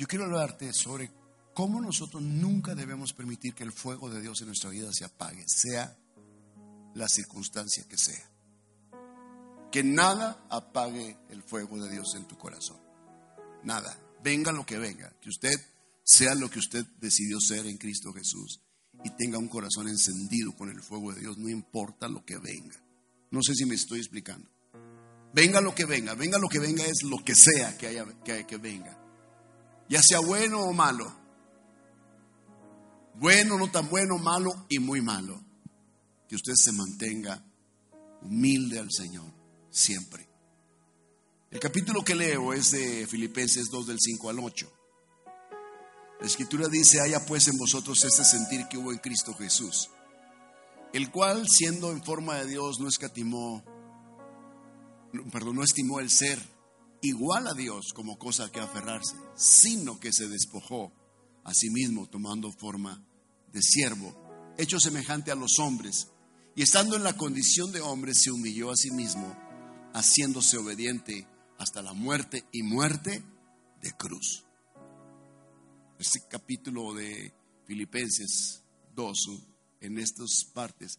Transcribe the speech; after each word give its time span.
yo 0.00 0.06
quiero 0.06 0.24
hablarte 0.24 0.72
sobre 0.72 1.10
cómo 1.52 1.78
nosotros 1.78 2.22
nunca 2.22 2.74
debemos 2.74 3.12
permitir 3.12 3.52
que 3.52 3.64
el 3.64 3.70
fuego 3.70 4.08
de 4.08 4.22
Dios 4.22 4.40
en 4.40 4.46
nuestra 4.46 4.70
vida 4.70 4.90
se 4.94 5.04
apague, 5.04 5.44
sea 5.46 5.94
la 6.94 7.06
circunstancia 7.06 7.86
que 7.86 7.98
sea. 7.98 8.30
Que 9.70 9.84
nada 9.84 10.42
apague 10.48 11.18
el 11.28 11.42
fuego 11.42 11.84
de 11.84 11.90
Dios 11.90 12.14
en 12.14 12.24
tu 12.24 12.38
corazón. 12.38 12.78
Nada. 13.62 13.94
Venga 14.24 14.52
lo 14.52 14.64
que 14.64 14.78
venga. 14.78 15.12
Que 15.20 15.28
usted 15.28 15.60
sea 16.02 16.34
lo 16.34 16.50
que 16.50 16.60
usted 16.60 16.86
decidió 16.98 17.38
ser 17.38 17.66
en 17.66 17.76
Cristo 17.76 18.10
Jesús 18.14 18.62
y 19.04 19.10
tenga 19.10 19.36
un 19.36 19.48
corazón 19.48 19.86
encendido 19.86 20.56
con 20.56 20.70
el 20.70 20.80
fuego 20.80 21.12
de 21.12 21.20
Dios, 21.20 21.36
no 21.36 21.50
importa 21.50 22.08
lo 22.08 22.24
que 22.24 22.38
venga. 22.38 22.82
No 23.30 23.42
sé 23.42 23.54
si 23.54 23.66
me 23.66 23.74
estoy 23.74 23.98
explicando. 23.98 24.48
Venga 25.34 25.60
lo 25.60 25.74
que 25.74 25.84
venga, 25.84 26.14
venga 26.14 26.38
lo 26.38 26.48
que 26.48 26.58
venga 26.58 26.86
es 26.86 27.02
lo 27.02 27.22
que 27.22 27.34
sea 27.34 27.76
que, 27.76 27.88
haya, 27.88 28.06
que, 28.24 28.46
que 28.46 28.56
venga. 28.56 28.99
Ya 29.90 30.00
sea 30.04 30.20
bueno 30.20 30.60
o 30.60 30.72
malo. 30.72 31.12
Bueno, 33.16 33.58
no 33.58 33.68
tan 33.72 33.88
bueno, 33.90 34.18
malo 34.18 34.66
y 34.68 34.78
muy 34.78 35.02
malo. 35.02 35.44
Que 36.28 36.36
usted 36.36 36.54
se 36.54 36.70
mantenga 36.70 37.44
humilde 38.22 38.78
al 38.78 38.92
Señor 38.92 39.26
siempre. 39.68 40.28
El 41.50 41.58
capítulo 41.58 42.04
que 42.04 42.14
leo 42.14 42.52
es 42.52 42.70
de 42.70 43.04
Filipenses 43.08 43.68
2 43.68 43.88
del 43.88 43.98
5 44.00 44.30
al 44.30 44.38
8. 44.38 44.72
La 46.20 46.26
escritura 46.26 46.68
dice, 46.68 47.00
haya 47.00 47.26
pues 47.26 47.48
en 47.48 47.58
vosotros 47.58 48.04
este 48.04 48.24
sentir 48.24 48.68
que 48.68 48.78
hubo 48.78 48.92
en 48.92 48.98
Cristo 48.98 49.34
Jesús, 49.34 49.90
el 50.92 51.10
cual 51.10 51.48
siendo 51.48 51.90
en 51.90 52.04
forma 52.04 52.36
de 52.36 52.46
Dios 52.46 52.78
no 52.78 52.86
escatimó, 52.86 53.64
perdón, 55.32 55.56
no 55.56 55.64
estimó 55.64 55.98
el 55.98 56.10
ser 56.10 56.38
igual 57.02 57.46
a 57.46 57.54
Dios 57.54 57.92
como 57.94 58.18
cosa 58.18 58.50
que 58.50 58.60
aferrarse, 58.60 59.16
sino 59.36 59.98
que 60.00 60.12
se 60.12 60.28
despojó 60.28 60.92
a 61.44 61.54
sí 61.54 61.70
mismo 61.70 62.08
tomando 62.08 62.52
forma 62.52 63.04
de 63.52 63.62
siervo, 63.62 64.14
hecho 64.58 64.78
semejante 64.78 65.30
a 65.30 65.34
los 65.34 65.58
hombres, 65.58 66.08
y 66.54 66.62
estando 66.62 66.96
en 66.96 67.04
la 67.04 67.16
condición 67.16 67.72
de 67.72 67.80
hombre 67.80 68.12
se 68.14 68.30
humilló 68.30 68.70
a 68.70 68.76
sí 68.76 68.90
mismo, 68.90 69.34
haciéndose 69.94 70.58
obediente 70.58 71.26
hasta 71.58 71.82
la 71.82 71.92
muerte 71.92 72.44
y 72.52 72.62
muerte 72.62 73.22
de 73.82 73.92
cruz. 73.92 74.44
Este 75.98 76.20
capítulo 76.28 76.94
de 76.94 77.32
Filipenses 77.66 78.62
2, 78.94 79.18
en 79.80 79.98
estas 79.98 80.44
partes, 80.52 80.98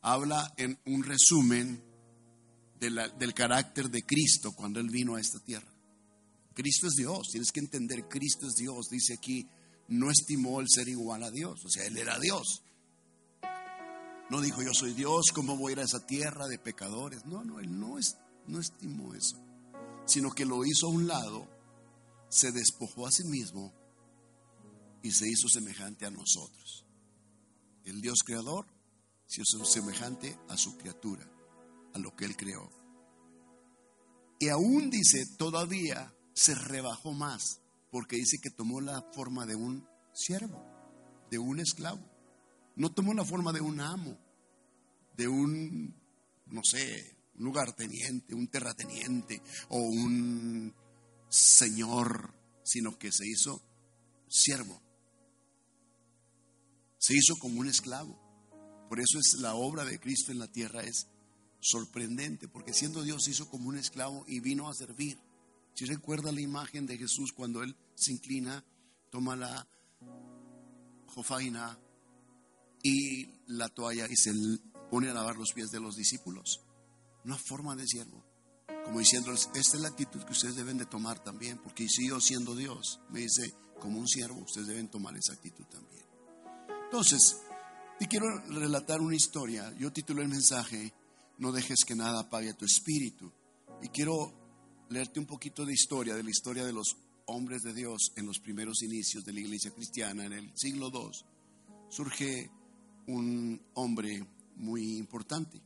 habla 0.00 0.52
en 0.56 0.78
un 0.86 1.02
resumen 1.02 1.82
del 2.78 3.34
carácter 3.34 3.90
de 3.90 4.04
Cristo 4.04 4.52
cuando 4.52 4.80
Él 4.80 4.88
vino 4.90 5.14
a 5.14 5.20
esta 5.20 5.38
tierra. 5.40 5.72
Cristo 6.54 6.86
es 6.86 6.94
Dios, 6.94 7.28
tienes 7.30 7.52
que 7.52 7.60
entender, 7.60 8.08
Cristo 8.08 8.46
es 8.46 8.54
Dios. 8.54 8.88
Dice 8.90 9.14
aquí, 9.14 9.46
no 9.88 10.10
estimó 10.10 10.60
el 10.60 10.66
ser 10.68 10.88
igual 10.88 11.22
a 11.22 11.30
Dios, 11.30 11.64
o 11.64 11.68
sea, 11.68 11.86
Él 11.86 11.96
era 11.98 12.18
Dios. 12.18 12.62
No 14.30 14.40
dijo, 14.40 14.62
yo 14.62 14.72
soy 14.72 14.92
Dios, 14.94 15.26
¿cómo 15.32 15.56
voy 15.56 15.70
a 15.70 15.72
ir 15.74 15.80
a 15.80 15.84
esa 15.84 16.04
tierra 16.04 16.48
de 16.48 16.58
pecadores? 16.58 17.24
No, 17.26 17.44
no, 17.44 17.60
Él 17.60 17.78
no, 17.78 17.98
es, 17.98 18.16
no 18.46 18.58
estimó 18.58 19.14
eso, 19.14 19.36
sino 20.06 20.32
que 20.32 20.44
lo 20.44 20.64
hizo 20.64 20.86
a 20.86 20.90
un 20.90 21.06
lado, 21.06 21.48
se 22.28 22.50
despojó 22.50 23.06
a 23.06 23.12
sí 23.12 23.22
mismo 23.24 23.72
y 25.02 25.12
se 25.12 25.28
hizo 25.28 25.48
semejante 25.48 26.06
a 26.06 26.10
nosotros. 26.10 26.84
El 27.84 28.00
Dios 28.00 28.18
creador 28.24 28.66
se 29.26 29.42
hizo 29.42 29.64
semejante 29.64 30.36
a 30.48 30.56
su 30.56 30.76
criatura, 30.76 31.24
lo 31.98 32.14
que 32.14 32.24
Él 32.24 32.36
creó. 32.36 32.70
Y 34.38 34.48
aún 34.48 34.90
dice, 34.90 35.24
todavía 35.38 36.14
se 36.34 36.54
rebajó 36.54 37.12
más, 37.12 37.60
porque 37.90 38.16
dice 38.16 38.38
que 38.42 38.50
tomó 38.50 38.80
la 38.80 39.02
forma 39.12 39.46
de 39.46 39.56
un 39.56 39.88
siervo, 40.12 40.62
de 41.30 41.38
un 41.38 41.60
esclavo. 41.60 42.00
No 42.74 42.92
tomó 42.92 43.14
la 43.14 43.24
forma 43.24 43.52
de 43.52 43.60
un 43.60 43.80
amo, 43.80 44.18
de 45.16 45.28
un, 45.28 45.94
no 46.46 46.60
sé, 46.62 47.16
un 47.36 47.44
lugarteniente, 47.44 48.34
un 48.34 48.48
terrateniente 48.48 49.40
o 49.68 49.78
un 49.78 50.74
señor, 51.28 52.34
sino 52.62 52.98
que 52.98 53.10
se 53.12 53.26
hizo 53.26 53.62
siervo 54.28 54.82
se 57.06 57.14
hizo 57.14 57.36
como 57.36 57.60
un 57.60 57.68
esclavo. 57.68 58.18
Por 58.88 58.98
eso 58.98 59.20
es 59.20 59.40
la 59.40 59.54
obra 59.54 59.84
de 59.84 60.00
Cristo 60.00 60.32
en 60.32 60.40
la 60.40 60.48
tierra 60.48 60.82
es 60.82 61.06
sorprendente, 61.66 62.48
porque 62.48 62.72
siendo 62.72 63.02
Dios 63.02 63.24
se 63.24 63.32
hizo 63.32 63.48
como 63.48 63.68
un 63.68 63.76
esclavo 63.76 64.24
y 64.28 64.40
vino 64.40 64.68
a 64.68 64.74
servir. 64.74 65.18
Si 65.74 65.84
recuerda 65.84 66.32
la 66.32 66.40
imagen 66.40 66.86
de 66.86 66.96
Jesús 66.96 67.32
cuando 67.32 67.62
él 67.62 67.76
se 67.94 68.12
inclina, 68.12 68.64
toma 69.10 69.36
la 69.36 69.68
jofaina 71.08 71.78
y 72.82 73.26
la 73.48 73.68
toalla 73.68 74.06
y 74.08 74.16
se 74.16 74.32
pone 74.90 75.10
a 75.10 75.14
lavar 75.14 75.36
los 75.36 75.52
pies 75.52 75.70
de 75.70 75.80
los 75.80 75.96
discípulos. 75.96 76.60
Una 77.24 77.36
forma 77.36 77.74
de 77.74 77.86
siervo. 77.86 78.24
Como 78.84 79.00
diciendo, 79.00 79.32
esta 79.32 79.58
es 79.58 79.80
la 79.80 79.88
actitud 79.88 80.22
que 80.22 80.32
ustedes 80.32 80.54
deben 80.54 80.78
de 80.78 80.86
tomar 80.86 81.22
también, 81.22 81.58
porque 81.58 81.88
si 81.88 82.08
yo 82.08 82.20
siendo 82.20 82.54
Dios 82.54 83.00
me 83.10 83.20
dice, 83.20 83.52
como 83.80 83.98
un 83.98 84.06
siervo, 84.06 84.40
ustedes 84.40 84.68
deben 84.68 84.88
tomar 84.88 85.16
esa 85.16 85.32
actitud 85.32 85.64
también. 85.64 86.04
Entonces, 86.84 87.40
te 87.98 88.06
quiero 88.06 88.26
relatar 88.46 89.00
una 89.00 89.16
historia. 89.16 89.74
Yo 89.78 89.92
titulé 89.92 90.22
el 90.22 90.28
mensaje, 90.28 90.94
No 91.38 91.52
dejes 91.52 91.84
que 91.84 91.94
nada 91.94 92.20
apague 92.20 92.54
tu 92.54 92.64
espíritu. 92.64 93.30
Y 93.82 93.88
quiero 93.88 94.32
leerte 94.88 95.20
un 95.20 95.26
poquito 95.26 95.64
de 95.64 95.72
historia, 95.72 96.14
de 96.14 96.22
la 96.22 96.30
historia 96.30 96.64
de 96.64 96.72
los 96.72 96.96
hombres 97.26 97.62
de 97.62 97.74
Dios 97.74 98.12
en 98.16 98.26
los 98.26 98.38
primeros 98.38 98.82
inicios 98.82 99.24
de 99.24 99.32
la 99.32 99.40
iglesia 99.40 99.72
cristiana, 99.72 100.24
en 100.24 100.32
el 100.32 100.52
siglo 100.56 100.90
II. 100.92 101.10
Surge 101.90 102.50
un 103.06 103.60
hombre 103.74 104.26
muy 104.56 104.96
importante. 104.96 105.60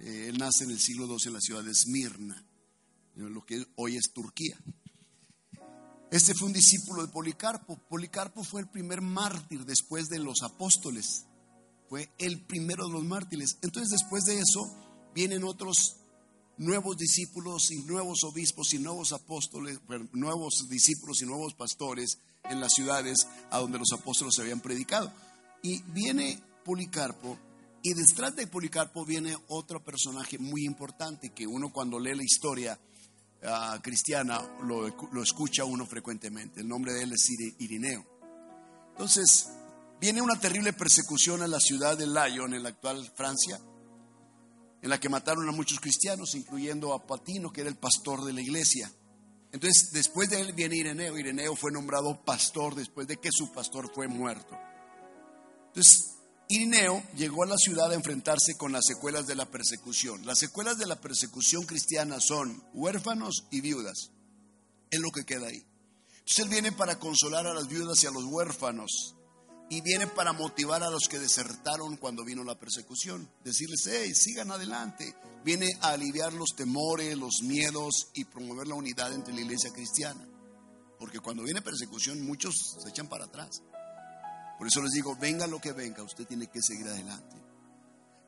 Eh, 0.00 0.28
él 0.28 0.38
nace 0.38 0.64
en 0.64 0.70
el 0.70 0.78
siglo 0.78 1.06
II 1.06 1.16
en 1.26 1.32
la 1.32 1.40
ciudad 1.40 1.64
de 1.64 1.70
Esmirna, 1.70 2.44
lo 3.16 3.44
que 3.46 3.64
hoy 3.76 3.96
es 3.96 4.12
Turquía. 4.12 4.58
Este 6.10 6.34
fue 6.34 6.48
un 6.48 6.52
discípulo 6.52 7.02
de 7.02 7.12
Policarpo. 7.12 7.76
Policarpo 7.88 8.44
fue 8.44 8.60
el 8.60 8.68
primer 8.68 9.00
mártir 9.00 9.64
después 9.64 10.08
de 10.08 10.18
los 10.18 10.42
apóstoles. 10.42 11.26
Fue 11.88 12.12
el 12.18 12.44
primero 12.44 12.86
de 12.86 12.92
los 12.92 13.04
mártires. 13.04 13.58
Entonces 13.62 13.90
después 13.90 14.24
de 14.24 14.38
eso 14.38 14.83
vienen 15.14 15.44
otros 15.44 15.96
nuevos 16.56 16.96
discípulos 16.96 17.70
y 17.70 17.82
nuevos 17.84 18.24
obispos 18.24 18.74
y 18.74 18.78
nuevos 18.78 19.12
apóstoles, 19.12 19.80
nuevos 20.12 20.66
discípulos 20.68 21.22
y 21.22 21.26
nuevos 21.26 21.54
pastores 21.54 22.18
en 22.44 22.60
las 22.60 22.72
ciudades 22.72 23.26
a 23.50 23.58
donde 23.58 23.78
los 23.78 23.92
apóstoles 23.92 24.38
habían 24.38 24.60
predicado. 24.60 25.12
Y 25.62 25.82
viene 25.82 26.40
Policarpo 26.64 27.38
y 27.82 27.92
detrás 27.94 28.34
de 28.34 28.46
Policarpo 28.46 29.04
viene 29.04 29.36
otro 29.48 29.82
personaje 29.82 30.38
muy 30.38 30.64
importante 30.64 31.30
que 31.30 31.46
uno 31.46 31.70
cuando 31.72 31.98
lee 31.98 32.14
la 32.14 32.24
historia 32.24 32.78
cristiana 33.82 34.40
lo, 34.62 34.88
lo, 35.12 35.22
escucha 35.22 35.64
uno 35.64 35.84
frecuentemente. 35.84 36.60
El 36.62 36.68
nombre 36.68 36.94
de 36.94 37.02
él 37.02 37.12
es 37.12 37.28
Irineo. 37.58 38.02
Entonces, 38.92 39.48
viene 40.00 40.22
una 40.22 40.40
terrible 40.40 40.72
persecución 40.72 41.42
a 41.42 41.48
la 41.48 41.60
ciudad 41.60 41.98
de 41.98 42.06
Lyon, 42.06 42.54
en 42.54 42.62
la 42.62 42.70
actual 42.70 43.10
Francia, 43.14 43.60
en 44.84 44.90
la 44.90 45.00
que 45.00 45.08
mataron 45.08 45.48
a 45.48 45.52
muchos 45.52 45.80
cristianos, 45.80 46.34
incluyendo 46.34 46.92
a 46.92 47.06
Patino, 47.06 47.50
que 47.50 47.62
era 47.62 47.70
el 47.70 47.76
pastor 47.76 48.22
de 48.22 48.34
la 48.34 48.42
iglesia. 48.42 48.92
Entonces, 49.50 49.88
después 49.92 50.28
de 50.28 50.42
él 50.42 50.52
viene 50.52 50.76
Ireneo. 50.76 51.16
Ireneo 51.16 51.56
fue 51.56 51.72
nombrado 51.72 52.22
pastor 52.22 52.74
después 52.74 53.08
de 53.08 53.16
que 53.16 53.30
su 53.32 53.50
pastor 53.50 53.90
fue 53.94 54.08
muerto. 54.08 54.54
Entonces, 55.68 56.16
Irineo 56.50 57.02
llegó 57.16 57.44
a 57.44 57.46
la 57.46 57.56
ciudad 57.56 57.90
a 57.92 57.94
enfrentarse 57.94 58.58
con 58.58 58.72
las 58.72 58.84
secuelas 58.84 59.26
de 59.26 59.34
la 59.34 59.46
persecución. 59.46 60.26
Las 60.26 60.38
secuelas 60.38 60.76
de 60.76 60.84
la 60.84 61.00
persecución 61.00 61.64
cristiana 61.64 62.20
son 62.20 62.62
huérfanos 62.74 63.46
y 63.50 63.62
viudas. 63.62 64.10
Es 64.90 65.00
lo 65.00 65.10
que 65.12 65.24
queda 65.24 65.46
ahí. 65.46 65.64
Entonces 66.10 66.38
él 66.40 66.50
viene 66.50 66.72
para 66.72 66.98
consolar 66.98 67.46
a 67.46 67.54
las 67.54 67.68
viudas 67.68 68.04
y 68.04 68.06
a 68.06 68.10
los 68.10 68.24
huérfanos. 68.24 69.13
Y 69.70 69.80
viene 69.80 70.06
para 70.06 70.32
motivar 70.32 70.82
a 70.82 70.90
los 70.90 71.08
que 71.08 71.18
desertaron 71.18 71.96
cuando 71.96 72.24
vino 72.24 72.44
la 72.44 72.58
persecución. 72.58 73.28
Decirles, 73.42 73.88
hey, 73.90 74.12
sigan 74.14 74.50
adelante. 74.50 75.14
Viene 75.44 75.70
a 75.80 75.90
aliviar 75.90 76.32
los 76.32 76.50
temores, 76.56 77.16
los 77.16 77.42
miedos 77.42 78.08
y 78.14 78.24
promover 78.24 78.68
la 78.68 78.74
unidad 78.74 79.12
entre 79.12 79.34
la 79.34 79.40
iglesia 79.40 79.72
cristiana. 79.72 80.26
Porque 80.98 81.20
cuando 81.20 81.42
viene 81.42 81.62
persecución 81.62 82.24
muchos 82.24 82.54
se 82.82 82.88
echan 82.88 83.08
para 83.08 83.24
atrás. 83.24 83.62
Por 84.58 84.68
eso 84.68 84.82
les 84.82 84.92
digo, 84.92 85.16
venga 85.16 85.46
lo 85.46 85.60
que 85.60 85.72
venga, 85.72 86.02
usted 86.02 86.26
tiene 86.26 86.46
que 86.46 86.62
seguir 86.62 86.86
adelante. 86.86 87.36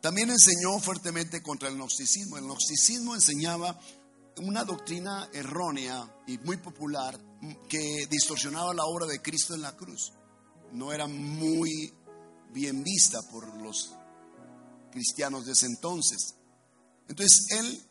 También 0.00 0.30
enseñó 0.30 0.78
fuertemente 0.78 1.42
contra 1.42 1.68
el 1.68 1.76
gnosticismo. 1.76 2.36
El 2.36 2.44
gnosticismo 2.44 3.14
enseñaba 3.14 3.78
una 4.38 4.64
doctrina 4.64 5.28
errónea 5.32 6.08
y 6.26 6.38
muy 6.38 6.58
popular 6.58 7.18
que 7.68 8.06
distorsionaba 8.10 8.74
la 8.74 8.84
obra 8.84 9.06
de 9.06 9.22
Cristo 9.22 9.54
en 9.54 9.62
la 9.62 9.74
cruz. 9.76 10.12
No 10.72 10.92
era 10.92 11.06
muy 11.06 11.92
bien 12.52 12.82
vista 12.82 13.22
por 13.30 13.60
los 13.60 13.94
cristianos 14.90 15.46
de 15.46 15.52
ese 15.52 15.66
entonces. 15.66 16.34
Entonces 17.08 17.46
él 17.50 17.82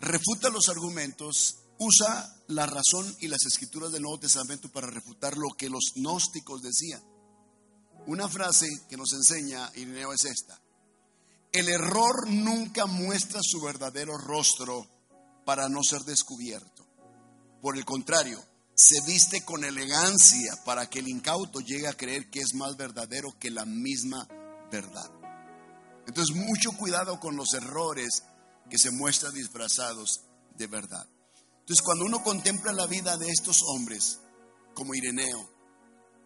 refuta 0.00 0.50
los 0.50 0.68
argumentos 0.68 1.56
usa 1.78 2.34
la 2.48 2.66
razón 2.66 3.14
y 3.20 3.28
las 3.28 3.44
escrituras 3.44 3.92
del 3.92 4.02
Nuevo 4.02 4.20
Testamento 4.20 4.70
para 4.70 4.86
refutar 4.86 5.36
lo 5.36 5.50
que 5.56 5.68
los 5.68 5.92
gnósticos 5.94 6.62
decían. 6.62 7.02
Una 8.06 8.28
frase 8.28 8.68
que 8.88 8.96
nos 8.96 9.12
enseña 9.12 9.70
Irineo 9.74 10.12
es 10.12 10.24
esta. 10.24 10.60
El 11.52 11.68
error 11.68 12.28
nunca 12.28 12.86
muestra 12.86 13.40
su 13.42 13.60
verdadero 13.60 14.16
rostro 14.16 14.86
para 15.44 15.68
no 15.68 15.82
ser 15.82 16.02
descubierto. 16.02 16.86
Por 17.60 17.76
el 17.76 17.84
contrario, 17.84 18.42
se 18.76 19.00
viste 19.06 19.42
con 19.42 19.64
elegancia 19.64 20.54
para 20.66 20.88
que 20.88 20.98
el 20.98 21.08
incauto 21.08 21.60
llegue 21.60 21.88
a 21.88 21.96
creer 21.96 22.28
que 22.28 22.40
es 22.40 22.54
más 22.54 22.76
verdadero 22.76 23.34
que 23.38 23.50
la 23.50 23.64
misma 23.64 24.28
verdad. 24.70 25.10
Entonces, 26.06 26.36
mucho 26.36 26.72
cuidado 26.72 27.18
con 27.18 27.36
los 27.36 27.54
errores 27.54 28.22
que 28.68 28.76
se 28.76 28.90
muestran 28.90 29.32
disfrazados 29.32 30.20
de 30.58 30.66
verdad. 30.66 31.08
Entonces, 31.60 31.82
cuando 31.82 32.04
uno 32.04 32.22
contempla 32.22 32.72
la 32.72 32.86
vida 32.86 33.16
de 33.16 33.30
estos 33.30 33.62
hombres, 33.66 34.20
como 34.74 34.94
Ireneo, 34.94 35.50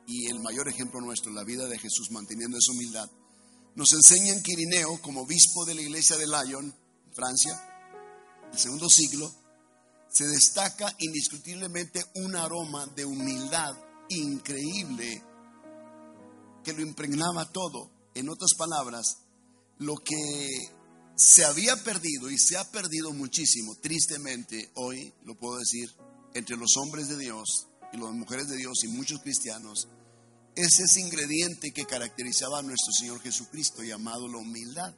y 0.07 0.27
el 0.27 0.41
mayor 0.41 0.69
ejemplo 0.69 1.01
nuestro, 1.01 1.33
la 1.33 1.45
vida 1.45 1.69
de 1.69 1.79
Jesús 1.79 2.11
manteniendo 2.11 2.59
esa 2.59 2.73
humildad, 2.73 3.09
nos 3.77 3.93
enseñan 3.93 4.43
que 4.43 4.53
Ireneo, 4.53 5.01
como 5.01 5.23
obispo 5.23 5.65
de 5.65 5.77
la 5.77 5.83
iglesia 5.83 6.17
de 6.17 6.27
Lyon, 6.27 6.75
Francia, 7.15 7.59
el 8.53 8.59
segundo 8.59 8.91
siglo, 8.91 9.33
se 10.11 10.27
destaca 10.27 10.95
indiscutiblemente 10.99 12.05
un 12.17 12.37
aroma 12.37 12.87
de 12.95 13.05
humildad 13.05 13.75
increíble 14.09 15.23
que 16.65 16.73
lo 16.73 16.83
impregnaba 16.83 17.51
todo. 17.51 17.91
En 18.15 18.29
otras 18.29 18.51
palabras, 18.59 19.19
lo 19.79 19.95
que 19.97 20.49
se 21.17 21.45
había 21.45 21.77
perdido 21.77 22.29
y 22.29 22.39
se 22.39 22.57
ha 22.57 22.71
perdido 22.71 23.13
muchísimo, 23.13 23.77
tristemente, 23.77 24.71
hoy 24.75 25.15
lo 25.25 25.39
puedo 25.39 25.59
decir, 25.59 25.89
entre 26.35 26.57
los 26.57 26.77
hombres 26.77 27.09
de 27.09 27.19
Dios 27.19 27.69
y 27.93 27.97
las 27.97 28.13
mujeres 28.13 28.49
de 28.49 28.57
Dios 28.57 28.83
y 28.85 28.89
muchos 28.89 29.21
cristianos, 29.21 29.89
es 30.57 30.81
ese 30.81 31.01
ingrediente 31.01 31.71
que 31.73 31.85
caracterizaba 31.85 32.59
a 32.59 32.63
nuestro 32.63 32.93
Señor 32.99 33.21
Jesucristo 33.21 33.83
llamado 33.83 34.29
la 34.29 34.39
humildad. 34.39 34.95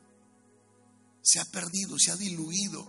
Se 1.23 1.39
ha 1.39 1.45
perdido, 1.45 1.99
se 1.99 2.11
ha 2.11 2.17
diluido. 2.17 2.85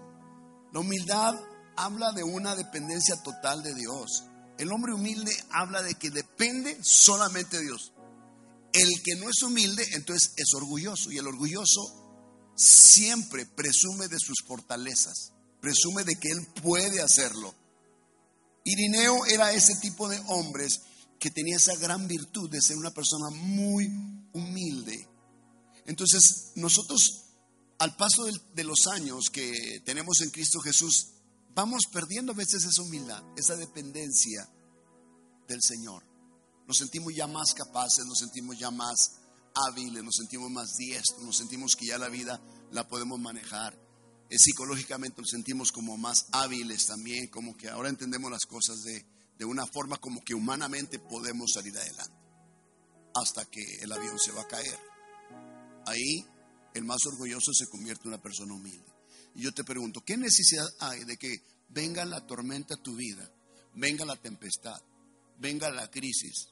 La 0.71 0.79
humildad 0.79 1.35
habla 1.75 2.11
de 2.11 2.23
una 2.23 2.55
dependencia 2.55 3.21
total 3.23 3.63
de 3.63 3.73
Dios. 3.73 4.25
El 4.57 4.71
hombre 4.71 4.93
humilde 4.93 5.31
habla 5.51 5.81
de 5.81 5.95
que 5.95 6.11
depende 6.11 6.77
solamente 6.83 7.57
de 7.57 7.63
Dios. 7.63 7.93
El 8.73 8.89
que 9.03 9.15
no 9.15 9.29
es 9.29 9.41
humilde, 9.43 9.87
entonces 9.93 10.33
es 10.37 10.53
orgulloso. 10.53 11.11
Y 11.11 11.17
el 11.17 11.27
orgulloso 11.27 12.51
siempre 12.55 13.45
presume 13.45 14.07
de 14.07 14.19
sus 14.19 14.37
fortalezas, 14.47 15.33
presume 15.61 16.03
de 16.03 16.15
que 16.15 16.29
él 16.29 16.47
puede 16.61 17.01
hacerlo. 17.01 17.53
Irineo 18.63 19.25
era 19.25 19.51
ese 19.51 19.75
tipo 19.75 20.07
de 20.07 20.19
hombres 20.27 20.81
que 21.19 21.31
tenía 21.31 21.55
esa 21.55 21.75
gran 21.75 22.07
virtud 22.07 22.49
de 22.49 22.61
ser 22.61 22.77
una 22.77 22.91
persona 22.91 23.29
muy 23.29 23.87
humilde. 24.33 25.07
Entonces, 25.85 26.51
nosotros, 26.55 27.25
al 27.79 27.95
paso 27.95 28.25
de, 28.53 28.63
los 28.63 28.87
años 28.87 29.25
que 29.31 29.81
tenemos 29.85 30.21
en 30.21 30.29
Cristo 30.31 30.59
Jesús, 30.59 31.12
vamos 31.55 31.83
perdiendo 31.91 32.31
a 32.31 32.35
veces 32.35 32.63
esa 32.63 32.81
humildad, 32.81 33.23
esa 33.37 33.55
dependencia 33.55 34.49
del 35.47 35.59
Señor. 35.61 36.03
Nos 36.67 36.77
sentimos 36.77 37.13
ya 37.13 37.27
más 37.27 37.53
capaces, 37.53 38.05
nos 38.05 38.19
sentimos 38.19 38.57
ya 38.57 38.71
más 38.71 39.19
hábiles, 39.55 40.03
nos 40.03 40.15
sentimos 40.15 40.49
más 40.49 40.75
diestros, 40.77 41.21
nos 41.23 41.37
sentimos 41.37 41.75
que 41.75 41.87
ya 41.87 41.97
la 41.97 42.09
vida 42.09 42.41
la 42.71 42.87
podemos 42.87 43.19
manejar. 43.19 43.77
Eh, 44.29 44.37
psicológicamente 44.37 45.21
nos 45.21 45.29
sentimos 45.29 45.71
como 45.71 45.97
más 45.97 46.27
hábiles 46.31 46.85
también, 46.85 47.27
como 47.27 47.55
que 47.55 47.69
ahora 47.69 47.89
entendemos 47.89 48.31
las 48.31 48.45
cosas 48.45 48.81
de, 48.83 49.05
de 49.37 49.45
una 49.45 49.65
forma 49.67 49.97
como 49.97 50.23
que 50.23 50.33
humanamente 50.33 50.99
podemos 50.99 51.51
salir 51.53 51.77
adelante. 51.77 52.17
Hasta 53.15 53.45
que 53.45 53.61
el 53.81 53.91
avión 53.91 54.17
se 54.17 54.31
va 54.31 54.41
a 54.41 54.47
caer. 54.47 54.79
Ahí 55.85 56.25
el 56.73 56.85
más 56.85 57.05
orgulloso 57.05 57.51
se 57.53 57.67
convierte 57.67 58.03
en 58.03 58.13
una 58.13 58.21
persona 58.21 58.53
humilde. 58.53 58.92
Y 59.35 59.41
yo 59.41 59.53
te 59.53 59.63
pregunto, 59.63 60.03
¿qué 60.05 60.17
necesidad 60.17 60.65
hay 60.79 61.03
de 61.05 61.17
que 61.17 61.37
venga 61.69 62.05
la 62.05 62.25
tormenta 62.25 62.75
a 62.75 62.81
tu 62.81 62.95
vida, 62.95 63.29
venga 63.75 64.05
la 64.05 64.15
tempestad, 64.15 64.79
venga 65.39 65.69
la 65.71 65.89
crisis 65.89 66.49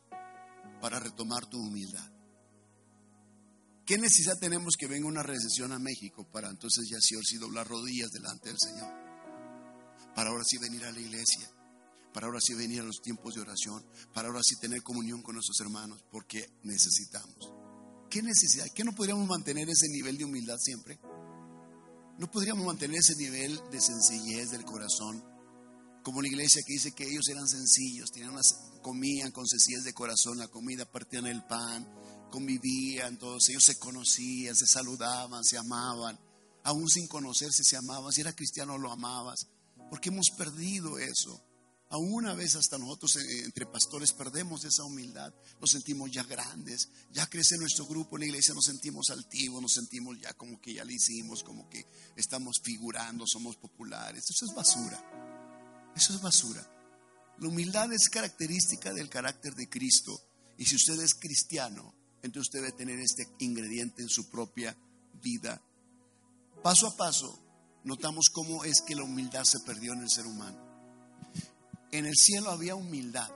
para 0.79 0.99
retomar 0.99 1.45
tu 1.47 1.59
humildad? 1.59 2.11
¿Qué 3.85 3.97
necesidad 3.97 4.39
tenemos 4.39 4.75
que 4.77 4.87
venga 4.87 5.07
una 5.07 5.23
recesión 5.23 5.71
a 5.73 5.79
México 5.79 6.25
para 6.31 6.49
entonces 6.49 6.87
ya 6.89 6.97
sí 7.01 7.37
doblar 7.37 7.67
rodillas 7.67 8.09
delante 8.11 8.49
del 8.49 8.57
Señor? 8.59 8.89
Para 10.15 10.29
ahora 10.29 10.43
sí 10.45 10.57
venir 10.57 10.85
a 10.85 10.91
la 10.91 10.99
iglesia, 10.99 11.49
para 12.13 12.27
ahora 12.27 12.39
sí 12.41 12.53
venir 12.53 12.81
a 12.81 12.85
los 12.85 13.01
tiempos 13.01 13.35
de 13.35 13.41
oración, 13.41 13.85
para 14.13 14.27
ahora 14.27 14.41
sí 14.43 14.55
tener 14.59 14.81
comunión 14.81 15.21
con 15.21 15.35
nuestros 15.35 15.59
hermanos, 15.61 16.03
porque 16.11 16.47
necesitamos. 16.63 17.53
¿Qué 18.09 18.21
necesidad? 18.21 18.67
¿Qué 18.73 18.83
no 18.83 18.93
podríamos 18.93 19.27
mantener 19.27 19.69
ese 19.69 19.87
nivel 19.89 20.17
de 20.17 20.25
humildad 20.25 20.57
siempre? 20.59 20.99
¿No 22.21 22.29
podríamos 22.29 22.67
mantener 22.67 22.99
ese 22.99 23.15
nivel 23.15 23.59
de 23.71 23.81
sencillez 23.81 24.51
del 24.51 24.63
corazón? 24.63 25.25
Como 26.03 26.21
la 26.21 26.27
iglesia 26.27 26.61
que 26.63 26.73
dice 26.73 26.91
que 26.91 27.03
ellos 27.03 27.27
eran 27.29 27.47
sencillos, 27.47 28.11
comían 28.83 29.31
con 29.31 29.47
sencillez 29.47 29.83
de 29.83 29.93
corazón 29.93 30.37
la 30.37 30.47
comida, 30.47 30.85
partían 30.85 31.25
el 31.25 31.43
pan, 31.43 31.91
convivían 32.29 33.17
todos, 33.17 33.49
ellos 33.49 33.63
se 33.63 33.79
conocían, 33.79 34.55
se 34.55 34.67
saludaban, 34.67 35.43
se 35.43 35.57
amaban, 35.57 36.19
aún 36.63 36.87
sin 36.89 37.07
conocerse 37.07 37.63
se 37.63 37.75
amaban, 37.75 38.11
si 38.11 38.21
era 38.21 38.33
cristiano 38.33 38.77
lo 38.77 38.91
amabas, 38.91 39.47
porque 39.89 40.09
hemos 40.09 40.29
perdido 40.37 40.99
eso. 40.99 41.41
Aún 41.91 42.13
una 42.13 42.33
vez 42.33 42.55
hasta 42.55 42.77
nosotros 42.77 43.17
eh, 43.17 43.43
entre 43.43 43.65
pastores 43.65 44.13
perdemos 44.13 44.63
esa 44.63 44.85
humildad, 44.85 45.33
nos 45.59 45.71
sentimos 45.71 46.09
ya 46.09 46.23
grandes, 46.23 46.87
ya 47.11 47.27
crece 47.27 47.57
nuestro 47.57 47.85
grupo 47.85 48.15
en 48.15 48.21
la 48.21 48.27
iglesia, 48.27 48.53
nos 48.53 48.63
sentimos 48.63 49.09
altivos, 49.09 49.61
nos 49.61 49.73
sentimos 49.73 50.17
ya 50.17 50.33
como 50.33 50.61
que 50.61 50.73
ya 50.73 50.85
lo 50.85 50.91
hicimos, 50.91 51.43
como 51.43 51.69
que 51.69 51.85
estamos 52.15 52.61
figurando, 52.63 53.25
somos 53.27 53.57
populares. 53.57 54.23
Eso 54.23 54.45
es 54.45 54.55
basura, 54.55 55.91
eso 55.93 56.15
es 56.15 56.21
basura. 56.21 56.65
La 57.39 57.49
humildad 57.49 57.91
es 57.91 58.07
característica 58.07 58.93
del 58.93 59.09
carácter 59.09 59.53
de 59.53 59.67
Cristo. 59.67 60.17
Y 60.57 60.67
si 60.67 60.77
usted 60.77 60.97
es 61.01 61.13
cristiano, 61.13 61.93
entonces 62.23 62.47
usted 62.47 62.59
debe 62.59 62.71
tener 62.71 62.99
este 62.99 63.27
ingrediente 63.39 64.01
en 64.01 64.09
su 64.09 64.29
propia 64.29 64.77
vida. 65.21 65.61
Paso 66.63 66.87
a 66.87 66.95
paso, 66.95 67.37
notamos 67.83 68.29
cómo 68.31 68.63
es 68.63 68.81
que 68.81 68.95
la 68.95 69.03
humildad 69.03 69.43
se 69.43 69.59
perdió 69.59 69.91
en 69.91 70.03
el 70.03 70.09
ser 70.09 70.25
humano. 70.25 70.70
En 71.91 72.05
el 72.05 72.15
cielo 72.15 72.51
había 72.51 72.75
humildad, 72.75 73.29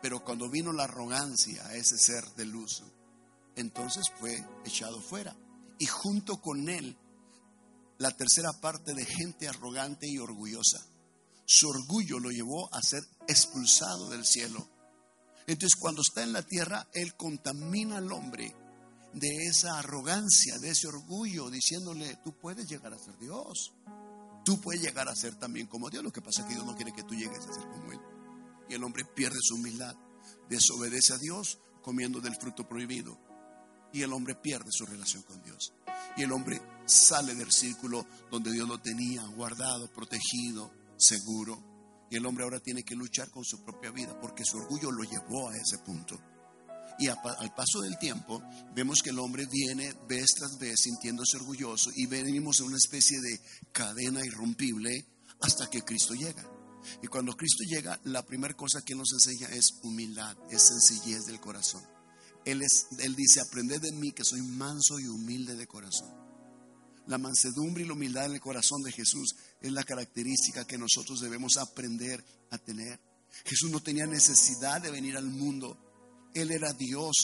pero 0.00 0.24
cuando 0.24 0.48
vino 0.48 0.72
la 0.72 0.84
arrogancia 0.84 1.66
a 1.66 1.74
ese 1.74 1.98
ser 1.98 2.24
de 2.34 2.46
luz, 2.46 2.82
entonces 3.56 4.04
fue 4.18 4.44
echado 4.64 5.00
fuera. 5.00 5.36
Y 5.78 5.86
junto 5.86 6.40
con 6.40 6.68
él, 6.68 6.96
la 7.98 8.10
tercera 8.10 8.52
parte 8.60 8.94
de 8.94 9.04
gente 9.04 9.48
arrogante 9.48 10.08
y 10.08 10.18
orgullosa. 10.18 10.86
Su 11.46 11.68
orgullo 11.68 12.18
lo 12.18 12.30
llevó 12.30 12.72
a 12.74 12.82
ser 12.82 13.02
expulsado 13.28 14.08
del 14.10 14.24
cielo 14.24 14.68
entonces 15.46 15.76
cuando 15.78 16.02
está 16.02 16.22
en 16.22 16.32
la 16.32 16.42
tierra, 16.42 16.88
Él 16.94 17.14
contamina 17.14 17.98
al 17.98 18.10
hombre 18.12 18.54
de 19.12 19.28
esa 19.46 19.78
arrogancia, 19.78 20.58
de 20.58 20.70
ese 20.70 20.88
orgullo, 20.88 21.50
diciéndole, 21.50 22.16
tú 22.24 22.32
puedes 22.38 22.66
llegar 22.66 22.92
a 22.92 22.98
ser 22.98 23.16
Dios. 23.18 23.72
Tú 24.44 24.60
puedes 24.60 24.82
llegar 24.82 25.08
a 25.08 25.16
ser 25.16 25.34
también 25.36 25.66
como 25.66 25.90
Dios. 25.90 26.04
Lo 26.04 26.12
que 26.12 26.20
pasa 26.20 26.42
es 26.42 26.48
que 26.48 26.54
Dios 26.54 26.66
no 26.66 26.76
quiere 26.76 26.92
que 26.92 27.02
tú 27.02 27.14
llegues 27.14 27.38
a 27.38 27.52
ser 27.52 27.66
como 27.68 27.92
Él. 27.92 28.00
Y 28.68 28.74
el 28.74 28.84
hombre 28.84 29.04
pierde 29.04 29.38
su 29.40 29.56
humildad, 29.56 29.94
desobedece 30.48 31.14
a 31.14 31.18
Dios 31.18 31.58
comiendo 31.82 32.20
del 32.20 32.36
fruto 32.36 32.68
prohibido. 32.68 33.18
Y 33.92 34.02
el 34.02 34.12
hombre 34.12 34.34
pierde 34.34 34.70
su 34.70 34.86
relación 34.86 35.22
con 35.22 35.42
Dios. 35.42 35.72
Y 36.16 36.22
el 36.22 36.32
hombre 36.32 36.60
sale 36.86 37.34
del 37.34 37.50
círculo 37.52 38.06
donde 38.30 38.52
Dios 38.52 38.68
lo 38.68 38.80
tenía 38.80 39.24
guardado, 39.26 39.92
protegido, 39.92 40.72
seguro 40.96 41.74
y 42.10 42.16
el 42.16 42.26
hombre 42.26 42.44
ahora 42.44 42.60
tiene 42.60 42.84
que 42.84 42.94
luchar 42.94 43.30
con 43.30 43.44
su 43.44 43.64
propia 43.64 43.90
vida 43.90 44.18
porque 44.20 44.44
su 44.44 44.58
orgullo 44.58 44.90
lo 44.90 45.02
llevó 45.02 45.48
a 45.48 45.56
ese 45.56 45.78
punto. 45.78 46.16
Y 46.98 47.08
al 47.08 47.54
paso 47.54 47.80
del 47.80 47.98
tiempo 47.98 48.42
vemos 48.74 49.00
que 49.02 49.10
el 49.10 49.18
hombre 49.18 49.46
viene 49.46 49.92
vez 50.08 50.26
tras 50.36 50.58
vez 50.58 50.80
sintiéndose 50.80 51.36
orgulloso 51.36 51.90
y 51.96 52.06
venimos 52.06 52.60
en 52.60 52.66
una 52.66 52.76
especie 52.76 53.20
de 53.20 53.40
cadena 53.72 54.24
irrompible 54.24 55.04
hasta 55.40 55.68
que 55.68 55.82
Cristo 55.82 56.14
llega. 56.14 56.48
Y 57.02 57.06
cuando 57.06 57.34
Cristo 57.34 57.64
llega, 57.66 57.98
la 58.04 58.24
primera 58.24 58.54
cosa 58.54 58.82
que 58.82 58.94
nos 58.94 59.12
enseña 59.12 59.48
es 59.48 59.80
humildad, 59.82 60.36
es 60.50 60.62
sencillez 60.62 61.24
del 61.26 61.40
corazón. 61.40 61.82
Él, 62.44 62.62
es, 62.62 62.86
él 62.98 63.16
dice, 63.16 63.40
aprended 63.40 63.80
de 63.80 63.92
mí 63.92 64.12
que 64.12 64.24
soy 64.24 64.42
manso 64.42 65.00
y 65.00 65.06
humilde 65.06 65.56
de 65.56 65.66
corazón. 65.66 66.12
La 67.06 67.18
mansedumbre 67.18 67.84
y 67.84 67.86
la 67.86 67.94
humildad 67.94 68.26
en 68.26 68.34
el 68.34 68.40
corazón 68.40 68.82
de 68.82 68.92
Jesús 68.92 69.34
es 69.60 69.72
la 69.72 69.84
característica 69.84 70.66
que 70.66 70.78
nosotros 70.78 71.20
debemos 71.20 71.56
aprender 71.56 72.24
a 72.50 72.58
tener. 72.58 73.00
Jesús 73.44 73.70
no 73.70 73.80
tenía 73.80 74.06
necesidad 74.06 74.80
de 74.80 74.90
venir 74.90 75.16
al 75.16 75.26
mundo. 75.26 75.78
Él 76.34 76.50
era 76.50 76.72
Dios. 76.72 77.16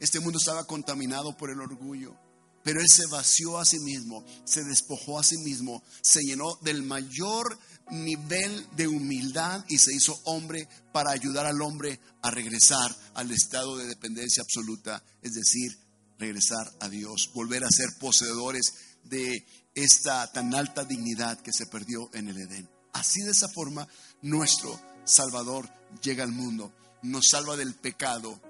Este 0.00 0.20
mundo 0.20 0.38
estaba 0.38 0.66
contaminado 0.66 1.36
por 1.36 1.50
el 1.50 1.60
orgullo. 1.60 2.16
Pero 2.64 2.80
Él 2.80 2.86
se 2.88 3.06
vació 3.06 3.58
a 3.58 3.64
sí 3.64 3.78
mismo, 3.80 4.24
se 4.44 4.62
despojó 4.64 5.18
a 5.18 5.24
sí 5.24 5.38
mismo, 5.38 5.82
se 6.02 6.20
llenó 6.22 6.58
del 6.62 6.82
mayor 6.82 7.58
nivel 7.90 8.66
de 8.76 8.88
humildad 8.88 9.64
y 9.68 9.78
se 9.78 9.94
hizo 9.94 10.18
hombre 10.24 10.68
para 10.92 11.10
ayudar 11.10 11.46
al 11.46 11.62
hombre 11.62 12.00
a 12.22 12.30
regresar 12.30 12.94
al 13.14 13.30
estado 13.30 13.76
de 13.76 13.86
dependencia 13.86 14.42
absoluta, 14.42 15.02
es 15.22 15.32
decir, 15.32 15.78
regresar 16.18 16.70
a 16.80 16.88
Dios, 16.88 17.30
volver 17.32 17.64
a 17.64 17.70
ser 17.70 17.88
poseedores 17.98 18.74
de 19.04 19.46
esta 19.74 20.30
tan 20.32 20.54
alta 20.54 20.84
dignidad 20.84 21.40
que 21.40 21.52
se 21.52 21.66
perdió 21.66 22.10
en 22.12 22.28
el 22.28 22.38
Edén. 22.38 22.68
Así 22.92 23.22
de 23.22 23.30
esa 23.30 23.48
forma 23.48 23.86
nuestro 24.22 24.78
Salvador 25.04 25.70
llega 26.02 26.24
al 26.24 26.32
mundo, 26.32 26.74
nos 27.02 27.26
salva 27.30 27.56
del 27.56 27.74
pecado, 27.74 28.40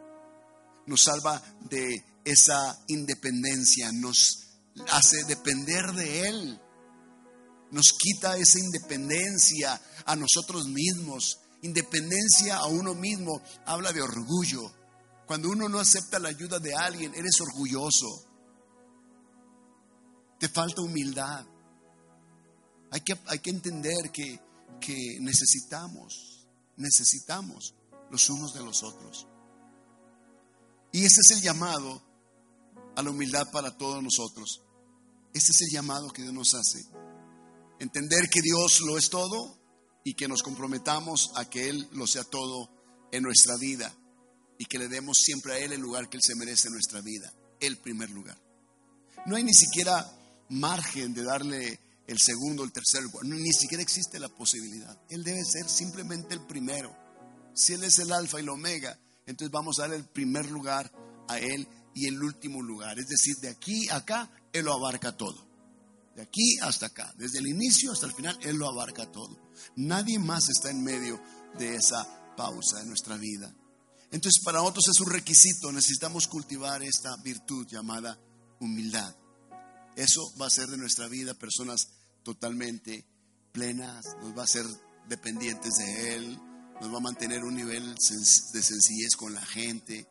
nos 0.87 1.03
salva 1.03 1.43
de 1.69 2.05
esa 2.25 2.79
independencia, 2.89 3.93
nos 3.93 4.49
hace 4.91 5.25
depender 5.25 5.93
de 5.93 6.29
Él, 6.29 6.61
nos 7.71 7.93
quita 7.93 8.37
esa 8.37 8.59
independencia 8.59 9.81
a 10.07 10.17
nosotros 10.17 10.67
mismos. 10.69 11.41
Independencia 11.63 12.57
a 12.57 12.67
uno 12.67 12.95
mismo 12.95 13.43
habla 13.67 13.93
de 13.93 14.01
orgullo. 14.01 14.73
Cuando 15.27 15.51
uno 15.51 15.69
no 15.69 15.79
acepta 15.79 16.19
la 16.19 16.31
ayuda 16.31 16.59
de 16.59 16.75
alguien, 16.75 17.15
eres 17.15 17.41
orgulloso. 17.41 18.25
Te 20.39 20.49
falta 20.49 20.81
humildad. 20.81 21.45
Hay 22.91 23.01
que, 23.03 23.19
hay 23.27 23.41
que 23.41 23.51
entender 23.51 24.11
que, 24.13 24.41
que 24.81 25.19
necesitamos, 25.21 26.47
necesitamos 26.77 27.75
los 28.11 28.29
unos 28.31 28.55
de 28.55 28.63
los 28.63 28.83
otros. 28.83 29.27
Y 30.93 31.01
ese 31.01 31.21
es 31.21 31.37
el 31.37 31.43
llamado 31.43 32.03
a 32.97 33.03
la 33.03 33.11
humildad 33.11 33.51
para 33.53 33.77
todos 33.77 34.03
nosotros. 34.03 34.63
Ese 35.35 35.53
es 35.53 35.61
el 35.63 35.75
llamado 35.75 36.11
que 36.11 36.23
Dios 36.23 36.35
nos 36.35 36.55
hace. 36.55 36.85
Entender 37.79 38.29
que 38.29 38.41
Dios 38.43 38.81
lo 38.81 38.99
es 38.99 39.11
todo 39.11 39.57
y 40.05 40.15
que 40.15 40.29
nos 40.29 40.43
comprometamos 40.43 41.31
a 41.37 41.49
que 41.49 41.69
Él 41.69 41.89
lo 41.93 42.07
sea 42.07 42.25
todo 42.25 42.71
en 43.13 43.23
nuestra 43.23 43.57
vida 43.57 43.95
y 44.59 44.65
que 44.65 44.79
le 44.79 44.89
demos 44.89 45.19
siempre 45.19 45.53
a 45.53 45.59
Él 45.59 45.73
el 45.73 45.81
lugar 45.81 46.09
que 46.09 46.17
Él 46.17 46.23
se 46.25 46.35
merece 46.35 46.69
en 46.69 46.75
nuestra 46.75 47.01
vida, 47.01 47.33
el 47.61 47.79
primer 47.79 48.11
lugar. 48.11 48.39
No 49.27 49.37
hay 49.37 49.45
ni 49.45 49.55
siquiera 49.55 50.11
margen 50.49 51.15
de 51.15 51.23
darle 51.23 51.81
el 52.07 52.19
segundo, 52.19 52.65
el 52.65 52.73
tercer 52.73 53.03
lugar, 53.03 53.27
ni 53.27 53.53
siquiera 53.53 53.83
existe 53.83 54.19
la 54.19 54.29
posibilidad. 54.29 54.99
Él 55.11 55.23
debe 55.23 55.45
ser 55.45 55.69
simplemente 55.69 56.35
el 56.35 56.41
primero. 56.47 56.97
Si 57.59 57.73
Él 57.73 57.83
es 57.83 57.99
el 57.99 58.13
alfa 58.13 58.39
y 58.39 58.43
el 58.43 58.51
omega, 58.51 58.97
entonces 59.27 59.51
vamos 59.51 59.79
a 59.79 59.89
dar 59.89 59.95
el 59.95 60.05
primer 60.05 60.49
lugar 60.49 60.93
a 61.29 61.39
Él 61.39 61.67
y 61.93 62.07
el 62.07 62.23
último 62.23 62.63
lugar. 62.63 62.97
Es 63.01 63.09
decir, 63.09 63.35
de 63.39 63.49
aquí 63.49 63.89
a 63.89 63.97
acá, 63.97 64.31
Él 64.53 64.67
lo 64.67 64.73
abarca 64.73 65.17
todo. 65.17 65.45
De 66.15 66.23
aquí 66.23 66.57
hasta 66.63 66.87
acá, 66.87 67.13
desde 67.17 67.41
el 67.41 67.49
inicio 67.49 67.91
hasta 67.91 68.07
el 68.07 68.15
final, 68.15 68.39
Él 68.43 68.57
lo 68.57 68.69
abarca 68.69 69.11
todo. 69.11 69.37
Nadie 69.75 70.21
más 70.21 70.49
está 70.49 70.71
en 70.71 70.85
medio 70.85 71.21
de 71.59 71.75
esa 71.75 72.07
pausa 72.37 72.81
en 72.81 72.89
nuestra 72.89 73.17
vida. 73.17 73.53
Entonces, 74.13 74.41
para 74.45 74.61
nosotros 74.61 74.87
es 74.89 75.01
un 75.01 75.11
requisito, 75.11 75.73
necesitamos 75.73 76.29
cultivar 76.29 76.85
esta 76.85 77.17
virtud 77.25 77.67
llamada 77.67 78.21
humildad. 78.61 79.17
Eso 79.97 80.23
va 80.41 80.47
a 80.47 80.51
ser 80.51 80.69
de 80.69 80.79
nuestra 80.79 81.09
vida 81.09 81.35
personas 81.35 81.89
totalmente 82.23 83.05
plenas, 83.51 84.05
nos 84.23 84.37
va 84.37 84.43
a 84.43 84.45
hacer 84.45 84.65
dependientes 85.09 85.73
de 85.75 86.15
Él, 86.15 86.41
nos 86.81 86.93
va 86.93 86.99
a 86.99 87.01
mantener 87.01 87.45
un 87.45 87.55
nivel 87.55 87.95
de 87.95 88.63
sencillez 88.63 89.17
con 89.17 89.35
la 89.35 89.45
gente, 89.45 90.07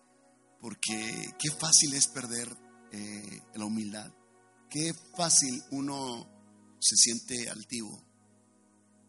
porque 0.59 1.33
qué 1.39 1.51
fácil 1.51 1.93
es 1.93 2.07
perder 2.07 2.55
eh, 2.91 3.41
la 3.55 3.65
humildad. 3.65 4.11
Qué 4.69 4.93
fácil 5.15 5.63
uno 5.71 6.27
se 6.79 6.95
siente 6.95 7.49
altivo. 7.49 8.03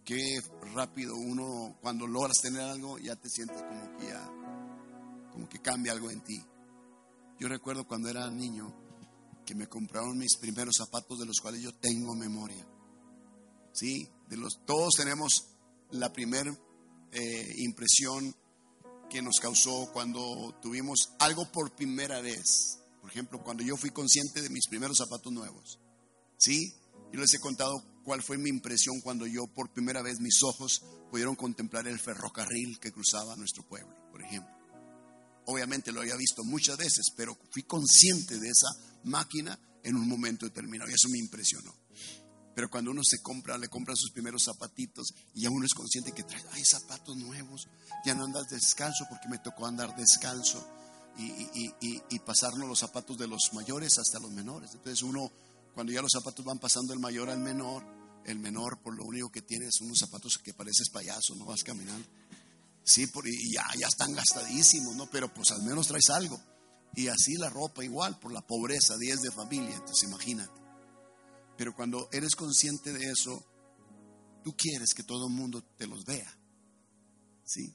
Qué 0.04 0.40
rápido 0.74 1.16
uno, 1.16 1.76
cuando 1.82 2.06
logras 2.06 2.40
tener 2.40 2.62
algo, 2.62 2.98
ya 2.98 3.16
te 3.16 3.28
sientes 3.28 3.62
como 3.62 3.98
que 3.98 4.06
ya, 4.06 4.24
como 5.32 5.48
que 5.48 5.60
cambia 5.60 5.92
algo 5.92 6.10
en 6.10 6.22
ti. 6.22 6.42
Yo 7.38 7.48
recuerdo 7.48 7.86
cuando 7.86 8.08
era 8.08 8.30
niño 8.30 8.74
que 9.44 9.54
me 9.54 9.66
compraron 9.66 10.16
mis 10.16 10.36
primeros 10.36 10.76
zapatos 10.76 11.18
de 11.18 11.26
los 11.26 11.40
cuales 11.40 11.60
yo 11.62 11.74
tengo 11.74 12.14
memoria. 12.14 12.66
Sí, 13.72 14.08
de 14.28 14.36
los, 14.36 14.64
todos 14.64 14.94
tenemos 14.96 15.46
la 15.90 16.12
primera 16.12 16.52
eh, 17.12 17.54
impresión 17.58 18.34
que 19.08 19.22
nos 19.22 19.38
causó 19.40 19.90
cuando 19.92 20.58
tuvimos 20.60 21.10
algo 21.18 21.50
por 21.50 21.74
primera 21.74 22.20
vez. 22.20 22.78
Por 23.00 23.10
ejemplo, 23.10 23.42
cuando 23.42 23.62
yo 23.62 23.76
fui 23.76 23.90
consciente 23.90 24.42
de 24.42 24.50
mis 24.50 24.68
primeros 24.68 24.98
zapatos 24.98 25.32
nuevos. 25.32 25.78
¿Sí? 26.36 26.74
Yo 27.12 27.20
les 27.20 27.32
he 27.34 27.38
contado 27.38 27.82
cuál 28.04 28.22
fue 28.22 28.38
mi 28.38 28.50
impresión 28.50 29.00
cuando 29.00 29.26
yo 29.26 29.46
por 29.46 29.72
primera 29.72 30.02
vez 30.02 30.20
mis 30.20 30.42
ojos 30.42 30.82
pudieron 31.10 31.36
contemplar 31.36 31.88
el 31.88 31.98
ferrocarril 31.98 32.78
que 32.78 32.92
cruzaba 32.92 33.36
nuestro 33.36 33.66
pueblo, 33.66 33.94
por 34.10 34.22
ejemplo. 34.22 34.52
Obviamente 35.46 35.92
lo 35.92 36.00
había 36.00 36.16
visto 36.16 36.44
muchas 36.44 36.76
veces, 36.76 37.06
pero 37.16 37.36
fui 37.50 37.62
consciente 37.62 38.38
de 38.38 38.48
esa 38.48 38.68
máquina 39.04 39.58
en 39.82 39.96
un 39.96 40.06
momento 40.06 40.44
determinado 40.44 40.90
y 40.90 40.94
eso 40.94 41.08
me 41.08 41.18
impresionó. 41.18 41.74
Pero 42.58 42.70
cuando 42.70 42.90
uno 42.90 43.02
se 43.04 43.22
compra, 43.22 43.56
le 43.56 43.68
compra 43.68 43.94
sus 43.94 44.10
primeros 44.10 44.42
zapatitos 44.42 45.14
y 45.32 45.42
ya 45.42 45.48
uno 45.48 45.64
es 45.64 45.74
consciente 45.74 46.10
que 46.10 46.24
trae, 46.24 46.42
hay 46.54 46.64
zapatos 46.64 47.16
nuevos, 47.16 47.68
ya 48.04 48.16
no 48.16 48.24
andas 48.24 48.48
descalzo 48.50 49.06
porque 49.08 49.28
me 49.28 49.38
tocó 49.38 49.64
andar 49.64 49.94
descalzo 49.94 50.66
y, 51.16 52.18
pasarnos 52.26 52.68
los 52.68 52.80
zapatos 52.80 53.16
de 53.16 53.28
los 53.28 53.50
mayores 53.52 53.96
hasta 54.00 54.18
los 54.18 54.32
menores. 54.32 54.72
Entonces 54.72 55.04
uno, 55.04 55.30
cuando 55.72 55.92
ya 55.92 56.02
los 56.02 56.10
zapatos 56.10 56.44
van 56.44 56.58
pasando 56.58 56.92
el 56.92 56.98
mayor 56.98 57.30
al 57.30 57.38
menor, 57.38 57.84
el 58.24 58.40
menor 58.40 58.82
por 58.82 58.96
lo 58.96 59.04
único 59.04 59.30
que 59.30 59.42
tiene 59.42 59.66
es 59.66 59.80
unos 59.80 60.00
zapatos 60.00 60.36
que 60.38 60.52
pareces 60.52 60.90
payaso, 60.90 61.36
no 61.36 61.44
vas 61.44 61.62
caminando. 61.62 62.08
Sí, 62.82 63.06
por, 63.06 63.28
y 63.28 63.52
ya, 63.52 63.66
ya 63.78 63.86
están 63.86 64.12
gastadísimos, 64.14 64.96
¿no? 64.96 65.08
Pero 65.08 65.32
pues 65.32 65.52
al 65.52 65.62
menos 65.62 65.86
traes 65.86 66.10
algo. 66.10 66.42
Y 66.96 67.06
así 67.06 67.36
la 67.36 67.50
ropa 67.50 67.84
igual, 67.84 68.18
por 68.18 68.32
la 68.32 68.44
pobreza, 68.44 68.96
10 68.98 69.20
de 69.20 69.30
familia, 69.30 69.76
entonces 69.76 70.08
imagínate. 70.08 70.57
Pero 71.58 71.74
cuando 71.74 72.08
eres 72.12 72.36
consciente 72.36 72.92
de 72.92 73.10
eso, 73.10 73.44
tú 74.44 74.54
quieres 74.56 74.94
que 74.94 75.02
todo 75.02 75.26
el 75.26 75.34
mundo 75.34 75.60
te 75.76 75.88
los 75.88 76.04
vea. 76.04 76.32
¿Sí? 77.44 77.74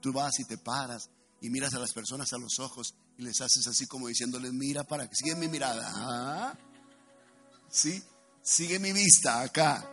Tú 0.00 0.10
vas 0.10 0.40
y 0.40 0.44
te 0.44 0.56
paras 0.56 1.10
y 1.42 1.50
miras 1.50 1.74
a 1.74 1.78
las 1.78 1.92
personas 1.92 2.32
a 2.32 2.38
los 2.38 2.58
ojos 2.58 2.94
y 3.18 3.22
les 3.22 3.38
haces 3.42 3.66
así 3.66 3.86
como 3.86 4.08
diciéndoles, 4.08 4.54
mira 4.54 4.84
para 4.84 5.06
que 5.06 5.14
sigue 5.14 5.36
mi 5.36 5.48
mirada. 5.48 5.86
¿Ah? 5.94 6.58
Sí, 7.68 8.02
sigue 8.42 8.78
mi 8.78 8.92
vista 8.92 9.42
acá. 9.42 9.86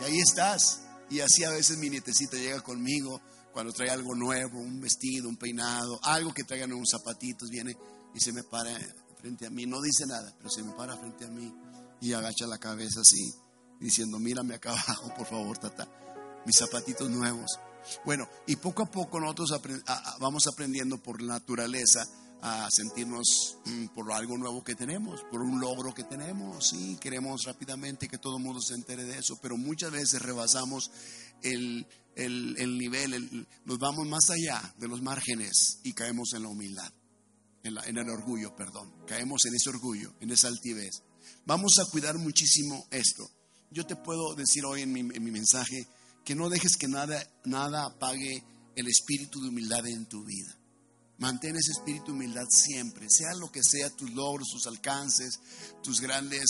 Y 0.00 0.04
ahí 0.04 0.18
estás. 0.18 0.82
Y 1.10 1.20
así 1.20 1.44
a 1.44 1.50
veces 1.50 1.78
mi 1.78 1.88
nietecita 1.88 2.36
llega 2.36 2.60
conmigo 2.60 3.20
cuando 3.52 3.72
trae 3.72 3.90
algo 3.90 4.16
nuevo, 4.16 4.58
un 4.58 4.80
vestido, 4.80 5.28
un 5.28 5.36
peinado, 5.36 6.00
algo 6.02 6.34
que 6.34 6.42
traigan 6.42 6.72
unos 6.72 6.90
zapatitos, 6.90 7.50
viene 7.50 7.76
y 8.14 8.18
se 8.18 8.32
me 8.32 8.42
para 8.42 8.76
frente 9.20 9.46
a 9.46 9.50
mí. 9.50 9.64
No 9.64 9.80
dice 9.80 10.06
nada, 10.06 10.34
pero 10.36 10.50
se 10.50 10.64
me 10.64 10.72
para 10.72 10.96
frente 10.96 11.24
a 11.24 11.28
mí 11.28 11.54
y 12.00 12.12
agacha 12.12 12.46
la 12.46 12.58
cabeza 12.58 13.00
así, 13.00 13.34
diciendo, 13.80 14.18
mírame 14.18 14.54
acá 14.54 14.70
abajo, 14.70 15.12
por 15.16 15.26
favor, 15.26 15.58
tata, 15.58 15.88
mis 16.46 16.56
zapatitos 16.56 17.10
nuevos. 17.10 17.58
Bueno, 18.04 18.28
y 18.46 18.56
poco 18.56 18.82
a 18.82 18.90
poco 18.90 19.20
nosotros 19.20 19.62
vamos 20.20 20.46
aprendiendo 20.46 21.02
por 21.02 21.22
naturaleza 21.22 22.06
a 22.40 22.68
sentirnos 22.70 23.58
mm, 23.64 23.86
por 23.88 24.12
algo 24.12 24.38
nuevo 24.38 24.62
que 24.62 24.74
tenemos, 24.74 25.22
por 25.30 25.42
un 25.42 25.60
logro 25.60 25.92
que 25.92 26.04
tenemos, 26.04 26.68
sí, 26.68 26.96
queremos 27.00 27.44
rápidamente 27.44 28.08
que 28.08 28.18
todo 28.18 28.36
el 28.36 28.42
mundo 28.42 28.60
se 28.60 28.74
entere 28.74 29.04
de 29.04 29.18
eso, 29.18 29.38
pero 29.42 29.56
muchas 29.56 29.90
veces 29.90 30.22
rebasamos 30.22 30.90
el, 31.42 31.86
nivel, 32.16 33.46
nos 33.64 33.78
vamos 33.78 34.06
más 34.06 34.30
allá 34.30 34.74
de 34.78 34.88
los 34.88 35.02
márgenes 35.02 35.80
y 35.82 35.92
caemos 35.92 36.32
en 36.34 36.42
la 36.42 36.48
humildad, 36.48 36.92
en, 37.62 37.98
el 37.98 38.10
orgullo, 38.10 38.54
perdón, 38.54 38.92
caemos 39.06 39.44
en 39.46 39.54
ese 39.54 39.70
orgullo, 39.70 40.14
en 40.20 40.30
esa 40.30 40.48
altivez. 40.48 41.02
Vamos 41.44 41.72
a 41.78 41.90
cuidar 41.90 42.18
muchísimo 42.18 42.86
esto. 42.90 43.28
Yo 43.70 43.86
te 43.86 43.96
puedo 43.96 44.34
decir 44.34 44.64
hoy 44.64 44.82
en 44.82 44.92
mi, 44.92 45.00
en 45.00 45.24
mi 45.24 45.30
mensaje, 45.30 45.86
que 46.24 46.34
no 46.34 46.48
dejes 46.48 46.76
que 46.76 46.88
nada, 46.88 47.22
nada 47.44 47.86
apague 47.86 48.44
el 48.76 48.86
espíritu 48.86 49.40
de 49.40 49.48
humildad 49.48 49.86
en 49.86 50.06
tu 50.06 50.24
vida. 50.24 50.58
Mantén 51.18 51.56
ese 51.56 51.72
espíritu 51.72 52.06
de 52.06 52.12
humildad 52.12 52.46
siempre, 52.48 53.06
sea 53.08 53.34
lo 53.34 53.50
que 53.50 53.60
sea 53.62 53.90
tus 53.90 54.10
logros, 54.12 54.48
tus 54.52 54.66
alcances, 54.68 55.40
tus 55.82 56.00
grandes 56.00 56.44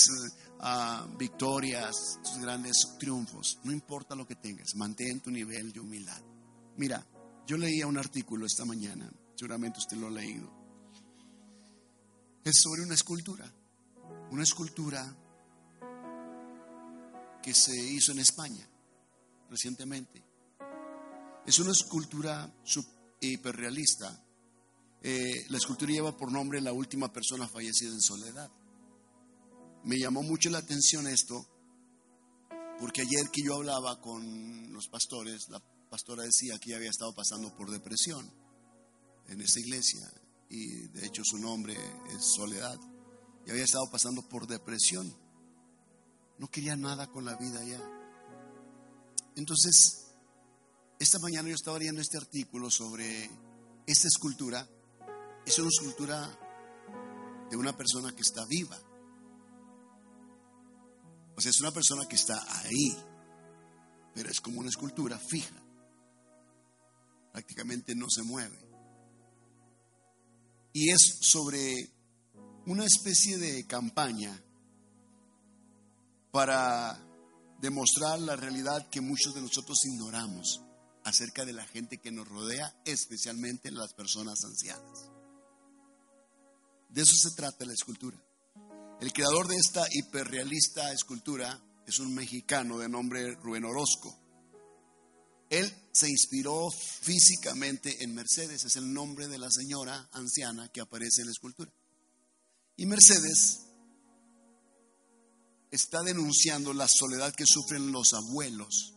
ah, 0.60 1.08
victorias, 1.18 2.18
tus 2.22 2.38
grandes 2.38 2.76
triunfos. 2.98 3.58
No 3.64 3.72
importa 3.72 4.14
lo 4.14 4.26
que 4.26 4.36
tengas, 4.36 4.74
mantén 4.76 5.20
tu 5.20 5.30
nivel 5.30 5.72
de 5.72 5.80
humildad. 5.80 6.20
Mira, 6.76 7.04
yo 7.46 7.56
leía 7.56 7.86
un 7.86 7.96
artículo 7.96 8.44
esta 8.44 8.66
mañana, 8.66 9.10
seguramente 9.36 9.78
usted 9.78 9.96
lo 9.96 10.08
ha 10.08 10.10
leído. 10.10 10.57
Es 12.44 12.60
sobre 12.62 12.82
una 12.82 12.94
escultura, 12.94 13.52
una 14.30 14.42
escultura 14.42 15.16
que 17.42 17.54
se 17.54 17.76
hizo 17.76 18.12
en 18.12 18.20
España 18.20 18.68
recientemente. 19.50 20.24
Es 21.46 21.58
una 21.58 21.72
escultura 21.72 22.52
hiperrealista. 23.20 24.24
Eh, 25.02 25.46
la 25.48 25.58
escultura 25.58 25.92
lleva 25.92 26.16
por 26.16 26.32
nombre 26.32 26.60
La 26.60 26.72
última 26.72 27.12
persona 27.12 27.48
fallecida 27.48 27.90
en 27.90 28.00
soledad. 28.00 28.50
Me 29.84 29.98
llamó 29.98 30.22
mucho 30.22 30.50
la 30.50 30.58
atención 30.58 31.06
esto 31.06 31.46
Porque 32.78 33.02
ayer 33.02 33.30
que 33.32 33.42
yo 33.42 33.54
hablaba 33.56 34.00
con 34.00 34.72
los 34.72 34.86
pastores, 34.88 35.48
la 35.48 35.60
pastora 35.90 36.22
decía 36.22 36.58
que 36.58 36.74
había 36.76 36.90
estado 36.90 37.12
pasando 37.12 37.54
por 37.56 37.70
depresión 37.70 38.30
en 39.26 39.40
esta 39.40 39.58
iglesia. 39.58 40.08
Y 40.48 40.88
de 40.88 41.06
hecho 41.06 41.22
su 41.24 41.38
nombre 41.38 41.76
es 42.10 42.24
Soledad. 42.24 42.78
Y 43.46 43.50
había 43.50 43.64
estado 43.64 43.90
pasando 43.90 44.28
por 44.28 44.46
depresión. 44.46 45.14
No 46.38 46.48
quería 46.50 46.76
nada 46.76 47.06
con 47.08 47.24
la 47.24 47.36
vida 47.36 47.64
ya. 47.64 47.80
Entonces, 49.36 50.14
esta 50.98 51.18
mañana 51.18 51.48
yo 51.48 51.54
estaba 51.54 51.78
leyendo 51.78 52.00
este 52.00 52.16
artículo 52.16 52.70
sobre 52.70 53.30
esta 53.86 54.08
escultura. 54.08 54.68
Es 55.46 55.58
una 55.58 55.68
escultura 55.68 56.38
de 57.50 57.56
una 57.56 57.76
persona 57.76 58.12
que 58.14 58.22
está 58.22 58.44
viva. 58.46 58.78
O 61.36 61.40
sea, 61.40 61.50
es 61.50 61.60
una 61.60 61.70
persona 61.70 62.06
que 62.08 62.16
está 62.16 62.36
ahí, 62.62 62.96
pero 64.12 64.28
es 64.28 64.40
como 64.40 64.60
una 64.60 64.68
escultura 64.68 65.18
fija. 65.18 65.54
Prácticamente 67.32 67.94
no 67.94 68.10
se 68.10 68.22
mueve. 68.22 68.67
Y 70.72 70.90
es 70.90 71.18
sobre 71.22 71.90
una 72.66 72.84
especie 72.84 73.38
de 73.38 73.66
campaña 73.66 74.42
para 76.30 76.98
demostrar 77.60 78.20
la 78.20 78.36
realidad 78.36 78.88
que 78.90 79.00
muchos 79.00 79.34
de 79.34 79.40
nosotros 79.40 79.84
ignoramos 79.86 80.60
acerca 81.04 81.44
de 81.44 81.52
la 81.52 81.66
gente 81.66 81.98
que 81.98 82.12
nos 82.12 82.28
rodea, 82.28 82.74
especialmente 82.84 83.70
las 83.70 83.94
personas 83.94 84.44
ancianas. 84.44 85.10
De 86.90 87.02
eso 87.02 87.14
se 87.14 87.34
trata 87.34 87.64
la 87.64 87.72
escultura. 87.72 88.18
El 89.00 89.12
creador 89.12 89.46
de 89.48 89.56
esta 89.56 89.86
hiperrealista 89.90 90.92
escultura 90.92 91.60
es 91.86 91.98
un 91.98 92.14
mexicano 92.14 92.78
de 92.78 92.88
nombre 92.88 93.34
Rubén 93.36 93.64
Orozco. 93.64 94.27
Él 95.50 95.72
se 95.92 96.08
inspiró 96.08 96.70
físicamente 96.70 98.02
en 98.04 98.14
Mercedes, 98.14 98.64
es 98.64 98.76
el 98.76 98.92
nombre 98.92 99.28
de 99.28 99.38
la 99.38 99.50
señora 99.50 100.08
anciana 100.12 100.68
que 100.68 100.80
aparece 100.80 101.22
en 101.22 101.26
la 101.26 101.32
escultura. 101.32 101.72
Y 102.76 102.86
Mercedes 102.86 103.60
está 105.70 106.02
denunciando 106.02 106.72
la 106.72 106.86
soledad 106.88 107.34
que 107.34 107.44
sufren 107.46 107.92
los 107.92 108.12
abuelos. 108.14 108.94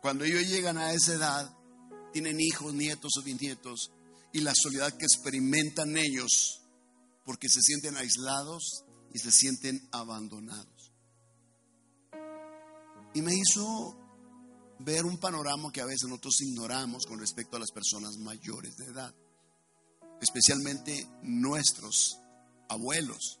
Cuando 0.00 0.24
ellos 0.24 0.46
llegan 0.46 0.78
a 0.78 0.92
esa 0.92 1.14
edad, 1.14 1.54
tienen 2.12 2.40
hijos, 2.40 2.72
nietos 2.72 3.12
o 3.18 3.22
bisnietos, 3.22 3.90
y 4.32 4.40
la 4.40 4.52
soledad 4.54 4.96
que 4.96 5.04
experimentan 5.04 5.96
ellos 5.96 6.62
porque 7.24 7.48
se 7.48 7.60
sienten 7.60 7.96
aislados 7.96 8.84
y 9.12 9.18
se 9.18 9.30
sienten 9.30 9.88
abandonados. 9.92 10.92
Y 13.14 13.22
me 13.22 13.34
hizo 13.34 14.07
ver 14.80 15.04
un 15.04 15.18
panorama 15.18 15.70
que 15.72 15.80
a 15.80 15.86
veces 15.86 16.08
nosotros 16.08 16.40
ignoramos 16.40 17.04
con 17.06 17.18
respecto 17.18 17.56
a 17.56 17.60
las 17.60 17.70
personas 17.70 18.16
mayores 18.18 18.76
de 18.76 18.86
edad, 18.86 19.14
especialmente 20.20 21.08
nuestros 21.22 22.20
abuelos 22.68 23.40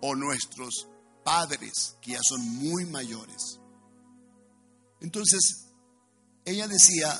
o 0.00 0.14
nuestros 0.14 0.88
padres 1.24 1.96
que 2.00 2.12
ya 2.12 2.20
son 2.22 2.40
muy 2.56 2.86
mayores. 2.86 3.60
Entonces, 5.00 5.68
ella 6.44 6.66
decía, 6.68 7.12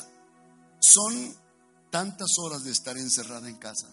son 0.80 1.34
tantas 1.90 2.28
horas 2.38 2.62
de 2.64 2.72
estar 2.72 2.96
encerrada 2.96 3.48
en 3.48 3.58
casa 3.58 3.88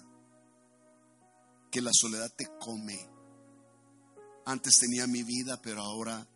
que 1.72 1.82
la 1.82 1.92
soledad 1.94 2.32
te 2.36 2.46
come. 2.60 2.98
Antes 4.46 4.80
tenía 4.80 5.06
mi 5.06 5.24
vida, 5.24 5.62
pero 5.62 5.82
ahora 5.82 6.28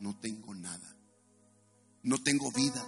no 0.00 0.18
tengo 0.18 0.54
nada. 0.54 0.96
No 2.02 2.22
tengo 2.22 2.50
vida. 2.52 2.84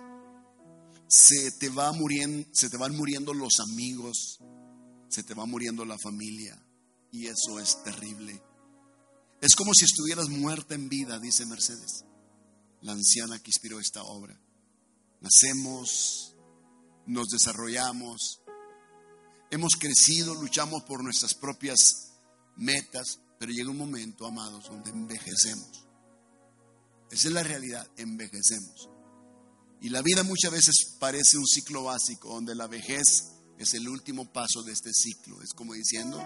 Se 1.09 1.53
te 1.53 1.69
va 1.69 1.93
muriendo, 1.93 2.49
se 2.53 2.71
te 2.71 2.77
van 2.77 2.97
muriendo 2.97 3.35
los 3.35 3.61
amigos, 3.61 4.41
se 5.09 5.23
te 5.23 5.35
va 5.35 5.47
muriendo 5.47 5.85
la 5.85 5.99
familia 5.99 6.61
y 7.13 7.27
eso 7.27 7.61
es 7.61 7.83
terrible. 7.85 8.43
Es 9.41 9.55
como 9.55 9.73
si 9.75 9.85
estuvieras 9.85 10.29
muerta 10.29 10.75
en 10.75 10.89
vida, 10.89 11.19
dice 11.19 11.47
Mercedes, 11.47 12.05
la 12.81 12.93
anciana 12.93 13.39
que 13.39 13.51
inspiró 13.51 13.79
esta 13.79 14.03
obra. 14.03 14.41
Nacemos, 15.21 16.35
nos 17.07 17.29
desarrollamos, 17.29 18.41
Hemos 19.55 19.77
crecido, 19.77 20.35
luchamos 20.35 20.83
por 20.83 21.05
nuestras 21.05 21.33
propias 21.33 21.79
metas, 22.57 23.21
pero 23.39 23.53
llega 23.53 23.71
un 23.71 23.79
momento, 23.79 24.27
amados, 24.27 24.65
donde 24.69 24.91
envejecemos. 24.91 25.87
Esa 27.09 27.29
es 27.29 27.35
la 27.35 27.45
realidad, 27.45 27.89
envejecemos. 27.97 28.91
Y 29.85 29.91
la 29.91 30.01
vida 30.01 30.23
muchas 30.23 30.51
veces 30.51 30.97
parece 30.99 31.37
un 31.37 31.47
ciclo 31.47 31.85
básico, 31.85 32.31
donde 32.31 32.55
la 32.55 32.67
vejez 32.67 33.05
es 33.59 33.75
el 33.75 33.89
último 33.89 34.33
paso 34.33 34.63
de 34.63 34.73
este 34.73 34.93
ciclo. 34.93 35.43
Es 35.43 35.53
como 35.53 35.75
diciendo, 35.75 36.19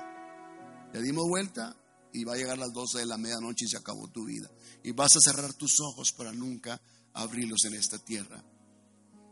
ya 0.94 1.00
dimos 1.00 1.24
vuelta 1.28 1.76
y 2.12 2.22
va 2.24 2.34
a 2.34 2.36
llegar 2.36 2.56
las 2.56 2.72
12 2.72 2.98
de 2.98 3.06
la 3.06 3.18
medianoche 3.18 3.64
y 3.64 3.68
se 3.68 3.76
acabó 3.76 4.08
tu 4.08 4.24
vida. 4.24 4.48
Y 4.84 4.92
vas 4.92 5.16
a 5.16 5.20
cerrar 5.20 5.52
tus 5.54 5.80
ojos 5.80 6.12
para 6.12 6.32
nunca 6.32 6.80
abrirlos 7.12 7.64
en 7.64 7.74
esta 7.74 7.98
tierra. 7.98 8.44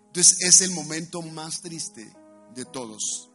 Entonces 0.09 0.37
es 0.41 0.61
el 0.61 0.73
momento 0.73 1.23
más 1.23 1.63
triste 1.63 2.13
de 2.55 2.65
todos 2.65 3.31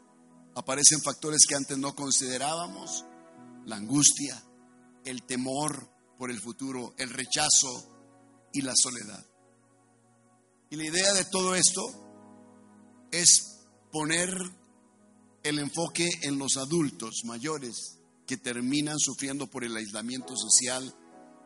aparecen 0.56 1.02
factores 1.02 1.46
que 1.48 1.56
antes 1.56 1.78
no 1.78 1.96
considerábamos, 1.96 3.06
la 3.66 3.78
angustia, 3.78 4.42
el 5.06 5.24
temor 5.24 5.90
por 6.18 6.32
el 6.32 6.40
futuro, 6.40 6.94
el 6.98 7.10
rechazo 7.10 8.50
y 8.54 8.62
la 8.62 8.74
soledad. 8.76 9.26
Y 10.72 10.78
la 10.78 10.86
idea 10.86 11.14
de 11.14 11.26
todo 11.26 11.54
esto 11.54 11.82
es 13.12 13.60
poner 13.92 14.30
el 15.44 15.60
enfoque 15.60 16.08
en 16.22 16.40
los 16.40 16.56
adultos 16.56 17.24
mayores 17.26 17.98
que 18.26 18.38
terminan 18.38 18.98
sufriendo 18.98 19.48
por 19.48 19.66
el 19.66 19.76
aislamiento 19.76 20.34
social 20.38 20.96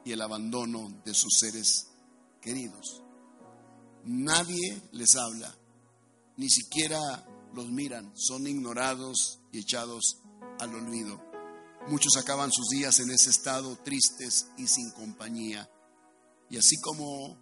y 0.06 0.12
el 0.12 0.22
abandono 0.22 1.02
de 1.04 1.16
sus 1.16 1.40
seres 1.40 1.88
queridos. 2.40 3.02
Nadie 4.04 4.80
les 4.92 5.16
habla, 5.16 5.58
ni 6.38 6.48
siquiera 6.48 7.00
los 7.56 7.72
miran, 7.72 8.12
son 8.16 8.46
ignorados 8.46 9.40
y 9.52 9.58
echados 9.58 10.20
al 10.60 10.76
olvido. 10.76 11.20
Muchos 11.88 12.16
acaban 12.18 12.52
sus 12.52 12.68
días 12.68 13.00
en 13.00 13.10
ese 13.10 13.32
estado 13.32 13.76
tristes 13.78 14.50
y 14.56 14.68
sin 14.68 14.92
compañía. 14.92 15.68
Y 16.48 16.58
así 16.58 16.76
como 16.80 17.40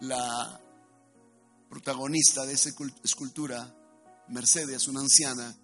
la 0.00 0.60
protagonista 1.68 2.44
de 2.46 2.54
esa 2.54 2.70
escultura, 3.02 3.74
Mercedes, 4.28 4.88
una 4.88 5.00
anciana 5.00 5.56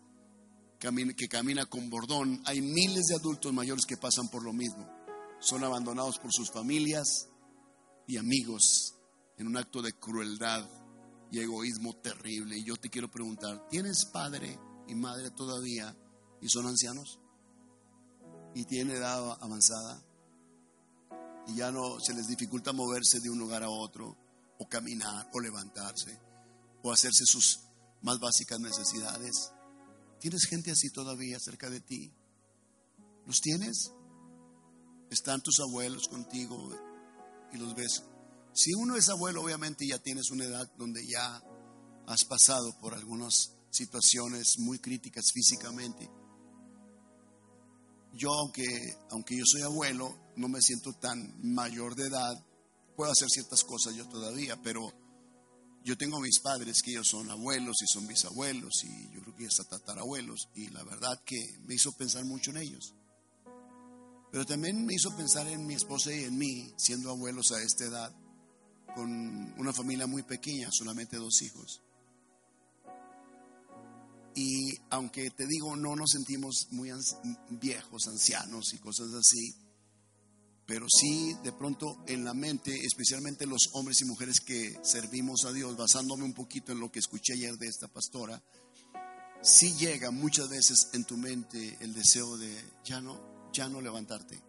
que 0.79 1.29
camina 1.29 1.67
con 1.67 1.91
bordón, 1.91 2.43
hay 2.47 2.63
miles 2.63 3.07
de 3.07 3.17
adultos 3.17 3.53
mayores 3.53 3.85
que 3.87 3.99
pasan 3.99 4.29
por 4.29 4.43
lo 4.43 4.53
mismo. 4.53 4.89
Son 5.39 5.63
abandonados 5.63 6.19
por 6.19 6.33
sus 6.33 6.51
familias 6.51 7.29
y 8.07 8.17
amigos 8.17 8.95
en 9.37 9.47
un 9.47 9.57
acto 9.57 9.83
de 9.83 9.93
crueldad 9.93 10.69
y 11.31 11.39
egoísmo 11.39 11.95
terrible. 11.97 12.59
Y 12.59 12.65
yo 12.65 12.77
te 12.77 12.89
quiero 12.89 13.11
preguntar, 13.11 13.69
¿tienes 13.69 14.07
padre 14.07 14.59
y 14.89 14.95
madre 14.95 15.31
todavía 15.31 15.95
y 16.41 16.49
son 16.49 16.67
ancianos? 16.67 17.21
¿Y 18.55 18.65
tienen 18.65 18.97
edad 18.97 19.39
avanzada? 19.41 20.03
Y 21.47 21.57
ya 21.57 21.71
no 21.71 22.01
se 22.01 22.15
les 22.15 22.27
dificulta 22.27 22.73
moverse 22.73 23.21
de 23.21 23.31
un 23.31 23.39
lugar 23.39 23.63
a 23.63 23.71
otro, 23.71 24.17
o 24.61 24.69
caminar, 24.69 25.29
o 25.33 25.41
levantarse, 25.41 26.17
o 26.85 26.93
hacerse 26.93 27.25
sus 27.27 27.63
más 28.03 28.21
básicas 28.21 28.61
necesidades. 28.61 29.51
¿Tienes 30.21 30.47
gente 30.49 30.71
así 30.71 30.91
todavía 30.91 31.41
cerca 31.41 31.69
de 31.69 31.81
ti? 31.81 32.15
¿Los 33.27 33.41
tienes? 33.41 33.91
¿Están 35.11 35.41
tus 35.41 35.59
abuelos 35.59 36.07
contigo 36.07 36.71
y 37.53 37.59
los 37.59 37.75
ves 37.75 38.05
si 38.53 38.75
uno 38.75 38.97
es 38.97 39.09
abuelo, 39.09 39.43
obviamente 39.43 39.87
ya 39.87 39.99
tienes 39.99 40.31
una 40.31 40.45
edad 40.45 40.69
donde 40.77 41.01
ya 41.07 41.43
has 42.07 42.25
pasado 42.25 42.77
por 42.81 42.95
algunas 42.95 43.53
situaciones 43.71 44.59
muy 44.59 44.81
críticas 44.81 45.27
físicamente. 45.33 46.11
Yo, 48.13 48.29
aunque, 48.33 48.65
aunque 49.11 49.37
yo 49.37 49.45
soy 49.47 49.63
abuelo, 49.63 50.33
no 50.37 50.49
me 50.49 50.61
siento 50.61 50.93
tan 50.95 51.33
mayor 51.43 51.95
de 51.95 52.09
edad. 52.09 52.45
Puedo 53.01 53.13
hacer 53.13 53.31
ciertas 53.31 53.65
cosas 53.65 53.95
yo 53.95 54.07
todavía, 54.09 54.61
pero 54.63 54.93
yo 55.83 55.97
tengo 55.97 56.21
mis 56.21 56.39
padres 56.41 56.83
que 56.83 56.91
ellos 56.91 57.09
son 57.09 57.31
abuelos 57.31 57.79
y 57.81 57.87
son 57.87 58.07
bisabuelos 58.07 58.85
y 58.85 59.15
yo 59.15 59.23
creo 59.23 59.37
que 59.37 59.47
hasta 59.47 59.65
tatarabuelos. 59.65 60.51
Y 60.55 60.69
la 60.69 60.85
verdad 60.85 61.19
que 61.25 61.39
me 61.65 61.77
hizo 61.77 61.93
pensar 61.93 62.27
mucho 62.27 62.51
en 62.51 62.59
ellos. 62.59 62.93
Pero 64.31 64.45
también 64.45 64.85
me 64.85 64.93
hizo 64.93 65.17
pensar 65.17 65.47
en 65.47 65.67
mi 65.67 65.73
esposa 65.73 66.13
y 66.13 66.25
en 66.25 66.37
mí, 66.37 66.75
siendo 66.77 67.09
abuelos 67.09 67.53
a 67.53 67.63
esta 67.63 67.87
edad 67.87 68.15
con 68.95 69.11
una 69.59 69.73
familia 69.73 70.07
muy 70.07 70.23
pequeña, 70.23 70.69
solamente 70.71 71.17
dos 71.17 71.41
hijos. 71.41 71.81
Y 74.35 74.77
aunque 74.91 75.31
te 75.31 75.47
digo, 75.47 75.75
no 75.75 75.97
nos 75.97 76.11
sentimos 76.11 76.69
muy 76.73 76.91
viejos, 77.49 78.09
ancianos 78.09 78.75
y 78.75 78.79
cosas 78.79 79.15
así, 79.15 79.55
pero 80.71 80.87
sí 80.89 81.35
de 81.43 81.51
pronto 81.51 81.99
en 82.07 82.25
la 82.25 82.33
mente, 82.33 82.73
especialmente 82.87 83.45
los 83.45 83.71
hombres 83.73 84.01
y 84.03 84.05
mujeres 84.05 84.39
que 84.39 84.79
servimos 84.85 85.45
a 85.45 85.53
Dios, 85.53 85.77
basándome 85.77 86.23
un 86.23 86.33
poquito 86.33 86.71
en 86.71 86.79
lo 86.79 86.93
que 86.93 87.01
escuché 87.01 87.33
ayer 87.33 87.57
de 87.57 87.67
esta 87.67 87.89
pastora, 87.89 88.41
sí 89.43 89.75
llega 89.75 90.13
muchas 90.13 90.49
veces 90.49 90.91
en 90.93 91.05
tu 91.05 91.17
mente 91.17 91.77
el 91.81 91.93
deseo 91.93 92.37
de 92.37 92.57
ya 92.85 93.01
no, 93.01 93.51
ya 93.53 93.69
no 93.69 93.81
levantarte, 93.81 94.41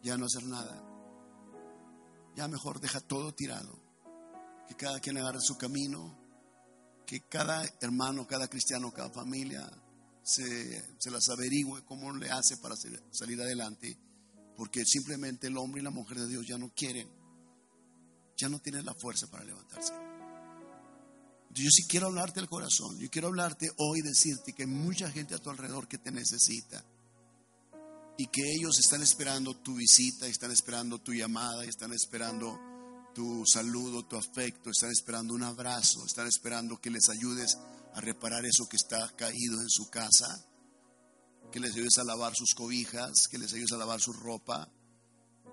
ya 0.00 0.16
no 0.16 0.26
hacer 0.26 0.44
nada, 0.44 0.80
ya 2.36 2.46
mejor 2.46 2.78
deja 2.80 3.00
todo 3.00 3.34
tirado, 3.34 3.76
que 4.68 4.76
cada 4.76 5.00
quien 5.00 5.18
agarre 5.18 5.40
su 5.40 5.58
camino, 5.58 6.16
que 7.04 7.22
cada 7.22 7.64
hermano, 7.80 8.28
cada 8.28 8.46
cristiano, 8.46 8.92
cada 8.92 9.10
familia 9.10 9.68
se, 10.22 11.00
se 11.00 11.10
las 11.10 11.28
averigüe 11.30 11.84
cómo 11.84 12.14
le 12.14 12.30
hace 12.30 12.58
para 12.58 12.76
salir 13.10 13.40
adelante 13.40 14.05
porque 14.56 14.84
simplemente 14.84 15.48
el 15.48 15.56
hombre 15.56 15.80
y 15.80 15.84
la 15.84 15.90
mujer 15.90 16.18
de 16.18 16.28
Dios 16.28 16.46
ya 16.46 16.58
no 16.58 16.72
quieren, 16.74 17.08
ya 18.36 18.48
no 18.48 18.58
tienen 18.58 18.84
la 18.84 18.94
fuerza 18.94 19.26
para 19.28 19.44
levantarse. 19.44 19.92
Yo 21.50 21.70
sí 21.70 21.86
quiero 21.88 22.06
hablarte 22.06 22.40
del 22.40 22.48
corazón, 22.48 22.98
yo 22.98 23.08
quiero 23.10 23.28
hablarte 23.28 23.70
hoy, 23.78 24.02
decirte 24.02 24.52
que 24.52 24.64
hay 24.64 24.68
mucha 24.68 25.10
gente 25.10 25.34
a 25.34 25.38
tu 25.38 25.50
alrededor 25.50 25.88
que 25.88 25.98
te 25.98 26.10
necesita 26.10 26.84
y 28.18 28.26
que 28.26 28.42
ellos 28.52 28.78
están 28.78 29.02
esperando 29.02 29.54
tu 29.56 29.74
visita, 29.74 30.26
están 30.26 30.50
esperando 30.50 30.98
tu 30.98 31.12
llamada, 31.12 31.64
están 31.64 31.92
esperando 31.92 32.58
tu 33.14 33.44
saludo, 33.46 34.04
tu 34.04 34.16
afecto, 34.16 34.70
están 34.70 34.90
esperando 34.90 35.34
un 35.34 35.42
abrazo, 35.42 36.04
están 36.06 36.26
esperando 36.26 36.78
que 36.78 36.90
les 36.90 37.08
ayudes 37.08 37.56
a 37.94 38.00
reparar 38.00 38.44
eso 38.44 38.68
que 38.68 38.76
está 38.76 39.10
caído 39.16 39.60
en 39.60 39.68
su 39.68 39.88
casa 39.88 40.26
que 41.50 41.60
les 41.60 41.74
ayudes 41.74 41.98
a 41.98 42.04
lavar 42.04 42.34
sus 42.34 42.54
cobijas, 42.54 43.28
que 43.30 43.38
les 43.38 43.52
ayudes 43.52 43.72
a 43.72 43.78
lavar 43.78 44.00
su 44.00 44.12
ropa, 44.12 44.68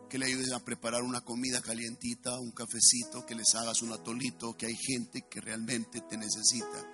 que 0.10 0.18
les 0.18 0.30
ayudes 0.30 0.52
a 0.52 0.64
preparar 0.64 1.02
una 1.02 1.22
comida 1.22 1.62
calientita, 1.62 2.40
un 2.40 2.52
cafecito, 2.52 3.26
que 3.26 3.36
les 3.36 3.54
hagas 3.56 3.82
un 3.82 3.94
atolito, 3.94 4.56
que 4.56 4.68
hay 4.68 4.76
gente 4.76 5.24
que 5.30 5.42
realmente 5.42 6.02
te 6.02 6.18
necesita. 6.18 6.88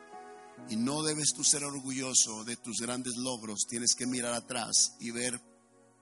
Y 0.69 0.75
no 0.75 1.03
debes 1.03 1.33
tú 1.35 1.43
ser 1.43 1.63
orgulloso 1.63 2.43
de 2.45 2.57
tus 2.57 2.77
grandes 2.79 3.15
logros, 3.17 3.65
tienes 3.67 3.95
que 3.95 4.05
mirar 4.05 4.33
atrás 4.33 4.95
y 4.99 5.11
ver 5.11 5.41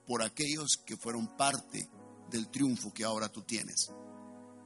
por 0.06 0.24
aquellos 0.24 0.78
que 0.86 0.98
fueron 0.98 1.36
parte 1.38 1.90
del 2.30 2.50
triunfo 2.50 2.94
que 2.94 3.04
ahora 3.04 3.30
tú 3.30 3.42
tienes. 3.44 3.88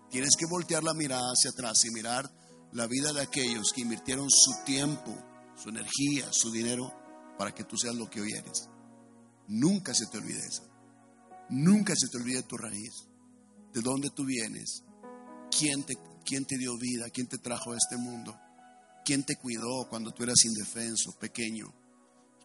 Tienes 0.09 0.35
que 0.37 0.45
voltear 0.45 0.83
la 0.83 0.93
mirada 0.93 1.31
hacia 1.31 1.51
atrás 1.51 1.85
y 1.85 1.91
mirar 1.91 2.29
la 2.73 2.87
vida 2.87 3.13
de 3.13 3.21
aquellos 3.21 3.71
que 3.73 3.81
invirtieron 3.81 4.27
su 4.29 4.51
tiempo, 4.65 5.15
su 5.55 5.69
energía, 5.69 6.27
su 6.31 6.51
dinero 6.51 7.00
para 7.41 7.55
que 7.55 7.63
tú 7.63 7.75
seas 7.75 7.95
lo 7.95 8.07
que 8.07 8.21
hoy 8.21 8.33
eres. 8.33 8.69
Nunca 9.47 9.95
se 9.95 10.05
te 10.05 10.19
olvide 10.19 10.45
eso. 10.45 10.61
Nunca 11.49 11.95
se 11.97 12.07
te 12.07 12.17
olvide 12.17 12.43
tu 12.43 12.55
raíz, 12.55 13.07
de 13.73 13.81
dónde 13.81 14.11
tú 14.11 14.25
vienes, 14.25 14.83
quién 15.49 15.83
te, 15.83 15.95
quién 16.23 16.45
te 16.45 16.55
dio 16.59 16.77
vida, 16.77 17.09
quién 17.11 17.25
te 17.25 17.39
trajo 17.39 17.71
a 17.71 17.77
este 17.77 17.97
mundo, 17.97 18.39
quién 19.03 19.23
te 19.23 19.37
cuidó 19.37 19.89
cuando 19.89 20.11
tú 20.11 20.21
eras 20.21 20.45
indefenso, 20.45 21.17
pequeño, 21.19 21.73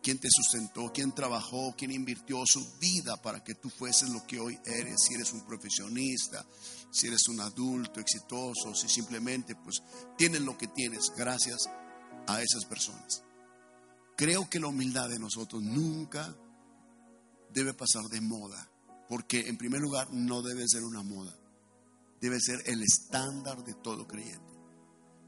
quién 0.02 0.18
te 0.18 0.28
sustentó, 0.30 0.90
quién 0.94 1.12
trabajó, 1.12 1.74
quién 1.76 1.92
invirtió 1.92 2.42
su 2.46 2.66
vida 2.78 3.20
para 3.20 3.44
que 3.44 3.54
tú 3.54 3.68
fueses 3.68 4.08
lo 4.08 4.26
que 4.26 4.40
hoy 4.40 4.58
eres, 4.64 4.96
si 5.06 5.12
eres 5.12 5.30
un 5.34 5.44
profesionista, 5.44 6.42
si 6.90 7.08
eres 7.08 7.28
un 7.28 7.42
adulto 7.42 8.00
exitoso, 8.00 8.74
si 8.74 8.88
simplemente 8.88 9.56
pues 9.56 9.76
tienes 10.16 10.40
lo 10.40 10.56
que 10.56 10.68
tienes 10.68 11.12
gracias 11.14 11.58
a 12.26 12.40
esas 12.40 12.64
personas. 12.64 13.25
Creo 14.16 14.48
que 14.48 14.58
la 14.58 14.68
humildad 14.68 15.10
de 15.10 15.18
nosotros 15.18 15.62
nunca 15.62 16.34
debe 17.52 17.74
pasar 17.74 18.04
de 18.04 18.22
moda, 18.22 18.70
porque 19.08 19.48
en 19.48 19.58
primer 19.58 19.80
lugar 19.80 20.08
no 20.12 20.40
debe 20.42 20.64
ser 20.66 20.84
una 20.84 21.02
moda, 21.02 21.36
debe 22.20 22.40
ser 22.40 22.62
el 22.64 22.82
estándar 22.82 23.62
de 23.62 23.74
todo 23.74 24.06
creyente, 24.06 24.52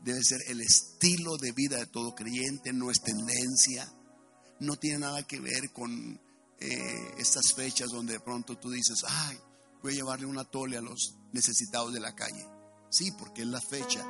debe 0.02 0.22
ser 0.22 0.38
el 0.48 0.62
estilo 0.62 1.36
de 1.36 1.52
vida 1.52 1.76
de 1.76 1.86
todo 1.86 2.14
creyente, 2.14 2.72
no 2.72 2.90
es 2.90 3.00
tendencia, 3.02 3.92
no 4.60 4.76
tiene 4.76 5.00
nada 5.00 5.22
que 5.22 5.38
ver 5.38 5.70
con 5.72 6.18
eh, 6.58 7.14
estas 7.18 7.52
fechas 7.54 7.90
donde 7.90 8.14
de 8.14 8.20
pronto 8.20 8.56
tú 8.56 8.70
dices, 8.70 9.04
ay, 9.06 9.38
voy 9.82 9.92
a 9.92 9.96
llevarle 9.96 10.26
una 10.26 10.44
tole 10.44 10.78
a 10.78 10.80
los 10.82 11.14
necesitados 11.32 11.92
de 11.92 12.00
la 12.00 12.14
calle. 12.14 12.46
Sí, 12.90 13.12
porque 13.18 13.42
es 13.42 13.48
la 13.48 13.60
fecha, 13.60 14.02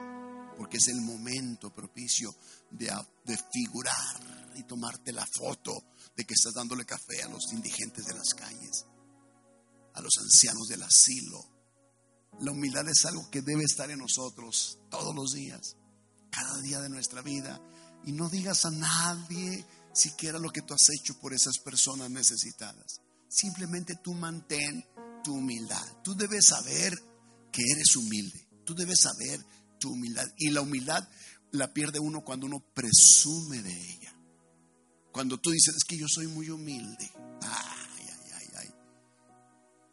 porque 0.56 0.76
es 0.76 0.88
el 0.88 1.00
momento 1.00 1.74
propicio 1.74 2.34
de, 2.70 3.38
figurar 3.52 4.52
y 4.56 4.62
tomarte 4.64 5.12
la 5.12 5.26
foto 5.26 5.72
de 6.16 6.24
que 6.24 6.34
estás 6.34 6.54
dándole 6.54 6.84
café 6.84 7.22
a 7.22 7.28
los 7.28 7.52
indigentes 7.52 8.04
de 8.04 8.14
las 8.14 8.34
calles, 8.34 8.86
a 9.94 10.00
los 10.00 10.18
ancianos 10.18 10.66
del 10.68 10.82
asilo. 10.82 11.40
La 12.40 12.52
humildad 12.52 12.88
es 12.88 13.04
algo 13.04 13.28
que 13.30 13.42
debe 13.42 13.64
estar 13.64 13.90
en 13.90 13.98
nosotros 13.98 14.78
todos 14.90 15.14
los 15.14 15.32
días, 15.32 15.76
cada 16.30 16.60
día 16.60 16.80
de 16.80 16.88
nuestra 16.88 17.22
vida. 17.22 17.60
Y 18.04 18.12
no 18.12 18.28
digas 18.28 18.64
a 18.64 18.70
nadie 18.70 19.66
siquiera 19.92 20.38
lo 20.38 20.50
que 20.50 20.62
tú 20.62 20.74
has 20.74 20.88
hecho 21.00 21.18
por 21.18 21.34
esas 21.34 21.58
personas 21.58 22.10
necesitadas. 22.10 23.00
Simplemente 23.28 23.96
tú 24.02 24.14
mantén 24.14 24.84
tu 25.24 25.34
humildad. 25.34 25.84
Tú 26.02 26.14
debes 26.14 26.46
saber 26.46 26.92
que 27.52 27.62
eres 27.74 27.96
humilde. 27.96 28.48
Tú 28.64 28.74
debes 28.74 29.00
saber 29.00 29.44
tu 29.78 29.90
humildad. 29.90 30.26
Y 30.36 30.50
la 30.50 30.60
humildad 30.60 31.06
la 31.52 31.72
pierde 31.72 31.98
uno 31.98 32.24
cuando 32.24 32.46
uno 32.46 32.62
presume 32.74 33.62
de 33.62 33.72
ella. 33.72 34.14
Cuando 35.12 35.38
tú 35.38 35.50
dices, 35.50 35.74
es 35.76 35.84
que 35.84 35.98
yo 35.98 36.06
soy 36.08 36.26
muy 36.26 36.50
humilde. 36.50 37.10
Ay, 37.42 38.04
ay, 38.04 38.30
ay, 38.34 38.46
ay. 38.56 38.68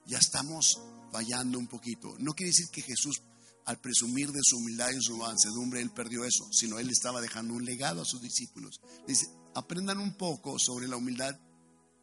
Ya 0.05 0.17
estamos 0.17 0.79
fallando 1.11 1.57
un 1.57 1.67
poquito. 1.67 2.15
No 2.19 2.33
quiere 2.33 2.49
decir 2.49 2.67
que 2.71 2.81
Jesús, 2.81 3.21
al 3.65 3.79
presumir 3.79 4.31
de 4.31 4.41
su 4.43 4.57
humildad 4.57 4.91
y 4.91 5.01
su 5.01 5.17
mansedumbre, 5.17 5.81
él 5.81 5.91
perdió 5.91 6.25
eso, 6.25 6.45
sino 6.51 6.77
él 6.77 6.89
estaba 6.89 7.21
dejando 7.21 7.53
un 7.53 7.65
legado 7.65 8.01
a 8.01 8.05
sus 8.05 8.21
discípulos. 8.21 8.81
Dice, 9.07 9.27
aprendan 9.55 9.99
un 9.99 10.15
poco 10.15 10.59
sobre 10.59 10.87
la 10.87 10.97
humildad 10.97 11.39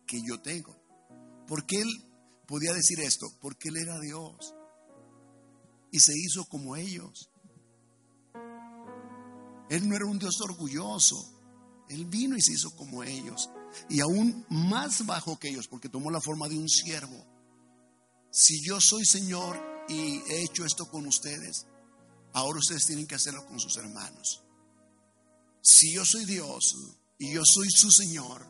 que 0.06 0.20
yo 0.26 0.40
tengo. 0.40 0.76
¿Por 1.46 1.66
qué 1.66 1.82
él 1.82 1.88
podía 2.46 2.72
decir 2.72 3.00
esto? 3.00 3.26
Porque 3.40 3.68
él 3.68 3.76
era 3.76 4.00
Dios. 4.00 4.54
Y 5.90 6.00
se 6.00 6.12
hizo 6.16 6.46
como 6.46 6.76
ellos. 6.76 7.31
Él 9.72 9.88
no 9.88 9.96
era 9.96 10.04
un 10.04 10.18
Dios 10.18 10.38
orgulloso. 10.42 11.16
Él 11.88 12.04
vino 12.04 12.36
y 12.36 12.42
se 12.42 12.52
hizo 12.52 12.76
como 12.76 13.02
ellos. 13.02 13.48
Y 13.88 14.00
aún 14.00 14.44
más 14.50 15.06
bajo 15.06 15.38
que 15.38 15.48
ellos, 15.48 15.66
porque 15.66 15.88
tomó 15.88 16.10
la 16.10 16.20
forma 16.20 16.46
de 16.46 16.58
un 16.58 16.68
siervo. 16.68 17.26
Si 18.30 18.62
yo 18.62 18.78
soy 18.82 19.06
Señor 19.06 19.58
y 19.88 20.20
he 20.30 20.42
hecho 20.42 20.66
esto 20.66 20.90
con 20.90 21.06
ustedes, 21.06 21.66
ahora 22.34 22.58
ustedes 22.58 22.84
tienen 22.84 23.06
que 23.06 23.14
hacerlo 23.14 23.46
con 23.46 23.58
sus 23.58 23.78
hermanos. 23.78 24.44
Si 25.62 25.90
yo 25.94 26.04
soy 26.04 26.26
Dios 26.26 26.76
y 27.18 27.32
yo 27.32 27.40
soy 27.42 27.68
su 27.70 27.90
Señor 27.90 28.46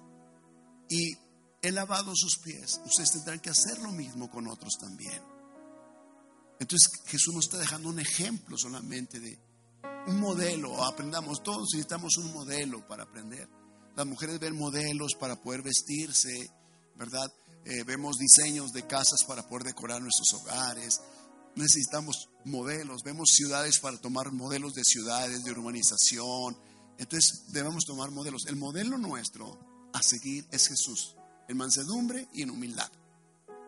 y 0.88 1.16
he 1.62 1.70
lavado 1.70 2.16
sus 2.16 2.38
pies, 2.38 2.80
ustedes 2.84 3.12
tendrán 3.12 3.38
que 3.38 3.50
hacer 3.50 3.78
lo 3.78 3.92
mismo 3.92 4.28
con 4.28 4.48
otros 4.48 4.76
también. 4.76 5.22
Entonces 6.58 6.90
Jesús 7.06 7.32
nos 7.32 7.44
está 7.44 7.58
dejando 7.58 7.90
un 7.90 8.00
ejemplo 8.00 8.58
solamente 8.58 9.20
de 9.20 9.38
un 10.06 10.20
modelo, 10.20 10.84
aprendamos, 10.84 11.42
todos 11.42 11.68
necesitamos 11.72 12.16
un 12.16 12.32
modelo 12.32 12.86
para 12.86 13.04
aprender. 13.04 13.48
Las 13.96 14.06
mujeres 14.06 14.38
ven 14.38 14.56
modelos 14.56 15.12
para 15.18 15.40
poder 15.40 15.62
vestirse, 15.62 16.50
¿verdad? 16.96 17.30
Eh, 17.64 17.84
vemos 17.84 18.16
diseños 18.16 18.72
de 18.72 18.86
casas 18.86 19.24
para 19.26 19.46
poder 19.46 19.64
decorar 19.64 20.00
nuestros 20.00 20.40
hogares. 20.40 21.00
Necesitamos 21.54 22.30
modelos, 22.44 23.02
vemos 23.04 23.28
ciudades 23.32 23.78
para 23.78 23.98
tomar 23.98 24.32
modelos 24.32 24.74
de 24.74 24.82
ciudades, 24.84 25.44
de 25.44 25.50
urbanización. 25.52 26.58
Entonces 26.98 27.44
debemos 27.48 27.84
tomar 27.84 28.10
modelos. 28.10 28.46
El 28.46 28.56
modelo 28.56 28.98
nuestro 28.98 29.58
a 29.92 30.02
seguir 30.02 30.46
es 30.50 30.68
Jesús, 30.68 31.16
en 31.48 31.56
mansedumbre 31.56 32.28
y 32.32 32.42
en 32.42 32.50
humildad. 32.50 32.90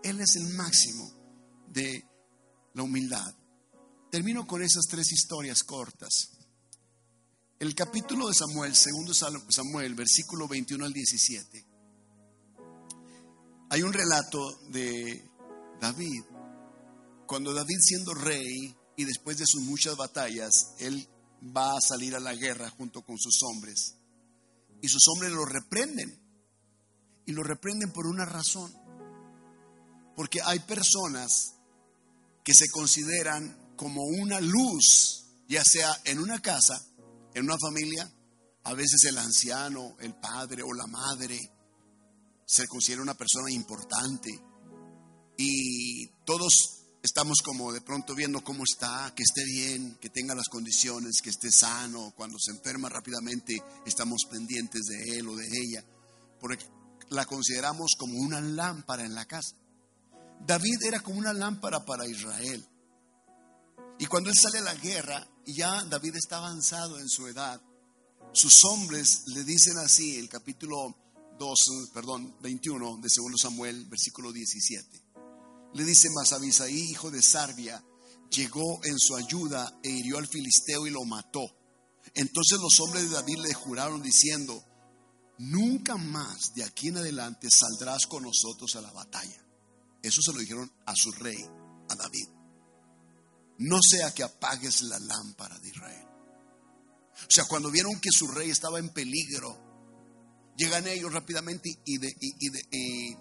Él 0.03 0.21
es 0.21 0.37
el 0.37 0.55
máximo 0.55 1.13
de 1.69 2.05
la 2.73 2.83
humildad. 2.83 3.35
Termino 4.15 4.47
con 4.47 4.63
esas 4.63 4.85
tres 4.89 5.11
historias 5.11 5.65
cortas. 5.65 6.31
El 7.59 7.75
capítulo 7.75 8.29
de 8.29 8.35
Samuel, 8.35 8.73
segundo 8.77 9.13
Samuel, 9.13 9.97
versículo 9.97 10.47
21 10.47 10.85
al 10.85 10.93
17. 10.93 11.67
Hay 13.71 13.83
un 13.83 13.93
relato 13.93 14.39
de 14.69 15.21
David. 15.81 16.23
Cuando 17.27 17.53
David 17.53 17.79
siendo 17.81 18.15
rey 18.15 18.77
y 18.95 19.05
después 19.05 19.37
de 19.39 19.47
sus 19.49 19.63
muchas 19.63 19.97
batallas, 19.97 20.53
él 20.79 21.09
va 21.45 21.73
a 21.73 21.81
salir 21.81 22.15
a 22.15 22.21
la 22.21 22.37
guerra 22.37 22.71
junto 22.71 23.03
con 23.03 23.19
sus 23.19 23.43
hombres. 23.43 23.97
Y 24.81 24.87
sus 24.87 25.03
hombres 25.09 25.33
lo 25.33 25.45
reprenden. 25.45 26.17
Y 27.27 27.33
lo 27.33 27.43
reprenden 27.43 27.91
por 27.91 28.07
una 28.07 28.25
razón. 28.25 28.73
Porque 30.15 30.39
hay 30.41 30.61
personas 30.61 31.57
que 32.45 32.55
se 32.55 32.69
consideran 32.71 33.64
como 33.77 34.03
una 34.03 34.41
luz, 34.41 35.25
ya 35.49 35.63
sea 35.65 35.95
en 36.05 36.19
una 36.19 36.41
casa, 36.41 36.81
en 37.35 37.45
una 37.45 37.59
familia, 37.59 38.11
a 38.65 38.75
veces 38.75 39.05
el 39.05 39.19
anciano, 39.19 39.97
el 40.01 40.15
padre 40.15 40.63
o 40.63 40.73
la 40.73 40.87
madre 40.87 41.39
se 42.47 42.67
considera 42.67 43.03
una 43.03 43.15
persona 43.15 43.51
importante. 43.51 44.31
y 45.37 46.07
todos 46.25 46.85
estamos 47.05 47.43
como 47.45 47.71
de 47.71 47.83
pronto 47.83 48.15
viendo 48.15 48.43
cómo 48.43 48.65
está, 48.65 49.13
que 49.15 49.23
esté 49.23 49.45
bien, 49.45 49.99
que 50.01 50.09
tenga 50.09 50.35
las 50.35 50.49
condiciones, 50.49 51.21
que 51.23 51.29
esté 51.29 51.51
sano. 51.51 52.15
Cuando 52.17 52.39
se 52.39 52.51
enferma 52.51 52.89
rápidamente 52.89 53.63
estamos 53.85 54.23
pendientes 54.31 54.85
de 54.87 55.19
él 55.19 55.29
o 55.29 55.37
de 55.37 55.47
ella, 55.47 55.85
porque 56.41 56.65
la 57.11 57.27
consideramos 57.27 57.93
como 57.99 58.19
una 58.19 58.41
lámpara 58.41 59.05
en 59.05 59.15
la 59.15 59.27
casa. 59.27 59.55
David 60.47 60.83
era 60.87 61.01
como 61.01 61.19
una 61.19 61.35
lámpara 61.35 61.85
para 61.85 62.09
Israel. 62.09 62.67
Y 63.99 64.07
cuando 64.07 64.31
él 64.31 64.37
sale 64.37 64.59
a 64.59 64.63
la 64.63 64.75
guerra, 64.75 65.27
y 65.47 65.55
ya 65.55 65.85
David 65.85 66.17
está 66.17 66.39
avanzado 66.39 66.99
en 66.99 67.09
su 67.09 67.27
edad, 67.27 67.61
sus 68.33 68.65
hombres 68.65 69.25
le 69.29 69.45
dicen 69.45 69.79
así, 69.79 70.17
el 70.17 70.29
capítulo 70.29 70.97
2, 71.39 71.59
perdón, 71.93 72.37
21 72.41 72.97
de 72.97 73.09
2 73.09 73.41
Samuel, 73.41 73.87
versículo 73.87 74.33
17. 74.33 75.03
Le 75.75 75.85
dice 75.85 76.09
Masabisaí, 76.11 76.91
hijo 76.91 77.11
de 77.11 77.23
Sarbia, 77.23 77.85
llegó 78.31 78.85
en 78.85 78.99
su 78.99 79.17
ayuda 79.17 79.79
e 79.83 79.91
hirió 79.91 80.19
al 80.19 80.27
filisteo 80.27 80.87
y 80.87 80.91
lo 80.91 81.05
mató. 81.05 81.45
Entonces 82.15 82.59
los 82.61 82.81
hombres 82.81 83.05
de 83.05 83.17
David 83.17 83.39
le 83.39 83.55
juraron 83.55 84.03
diciendo, 84.03 84.65
nunca 85.39 85.97
más 85.97 86.55
de 86.55 86.65
aquí 86.65 86.89
en 86.89 86.99
adelante 86.99 87.49
saldrás 87.51 88.07
con 88.07 88.23
nosotros 88.23 88.75
a 88.77 88.81
la 88.81 88.93
batalla. 88.93 89.45
Eso 90.03 90.21
se 90.23 90.33
lo 90.33 90.41
dijeron 90.41 90.71
a 90.87 90.95
su 90.95 91.11
rey, 91.13 91.39
a 91.89 91.95
David. 91.95 92.29
No 93.59 93.79
sea 93.83 94.13
que 94.13 94.23
apagues 94.23 94.83
la 94.83 94.99
lámpara 94.99 95.59
de 95.59 95.69
Israel. 95.69 96.07
O 97.17 97.31
sea, 97.31 97.45
cuando 97.45 97.71
vieron 97.71 98.01
que 98.01 98.11
su 98.11 98.27
rey 98.29 98.51
estaba 98.51 98.79
en 98.79 98.89
peligro, 98.89 99.57
llegan 100.57 100.87
ellos 100.87 101.13
rápidamente 101.13 101.71
y, 101.85 101.99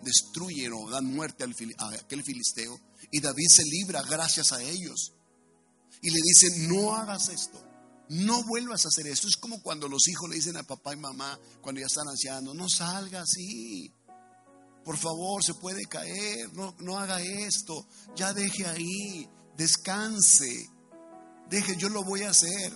destruyen 0.04 0.74
o 0.74 0.90
dan 0.90 1.06
muerte 1.06 1.44
al, 1.44 1.56
a 1.78 1.90
aquel 2.02 2.24
filisteo. 2.24 2.80
Y 3.12 3.22
David 3.22 3.48
se 3.48 3.64
libra 3.64 4.02
gracias 4.04 4.52
a 4.52 4.62
ellos. 4.62 5.14
Y 6.02 6.10
le 6.10 6.20
dicen, 6.22 6.70
no 6.70 6.96
hagas 6.96 7.30
esto. 7.30 7.64
No 8.10 8.44
vuelvas 8.44 8.86
a 8.86 8.90
hacer 8.90 9.08
esto. 9.08 9.28
Es 9.28 9.38
como 9.38 9.62
cuando 9.62 9.88
los 9.88 10.08
hijos 10.08 10.30
le 10.30 10.36
dicen 10.36 10.58
a 10.58 10.64
papá 10.64 10.94
y 10.94 10.98
mamá, 10.98 11.40
cuando 11.62 11.80
ya 11.80 11.88
están 11.88 12.08
ancianos, 12.08 12.56
no 12.56 12.68
salga 12.68 13.22
así. 13.22 13.92
Por 14.84 14.98
favor, 14.98 15.44
se 15.44 15.54
puede 15.54 15.86
caer. 15.86 16.52
No, 16.54 16.76
no 16.80 17.00
haga 17.00 17.22
esto. 17.22 17.88
Ya 18.16 18.34
deje 18.34 18.66
ahí. 18.66 19.30
Descanse. 19.58 20.70
Deje, 21.50 21.76
yo 21.78 21.90
lo 21.90 22.04
voy 22.04 22.24
a 22.24 22.30
hacer. 22.30 22.74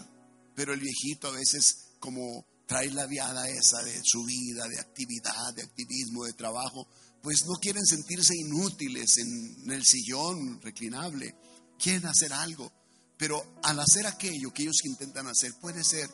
Pero 0.56 0.74
el 0.74 0.80
viejito 0.80 1.28
a 1.28 1.32
veces 1.32 1.88
como 2.00 2.46
trae 2.68 2.92
la 2.92 3.06
viada 3.06 3.48
esa 3.48 3.82
de 3.84 4.02
su 4.04 4.24
vida, 4.26 4.68
de 4.68 4.80
actividad, 4.80 5.54
de 5.56 5.64
activismo, 5.64 6.26
de 6.26 6.34
trabajo, 6.34 6.88
pues 7.22 7.46
no 7.46 7.54
quieren 7.60 7.86
sentirse 7.86 8.36
inútiles 8.36 9.18
en, 9.18 9.72
el 9.72 9.84
sillón 9.84 10.62
reclinable, 10.62 11.36
quieren 11.80 12.06
hacer 12.06 12.34
algo, 12.34 12.72
pero 13.18 13.60
al 13.64 13.80
hacer 13.80 14.06
aquello 14.06 14.54
que 14.54 14.64
ellos 14.64 14.84
intentan 14.84 15.28
hacer, 15.28 15.54
puede 15.60 15.84
ser 15.84 16.10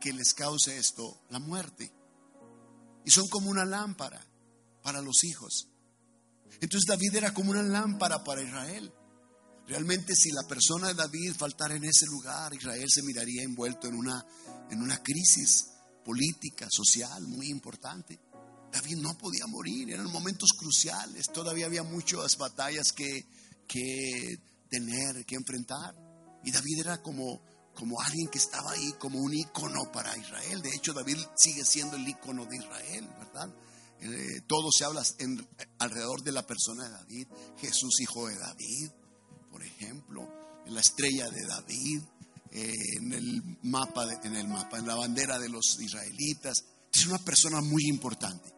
que 0.00 0.12
les 0.12 0.34
cause 0.34 0.76
esto 0.76 1.22
la 1.30 1.38
muerte. 1.38 1.90
Y 3.04 3.10
son 3.10 3.28
como 3.28 3.50
una 3.50 3.64
lámpara 3.64 4.24
para 4.82 5.00
los 5.00 5.24
hijos. 5.24 5.68
Entonces 6.60 6.86
David 6.86 7.16
era 7.16 7.34
como 7.34 7.50
una 7.50 7.62
lámpara 7.62 8.22
para 8.22 8.42
Israel. 8.42 8.92
Realmente 9.66 10.14
si 10.14 10.30
la 10.30 10.42
persona 10.42 10.88
de 10.88 10.94
David 10.94 11.34
faltara 11.38 11.74
en 11.74 11.84
ese 11.84 12.06
lugar, 12.06 12.52
Israel 12.54 12.88
se 12.88 13.02
miraría 13.02 13.42
envuelto 13.42 13.88
en 13.88 13.94
una, 13.94 14.24
en 14.70 14.82
una 14.82 15.02
crisis 15.02 15.70
política, 16.04 16.66
social 16.70 17.26
muy 17.26 17.48
importante. 17.48 18.20
David 18.70 18.96
no 18.96 19.16
podía 19.16 19.46
morir, 19.46 19.90
eran 19.90 20.10
momentos 20.10 20.50
cruciales, 20.58 21.26
todavía 21.32 21.66
había 21.66 21.82
muchas 21.82 22.36
batallas 22.36 22.92
que, 22.92 23.24
que 23.66 24.36
tener, 24.68 25.24
que 25.24 25.36
enfrentar. 25.36 25.94
Y 26.44 26.50
David 26.50 26.80
era 26.80 27.00
como, 27.00 27.40
como 27.74 28.00
alguien 28.00 28.28
que 28.28 28.38
estaba 28.38 28.72
ahí, 28.72 28.92
como 28.98 29.18
un 29.18 29.32
ícono 29.32 29.90
para 29.92 30.16
Israel. 30.18 30.60
De 30.60 30.74
hecho, 30.74 30.92
David 30.92 31.18
sigue 31.36 31.64
siendo 31.64 31.96
el 31.96 32.06
ícono 32.06 32.44
de 32.44 32.56
Israel, 32.56 33.08
¿verdad? 33.18 33.54
Eh, 34.00 34.40
todo 34.46 34.68
se 34.76 34.84
habla 34.84 35.02
alrededor 35.78 36.22
de 36.22 36.32
la 36.32 36.46
persona 36.46 36.84
de 36.84 36.90
David, 36.90 37.28
Jesús 37.58 38.00
hijo 38.00 38.26
de 38.26 38.36
David, 38.36 38.90
por 39.54 39.64
ejemplo, 39.64 40.28
la 40.66 40.80
estrella 40.80 41.30
de 41.30 41.46
David, 41.46 42.02
eh, 42.50 42.72
en 42.98 43.12
el 43.12 43.58
mapa, 43.62 44.04
en 44.24 44.34
el 44.34 44.48
mapa, 44.48 44.80
en 44.80 44.86
la 44.88 44.96
bandera 44.96 45.38
de 45.38 45.48
los 45.48 45.78
israelitas. 45.80 46.64
Es 46.92 47.06
una 47.06 47.18
persona 47.18 47.60
muy 47.60 47.84
importante. 47.88 48.52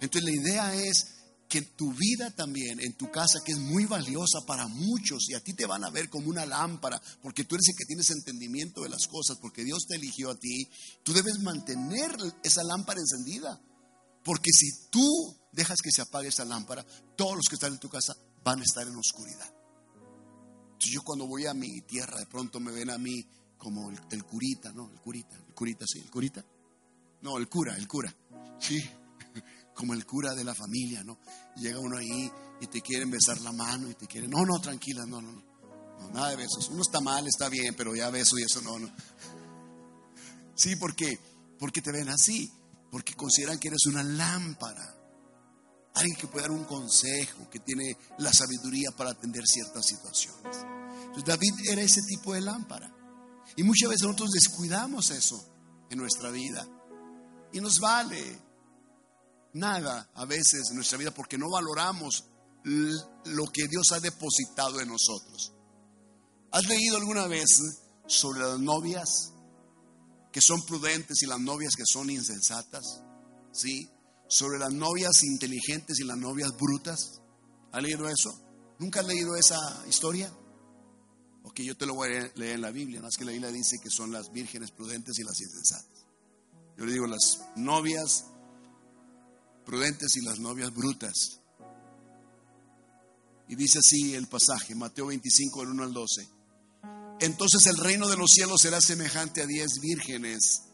Entonces 0.00 0.22
la 0.22 0.30
idea 0.30 0.74
es 0.76 1.04
que 1.48 1.62
tu 1.62 1.92
vida 1.92 2.30
también, 2.30 2.78
en 2.78 2.92
tu 2.92 3.10
casa, 3.10 3.40
que 3.44 3.50
es 3.50 3.58
muy 3.58 3.86
valiosa 3.86 4.38
para 4.46 4.68
muchos, 4.68 5.28
y 5.28 5.34
a 5.34 5.40
ti 5.40 5.52
te 5.52 5.66
van 5.66 5.82
a 5.82 5.90
ver 5.90 6.08
como 6.08 6.30
una 6.30 6.46
lámpara, 6.46 7.02
porque 7.20 7.42
tú 7.42 7.56
eres 7.56 7.66
el 7.70 7.76
que 7.76 7.86
tienes 7.86 8.08
entendimiento 8.10 8.82
de 8.82 8.90
las 8.90 9.08
cosas, 9.08 9.38
porque 9.42 9.64
Dios 9.64 9.84
te 9.88 9.96
eligió 9.96 10.30
a 10.30 10.38
ti, 10.38 10.68
tú 11.02 11.12
debes 11.12 11.40
mantener 11.40 12.16
esa 12.44 12.62
lámpara 12.62 13.00
encendida. 13.00 13.60
Porque 14.22 14.50
si 14.52 14.90
tú 14.90 15.36
dejas 15.50 15.80
que 15.82 15.90
se 15.90 16.02
apague 16.02 16.28
esa 16.28 16.44
lámpara, 16.44 16.86
todos 17.16 17.34
los 17.34 17.46
que 17.48 17.56
están 17.56 17.72
en 17.72 17.80
tu 17.80 17.88
casa 17.88 18.16
van 18.44 18.60
a 18.60 18.64
estar 18.64 18.86
en 18.86 18.94
oscuridad 18.94 19.55
yo 20.78 21.02
cuando 21.02 21.26
voy 21.26 21.46
a 21.46 21.54
mi 21.54 21.80
tierra, 21.82 22.18
de 22.18 22.26
pronto 22.26 22.60
me 22.60 22.72
ven 22.72 22.90
a 22.90 22.98
mí 22.98 23.26
como 23.56 23.90
el, 23.90 24.24
curita, 24.24 24.72
¿no? 24.72 24.90
El 24.90 25.00
curita, 25.00 25.36
el 25.36 25.54
curita, 25.54 25.84
sí, 25.86 26.00
el 26.00 26.10
curita. 26.10 26.44
No, 27.22 27.38
el 27.38 27.48
cura, 27.48 27.76
el 27.76 27.88
cura, 27.88 28.14
sí, 28.58 28.82
como 29.74 29.94
el 29.94 30.04
cura 30.04 30.34
de 30.34 30.44
la 30.44 30.54
familia, 30.54 31.02
¿no? 31.02 31.18
Llega 31.56 31.80
uno 31.80 31.96
ahí 31.96 32.30
y 32.60 32.66
te 32.66 32.82
quieren 32.82 33.10
besar 33.10 33.40
la 33.40 33.52
mano 33.52 33.90
y 33.90 33.94
te 33.94 34.06
quieren, 34.06 34.30
no, 34.30 34.44
no, 34.44 34.60
tranquila, 34.60 35.04
no, 35.06 35.20
no, 35.20 35.32
no, 35.32 35.42
no 36.00 36.10
nada 36.10 36.30
de 36.30 36.36
besos. 36.36 36.68
Uno 36.70 36.82
está 36.82 37.00
mal, 37.00 37.26
está 37.26 37.48
bien, 37.48 37.74
pero 37.74 37.94
ya 37.94 38.10
beso 38.10 38.38
y 38.38 38.42
eso 38.42 38.60
no, 38.62 38.78
no. 38.78 38.90
Sí, 40.54 40.76
¿por 40.76 40.94
qué? 40.94 41.18
Porque 41.58 41.82
te 41.82 41.92
ven 41.92 42.08
así, 42.08 42.50
porque 42.90 43.14
consideran 43.14 43.58
que 43.58 43.68
eres 43.68 43.86
una 43.86 44.02
lámpara 44.02 44.95
alguien 45.96 46.16
que 46.16 46.26
puede 46.26 46.42
dar 46.42 46.50
un 46.50 46.64
consejo, 46.64 47.48
que 47.50 47.60
tiene 47.60 47.96
la 48.18 48.32
sabiduría 48.32 48.90
para 48.96 49.10
atender 49.10 49.42
ciertas 49.46 49.86
situaciones. 49.86 50.56
Entonces 51.06 51.24
David 51.24 51.52
era 51.70 51.82
ese 51.82 52.02
tipo 52.02 52.34
de 52.34 52.42
lámpara. 52.42 52.92
Y 53.56 53.62
muchas 53.62 53.88
veces 53.88 54.02
nosotros 54.02 54.30
descuidamos 54.30 55.10
eso 55.10 55.36
en 55.88 55.98
nuestra 55.98 56.30
vida. 56.30 56.66
Y 57.52 57.60
nos 57.60 57.78
vale 57.80 58.42
nada 59.54 60.10
a 60.14 60.26
veces 60.26 60.68
en 60.68 60.76
nuestra 60.76 60.98
vida 60.98 61.12
porque 61.12 61.38
no 61.38 61.50
valoramos 61.50 62.24
lo 62.64 63.46
que 63.46 63.66
Dios 63.68 63.92
ha 63.92 64.00
depositado 64.00 64.80
en 64.80 64.88
nosotros. 64.88 65.54
¿Has 66.52 66.66
leído 66.66 66.98
alguna 66.98 67.26
vez 67.26 67.46
sobre 68.06 68.40
las 68.40 68.60
novias 68.60 69.32
que 70.30 70.42
son 70.42 70.60
prudentes 70.66 71.22
y 71.22 71.26
las 71.26 71.40
novias 71.40 71.74
que 71.74 71.84
son 71.86 72.10
insensatas? 72.10 73.02
¿Sí? 73.52 73.90
Sobre 74.28 74.58
las 74.58 74.72
novias 74.72 75.22
inteligentes 75.22 76.00
y 76.00 76.04
las 76.04 76.16
novias 76.16 76.50
brutas. 76.56 77.20
¿Ha 77.72 77.80
leído 77.80 78.08
eso? 78.08 78.40
¿Nunca 78.78 79.00
has 79.00 79.06
leído 79.06 79.36
esa 79.36 79.58
historia? 79.88 80.32
Ok, 81.44 81.60
yo 81.60 81.76
te 81.76 81.86
lo 81.86 81.94
voy 81.94 82.08
a 82.08 82.32
leer 82.34 82.54
en 82.54 82.60
la 82.60 82.70
Biblia, 82.70 83.00
más 83.00 83.16
que 83.16 83.24
la 83.24 83.32
Biblia 83.32 83.50
dice 83.50 83.76
que 83.82 83.90
son 83.90 84.12
las 84.12 84.32
vírgenes 84.32 84.70
prudentes 84.72 85.18
y 85.18 85.22
las 85.22 85.40
insensatas. 85.40 86.06
Yo 86.76 86.84
le 86.84 86.92
digo 86.92 87.06
las 87.06 87.40
novias 87.56 88.26
prudentes 89.64 90.16
y 90.16 90.24
las 90.24 90.38
novias 90.38 90.74
brutas. 90.74 91.40
Y 93.48 93.54
dice 93.54 93.78
así 93.78 94.14
el 94.14 94.26
pasaje, 94.26 94.74
Mateo 94.74 95.06
25, 95.06 95.60
del 95.60 95.70
1 95.70 95.84
al 95.84 95.92
12. 95.92 96.28
Entonces 97.20 97.66
el 97.66 97.76
reino 97.78 98.08
de 98.08 98.16
los 98.16 98.30
cielos 98.30 98.60
será 98.60 98.80
semejante 98.80 99.40
a 99.40 99.46
diez 99.46 99.80
vírgenes 99.80 100.64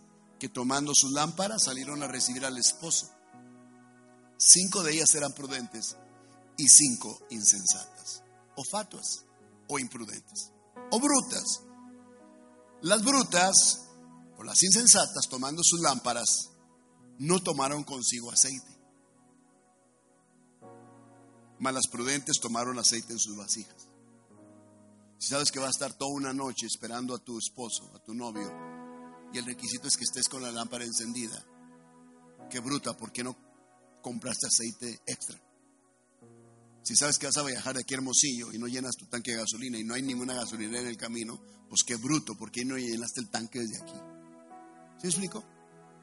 que 0.40 0.48
tomando 0.48 0.92
sus 0.94 1.12
lámparas 1.12 1.64
salieron 1.64 2.02
a 2.02 2.08
recibir 2.08 2.44
al 2.44 2.58
esposo. 2.58 3.10
Cinco 4.44 4.82
de 4.82 4.92
ellas 4.92 5.14
eran 5.14 5.32
prudentes 5.32 5.96
y 6.56 6.66
cinco 6.66 7.16
insensatas, 7.30 8.24
o 8.56 8.64
fatuas, 8.64 9.24
o 9.68 9.78
imprudentes, 9.78 10.50
o 10.90 10.98
brutas. 10.98 11.62
Las 12.80 13.04
brutas, 13.04 13.86
o 14.36 14.42
las 14.42 14.60
insensatas, 14.64 15.28
tomando 15.30 15.62
sus 15.62 15.80
lámparas, 15.80 16.50
no 17.20 17.40
tomaron 17.40 17.84
consigo 17.84 18.32
aceite. 18.32 18.76
Mas 21.60 21.74
las 21.74 21.86
prudentes 21.86 22.40
tomaron 22.40 22.80
aceite 22.80 23.12
en 23.12 23.20
sus 23.20 23.36
vasijas. 23.36 23.90
Si 25.18 25.28
sabes 25.28 25.52
que 25.52 25.60
va 25.60 25.68
a 25.68 25.70
estar 25.70 25.92
toda 25.94 26.10
una 26.10 26.32
noche 26.32 26.66
esperando 26.66 27.14
a 27.14 27.22
tu 27.22 27.38
esposo, 27.38 27.92
a 27.94 28.00
tu 28.00 28.12
novio, 28.12 28.52
y 29.32 29.38
el 29.38 29.44
requisito 29.44 29.86
es 29.86 29.96
que 29.96 30.02
estés 30.02 30.28
con 30.28 30.42
la 30.42 30.50
lámpara 30.50 30.84
encendida, 30.84 31.46
qué 32.50 32.58
bruta, 32.58 32.96
¿por 32.96 33.12
qué 33.12 33.22
no 33.22 33.51
compraste 34.02 34.46
aceite 34.46 35.00
extra. 35.06 35.40
Si 36.82 36.96
sabes 36.96 37.16
que 37.16 37.26
vas 37.26 37.36
a 37.36 37.44
viajar 37.44 37.74
de 37.74 37.82
aquí 37.82 37.94
a 37.94 37.98
Hermosillo 37.98 38.52
y 38.52 38.58
no 38.58 38.66
llenas 38.66 38.96
tu 38.96 39.06
tanque 39.06 39.30
de 39.30 39.38
gasolina 39.38 39.78
y 39.78 39.84
no 39.84 39.94
hay 39.94 40.02
ninguna 40.02 40.34
gasolinera 40.34 40.82
en 40.82 40.88
el 40.88 40.96
camino, 40.96 41.40
pues 41.68 41.84
qué 41.84 41.96
bruto, 41.96 42.34
¿por 42.34 42.50
qué 42.50 42.64
no 42.64 42.76
llenaste 42.76 43.20
el 43.20 43.30
tanque 43.30 43.60
desde 43.60 43.80
aquí? 43.82 43.94
¿Sí 44.98 45.04
me 45.04 45.08
explico? 45.08 45.44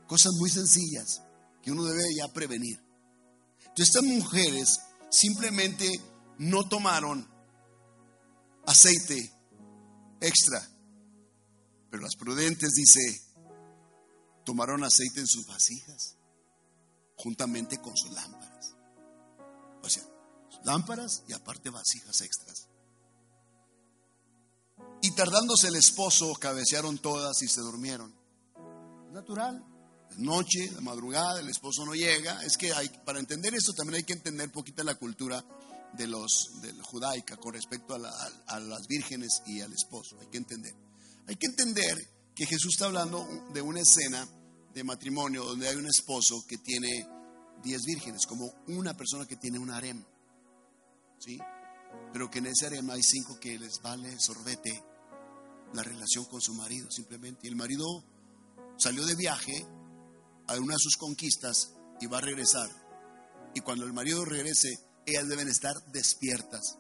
Cosas 0.07 0.31
muy 0.39 0.49
sencillas 0.49 1.21
que 1.61 1.71
uno 1.71 1.83
debe 1.83 2.03
ya 2.15 2.33
prevenir. 2.33 2.79
Entonces 3.59 3.95
estas 3.95 4.03
mujeres 4.03 4.79
simplemente 5.11 5.87
no 6.37 6.67
tomaron 6.67 7.27
aceite 8.65 9.33
extra, 10.21 10.65
pero 11.89 12.03
las 12.03 12.15
prudentes 12.15 12.71
dice, 12.71 13.21
tomaron 14.45 14.83
aceite 14.83 15.19
en 15.19 15.27
sus 15.27 15.45
vasijas, 15.45 16.15
juntamente 17.19 17.79
con 17.79 17.95
sus 17.95 18.11
lámparas. 18.11 18.75
O 19.83 19.89
sea, 19.89 20.03
lámparas 20.63 21.23
y 21.27 21.33
aparte 21.33 21.69
vasijas 21.69 22.21
extras. 22.21 22.67
Y 25.01 25.11
tardándose 25.11 25.67
el 25.67 25.75
esposo, 25.75 26.33
cabecearon 26.35 26.97
todas 26.97 27.41
y 27.41 27.47
se 27.47 27.61
durmieron. 27.61 28.13
Natural. 29.11 29.63
De 30.11 30.23
noche, 30.23 30.69
de 30.69 30.81
madrugada, 30.81 31.39
el 31.39 31.49
esposo 31.49 31.85
no 31.85 31.93
llega. 31.93 32.41
Es 32.43 32.57
que 32.57 32.73
hay, 32.73 32.89
para 33.05 33.19
entender 33.19 33.53
esto 33.53 33.73
también 33.73 33.97
hay 33.97 34.03
que 34.03 34.13
entender 34.13 34.51
poquita 34.51 34.83
la 34.83 34.95
cultura 34.95 35.43
de 35.93 36.07
los 36.07 36.49
de 36.61 36.73
la 36.73 36.83
judaica 36.83 37.37
con 37.37 37.53
respecto 37.53 37.95
a, 37.95 38.29
a 38.47 38.59
las 38.59 38.87
vírgenes 38.87 39.41
y 39.45 39.61
al 39.61 39.73
esposo. 39.73 40.17
Hay 40.19 40.27
que 40.27 40.37
entender. 40.37 40.73
Hay 41.27 41.35
que 41.35 41.47
entender 41.47 41.95
que 42.35 42.45
Jesús 42.45 42.73
está 42.73 42.85
hablando 42.85 43.27
de 43.53 43.61
una 43.61 43.81
escena 43.81 44.27
de 44.73 44.83
matrimonio 44.83 45.43
donde 45.43 45.67
hay 45.67 45.75
un 45.75 45.87
esposo 45.87 46.45
que 46.47 46.57
tiene 46.57 47.07
diez 47.63 47.83
vírgenes, 47.83 48.25
como 48.25 48.53
una 48.67 48.95
persona 48.95 49.25
que 49.25 49.35
tiene 49.35 49.59
un 49.59 49.71
harem. 49.71 50.03
¿Sí? 51.19 51.37
Pero 52.13 52.29
que 52.29 52.39
en 52.39 52.47
ese 52.47 52.67
harem 52.67 52.89
hay 52.89 53.01
cinco 53.03 53.39
que 53.39 53.57
les 53.57 53.81
vale 53.81 54.19
sorbete 54.19 54.83
la 55.73 55.83
relación 55.83 56.25
con 56.25 56.41
su 56.41 56.53
marido, 56.53 56.89
simplemente. 56.89 57.41
Y 57.43 57.49
el 57.49 57.55
marido 57.55 57.85
salió 58.77 59.05
de 59.05 59.15
viaje 59.15 59.65
a 60.47 60.55
una 60.55 60.73
de 60.73 60.79
sus 60.79 60.97
conquistas 60.97 61.73
y 61.99 62.07
va 62.07 62.19
a 62.19 62.21
regresar. 62.21 62.69
Y 63.53 63.61
cuando 63.61 63.85
el 63.85 63.93
marido 63.93 64.23
regrese, 64.25 64.79
ellas 65.05 65.27
deben 65.27 65.47
estar 65.47 65.75
despiertas. 65.91 66.77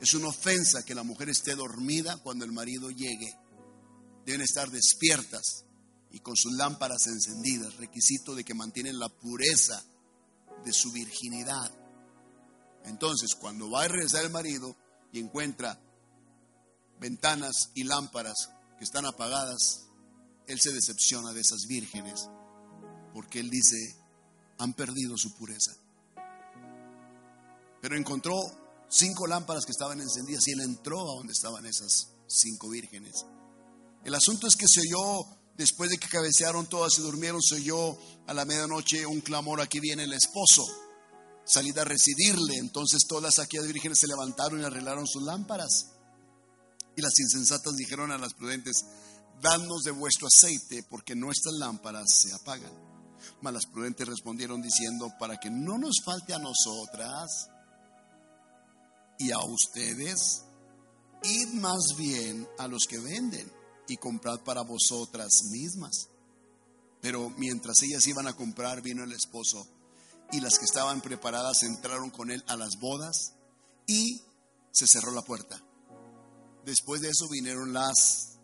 Es 0.00 0.14
una 0.14 0.28
ofensa 0.28 0.82
que 0.84 0.94
la 0.94 1.02
mujer 1.02 1.28
esté 1.28 1.54
dormida 1.54 2.16
cuando 2.22 2.44
el 2.44 2.52
marido 2.52 2.90
llegue. 2.90 3.36
Deben 4.24 4.40
estar 4.40 4.70
despiertas 4.70 5.66
y 6.12 6.20
con 6.20 6.36
sus 6.36 6.52
lámparas 6.54 7.06
encendidas, 7.06 7.76
requisito 7.76 8.34
de 8.34 8.44
que 8.44 8.54
mantienen 8.54 8.98
la 8.98 9.08
pureza 9.08 9.82
de 10.64 10.72
su 10.72 10.92
virginidad. 10.92 11.70
Entonces, 12.84 13.34
cuando 13.38 13.70
va 13.70 13.84
a 13.84 13.88
regresar 13.88 14.24
el 14.24 14.30
marido 14.30 14.76
y 15.12 15.20
encuentra 15.20 15.80
ventanas 16.98 17.70
y 17.74 17.84
lámparas 17.84 18.50
que 18.78 18.84
están 18.84 19.06
apagadas, 19.06 19.86
él 20.46 20.58
se 20.60 20.72
decepciona 20.72 21.32
de 21.32 21.40
esas 21.40 21.66
vírgenes, 21.68 22.28
porque 23.14 23.40
él 23.40 23.50
dice, 23.50 23.96
han 24.58 24.74
perdido 24.74 25.16
su 25.16 25.34
pureza. 25.36 25.72
Pero 27.80 27.96
encontró 27.96 28.34
cinco 28.88 29.26
lámparas 29.26 29.64
que 29.64 29.72
estaban 29.72 30.00
encendidas 30.00 30.46
y 30.48 30.52
él 30.52 30.60
entró 30.60 31.00
a 31.00 31.16
donde 31.16 31.32
estaban 31.32 31.64
esas 31.66 32.10
cinco 32.26 32.68
vírgenes. 32.68 33.24
El 34.04 34.14
asunto 34.14 34.46
es 34.46 34.56
que 34.56 34.66
se 34.68 34.80
oyó, 34.80 35.39
después 35.56 35.90
de 35.90 35.98
que 35.98 36.08
cabecearon 36.08 36.66
todas 36.66 36.98
y 36.98 37.02
durmieron, 37.02 37.40
se 37.42 37.56
oyó 37.56 37.98
a 38.26 38.34
la 38.34 38.44
medianoche 38.44 39.06
un 39.06 39.20
clamor, 39.20 39.60
aquí 39.60 39.80
viene 39.80 40.04
el 40.04 40.12
esposo, 40.12 40.66
salida 41.44 41.82
a 41.82 41.84
residirle. 41.84 42.56
Entonces 42.56 43.00
todas 43.08 43.38
aquellas 43.38 43.66
vírgenes 43.66 43.98
se 43.98 44.06
levantaron 44.06 44.60
y 44.60 44.64
arreglaron 44.64 45.06
sus 45.06 45.22
lámparas. 45.22 45.90
Y 46.96 47.02
las 47.02 47.18
insensatas 47.18 47.74
dijeron 47.76 48.10
a 48.10 48.18
las 48.18 48.34
prudentes, 48.34 48.84
danos 49.40 49.82
de 49.82 49.90
vuestro 49.90 50.26
aceite, 50.26 50.82
porque 50.88 51.14
nuestras 51.14 51.54
lámparas 51.54 52.06
se 52.08 52.32
apagan. 52.32 52.72
Mas 53.42 53.52
las 53.52 53.66
prudentes 53.66 54.08
respondieron 54.08 54.62
diciendo, 54.62 55.12
para 55.18 55.38
que 55.38 55.50
no 55.50 55.78
nos 55.78 55.96
falte 56.04 56.34
a 56.34 56.38
nosotras 56.38 57.48
y 59.18 59.30
a 59.30 59.38
ustedes, 59.40 60.42
id 61.22 61.48
más 61.54 61.94
bien 61.98 62.48
a 62.58 62.66
los 62.66 62.84
que 62.88 62.98
venden 62.98 63.59
y 63.90 63.96
comprad 63.96 64.40
para 64.40 64.62
vosotras 64.62 65.30
mismas. 65.50 66.08
Pero 67.00 67.30
mientras 67.30 67.82
ellas 67.82 68.06
iban 68.06 68.26
a 68.26 68.34
comprar, 68.34 68.82
vino 68.82 69.02
el 69.02 69.12
esposo, 69.12 69.66
y 70.32 70.40
las 70.40 70.58
que 70.58 70.64
estaban 70.64 71.00
preparadas 71.00 71.62
entraron 71.64 72.10
con 72.10 72.30
él 72.30 72.44
a 72.46 72.56
las 72.56 72.78
bodas, 72.78 73.34
y 73.86 74.22
se 74.70 74.86
cerró 74.86 75.10
la 75.10 75.22
puerta. 75.22 75.60
Después 76.64 77.00
de 77.00 77.08
eso 77.08 77.28
vinieron 77.28 77.72
las 77.72 78.38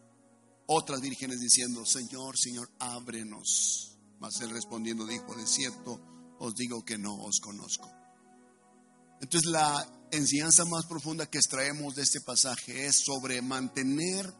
otras 0.66 1.00
vírgenes 1.00 1.38
diciendo, 1.40 1.84
Señor, 1.86 2.36
Señor, 2.36 2.68
ábrenos. 2.80 3.96
Mas 4.18 4.40
él 4.40 4.50
respondiendo 4.50 5.06
dijo, 5.06 5.34
de 5.34 5.46
cierto 5.46 6.00
os 6.40 6.54
digo 6.54 6.84
que 6.84 6.98
no 6.98 7.14
os 7.22 7.38
conozco. 7.40 7.88
Entonces 9.20 9.48
la 9.50 9.86
enseñanza 10.10 10.64
más 10.64 10.86
profunda 10.86 11.26
que 11.26 11.38
extraemos 11.38 11.94
de 11.94 12.02
este 12.02 12.20
pasaje 12.20 12.86
es 12.86 12.96
sobre 13.04 13.40
mantener 13.42 14.34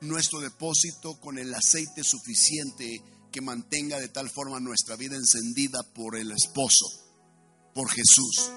nuestro 0.00 0.40
depósito 0.40 1.20
con 1.20 1.38
el 1.38 1.54
aceite 1.54 2.02
suficiente 2.02 3.02
que 3.30 3.40
mantenga 3.40 3.98
de 3.98 4.08
tal 4.08 4.30
forma 4.30 4.60
nuestra 4.60 4.96
vida 4.96 5.16
encendida 5.16 5.82
por 5.94 6.16
el 6.16 6.32
esposo, 6.32 6.86
por 7.74 7.88
Jesús 7.90 8.50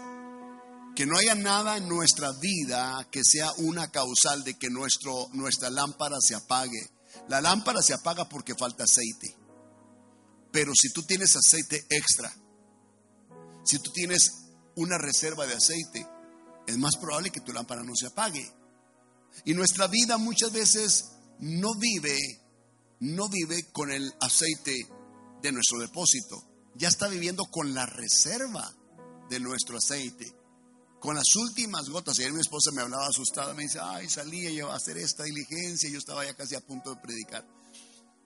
que 0.95 1.05
no 1.05 1.17
haya 1.17 1.35
nada 1.35 1.77
en 1.77 1.87
nuestra 1.87 2.31
vida 2.33 3.07
que 3.11 3.21
sea 3.23 3.51
una 3.57 3.89
causal 3.89 4.43
de 4.43 4.55
que 4.55 4.69
nuestro, 4.69 5.27
nuestra 5.33 5.69
lámpara 5.69 6.17
se 6.21 6.35
apague. 6.35 6.89
La 7.29 7.41
lámpara 7.41 7.81
se 7.81 7.93
apaga 7.93 8.29
porque 8.29 8.55
falta 8.55 8.83
aceite. 8.83 9.35
Pero 10.51 10.71
si 10.75 10.91
tú 10.93 11.03
tienes 11.03 11.35
aceite 11.35 11.83
extra, 11.89 12.31
si 13.63 13.79
tú 13.79 13.91
tienes 13.91 14.21
una 14.75 14.97
reserva 14.97 15.47
de 15.47 15.55
aceite, 15.55 16.07
es 16.67 16.77
más 16.77 16.95
probable 16.97 17.31
que 17.31 17.41
tu 17.41 17.53
lámpara 17.53 17.83
no 17.83 17.95
se 17.95 18.07
apague. 18.07 18.47
Y 19.45 19.55
nuestra 19.55 19.87
vida 19.87 20.17
muchas 20.17 20.51
veces 20.51 21.05
no 21.43 21.75
vive, 21.75 22.17
no 22.99 23.29
vive 23.29 23.71
con 23.71 23.91
el 23.91 24.13
aceite 24.19 24.75
de 25.41 25.51
nuestro 25.51 25.79
depósito. 25.79 26.41
Ya 26.75 26.87
está 26.87 27.07
viviendo 27.07 27.43
con 27.45 27.73
la 27.73 27.85
reserva 27.85 28.73
de 29.29 29.39
nuestro 29.39 29.77
aceite 29.77 30.33
con 31.03 31.17
las 31.17 31.35
últimas 31.35 31.89
gotas. 31.89 32.17
Y 32.17 32.21
ayer 32.21 32.31
mi 32.31 32.39
esposa 32.39 32.71
me 32.71 32.81
hablaba 32.81 33.07
asustada, 33.07 33.53
me 33.53 33.63
dice, 33.63 33.77
ay, 33.81 34.07
salía 34.07 34.49
yo 34.51 34.71
a 34.71 34.77
hacer 34.77 34.97
esta 34.97 35.23
diligencia, 35.23 35.89
yo 35.89 35.97
estaba 35.97 36.23
ya 36.23 36.33
casi 36.33 36.55
a 36.55 36.61
punto 36.61 36.95
de 36.95 37.01
predicar. 37.01 37.45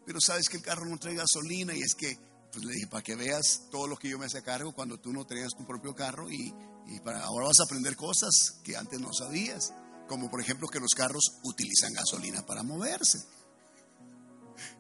Pero 0.06 0.22
sabes 0.22 0.48
que 0.48 0.58
el 0.58 0.64
carro 0.64 0.86
no 0.86 1.00
trae 1.00 1.16
gasolina 1.16 1.76
y 1.76 1.82
es 1.82 1.96
que, 1.96 2.20
pues 2.52 2.64
le 2.64 2.74
dije, 2.74 2.86
para 2.86 3.02
que 3.02 3.16
veas 3.16 3.64
todo 3.72 3.88
lo 3.88 3.98
que 3.98 4.10
yo 4.10 4.20
me 4.20 4.28
hacía 4.28 4.44
cargo 4.44 4.76
cuando 4.76 5.00
tú 5.00 5.12
no 5.12 5.26
tenías 5.26 5.56
tu 5.58 5.66
propio 5.66 5.96
carro 5.96 6.30
y, 6.30 6.54
para, 7.04 7.24
ahora 7.24 7.48
vas 7.48 7.60
a 7.62 7.64
aprender 7.64 7.96
cosas 7.96 8.60
que 8.64 8.78
antes 8.78 9.00
no 9.00 9.12
sabías, 9.12 9.74
como 10.08 10.30
por 10.30 10.42
ejemplo 10.42 10.68
que 10.68 10.80
los 10.80 10.94
carros 10.96 11.40
utilizan 11.44 11.94
gasolina 11.94 12.46
para 12.46 12.64
moverse. 12.64 13.20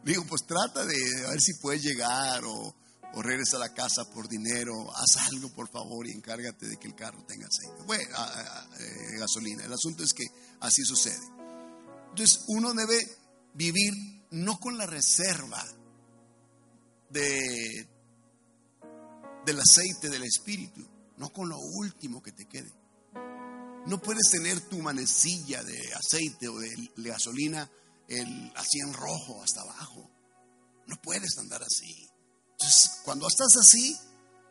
Digo, 0.03 0.25
pues 0.25 0.45
trata 0.45 0.85
de 0.85 0.95
ver 1.29 1.41
si 1.41 1.53
puedes 1.55 1.83
llegar 1.83 2.43
o 2.45 2.75
o 3.13 3.21
regresa 3.21 3.57
a 3.57 3.61
la 3.61 3.73
casa 3.73 4.09
por 4.11 4.27
dinero, 4.27 4.73
haz 4.95 5.17
algo 5.31 5.49
por 5.49 5.69
favor 5.69 6.07
y 6.07 6.11
encárgate 6.11 6.67
de 6.67 6.77
que 6.77 6.87
el 6.87 6.95
carro 6.95 7.23
tenga 7.25 7.47
aceite. 7.47 7.83
Bueno, 7.83 8.15
eh, 8.79 9.17
gasolina. 9.17 9.63
El 9.63 9.73
asunto 9.73 10.03
es 10.03 10.13
que 10.13 10.25
así 10.59 10.83
sucede. 10.83 11.25
Entonces 12.09 12.43
uno 12.47 12.73
debe 12.73 12.99
vivir 13.53 13.93
no 14.31 14.59
con 14.59 14.77
la 14.77 14.85
reserva 14.85 15.63
de, 17.09 17.87
del 19.45 19.59
aceite 19.59 20.09
del 20.09 20.23
espíritu, 20.23 20.85
no 21.17 21.31
con 21.31 21.49
lo 21.49 21.57
último 21.57 22.21
que 22.21 22.33
te 22.33 22.45
quede. 22.45 22.71
No 23.87 24.01
puedes 24.01 24.29
tener 24.29 24.59
tu 24.67 24.79
manecilla 24.79 25.63
de 25.63 25.93
aceite 25.93 26.49
o 26.49 26.59
de, 26.59 26.91
gasolina 26.97 27.71
el, 28.09 28.51
así 28.57 28.79
en 28.79 28.93
rojo 28.93 29.41
hasta 29.41 29.61
abajo. 29.61 30.11
No 30.87 31.01
puedes 31.01 31.37
andar 31.37 31.63
así. 31.63 32.09
Entonces, 32.51 32.99
cuando 33.05 33.27
estás 33.29 33.55
así, 33.55 33.97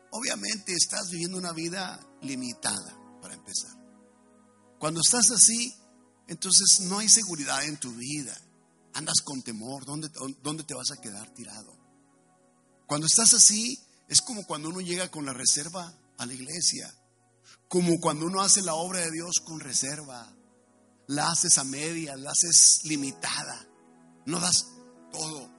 obviamente 0.09 0.73
estás 0.73 1.11
viviendo 1.11 1.37
una 1.37 1.51
vida 1.53 1.99
limitada, 2.21 2.97
para 3.21 3.35
empezar. 3.35 3.71
Cuando 4.79 5.01
estás 5.01 5.29
así, 5.29 5.71
entonces 6.27 6.79
no 6.85 6.97
hay 6.97 7.07
seguridad 7.07 7.63
en 7.63 7.77
tu 7.77 7.93
vida. 7.93 8.35
Andas 8.93 9.21
con 9.23 9.43
temor, 9.43 9.85
¿dónde, 9.85 10.09
dónde 10.41 10.63
te 10.63 10.73
vas 10.73 10.89
a 10.89 10.99
quedar 10.99 11.31
tirado? 11.35 11.77
Cuando 12.87 13.05
estás 13.05 13.35
así, 13.35 13.77
es 14.07 14.19
como 14.21 14.47
cuando 14.47 14.69
uno 14.69 14.81
llega 14.81 15.11
con 15.11 15.25
la 15.25 15.33
reserva 15.33 15.95
a 16.17 16.25
la 16.25 16.33
iglesia, 16.33 16.91
como 17.67 17.99
cuando 17.99 18.25
uno 18.25 18.41
hace 18.41 18.61
la 18.61 18.75
obra 18.75 19.01
de 19.01 19.11
Dios 19.11 19.35
con 19.43 19.59
reserva. 19.59 20.33
La 21.07 21.29
haces 21.31 21.57
a 21.57 21.63
media, 21.63 22.17
la 22.17 22.31
haces 22.31 22.81
limitada, 22.83 23.65
no 24.25 24.41
das 24.41 24.67
todo 25.11 25.57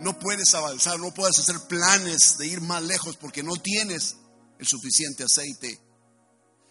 no 0.00 0.18
puedes 0.18 0.54
avanzar, 0.54 0.98
no 0.98 1.12
puedes 1.12 1.38
hacer 1.38 1.60
planes 1.68 2.36
de 2.38 2.46
ir 2.46 2.60
más 2.60 2.82
lejos 2.82 3.16
porque 3.16 3.42
no 3.42 3.56
tienes 3.56 4.16
el 4.58 4.66
suficiente 4.66 5.24
aceite. 5.24 5.78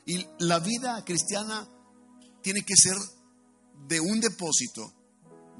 Y 0.05 0.25
la 0.39 0.59
vida 0.59 1.03
cristiana 1.05 1.67
tiene 2.41 2.61
que 2.63 2.75
ser 2.75 2.97
de 3.87 3.99
un 3.99 4.19
depósito 4.19 4.93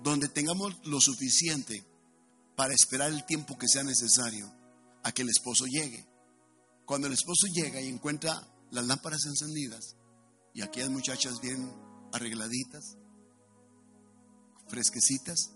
donde 0.03 0.29
tengamos 0.29 0.75
lo 0.85 0.99
suficiente 0.99 1.85
para 2.55 2.73
esperar 2.73 3.11
el 3.11 3.25
tiempo 3.25 3.57
que 3.57 3.67
sea 3.67 3.83
necesario 3.83 4.51
a 5.03 5.11
que 5.11 5.21
el 5.21 5.29
esposo 5.29 5.65
llegue. 5.65 6.05
Cuando 6.85 7.07
el 7.07 7.13
esposo 7.13 7.45
llega 7.53 7.79
y 7.79 7.87
encuentra 7.87 8.33
las 8.71 8.85
lámparas 8.85 9.25
encendidas, 9.25 9.95
y 10.53 10.61
aquellas 10.61 10.89
muchachas 10.89 11.39
bien 11.41 11.71
arregladitas, 12.11 12.97
fresquecitas, 14.67 15.51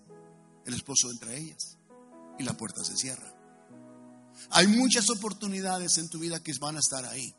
el 0.65 0.73
esposo 0.73 1.11
entra 1.11 1.31
a 1.31 1.35
ellas 1.35 1.77
y 2.39 2.43
la 2.43 2.55
puerta 2.55 2.83
se 2.83 2.95
cierra. 2.95 3.33
Hay 4.49 4.67
muchas 4.67 5.09
oportunidades 5.09 5.97
en 5.97 6.09
tu 6.09 6.19
vida 6.19 6.41
que 6.41 6.53
van 6.59 6.75
a 6.75 6.79
estar 6.79 7.05
ahí. 7.05 7.35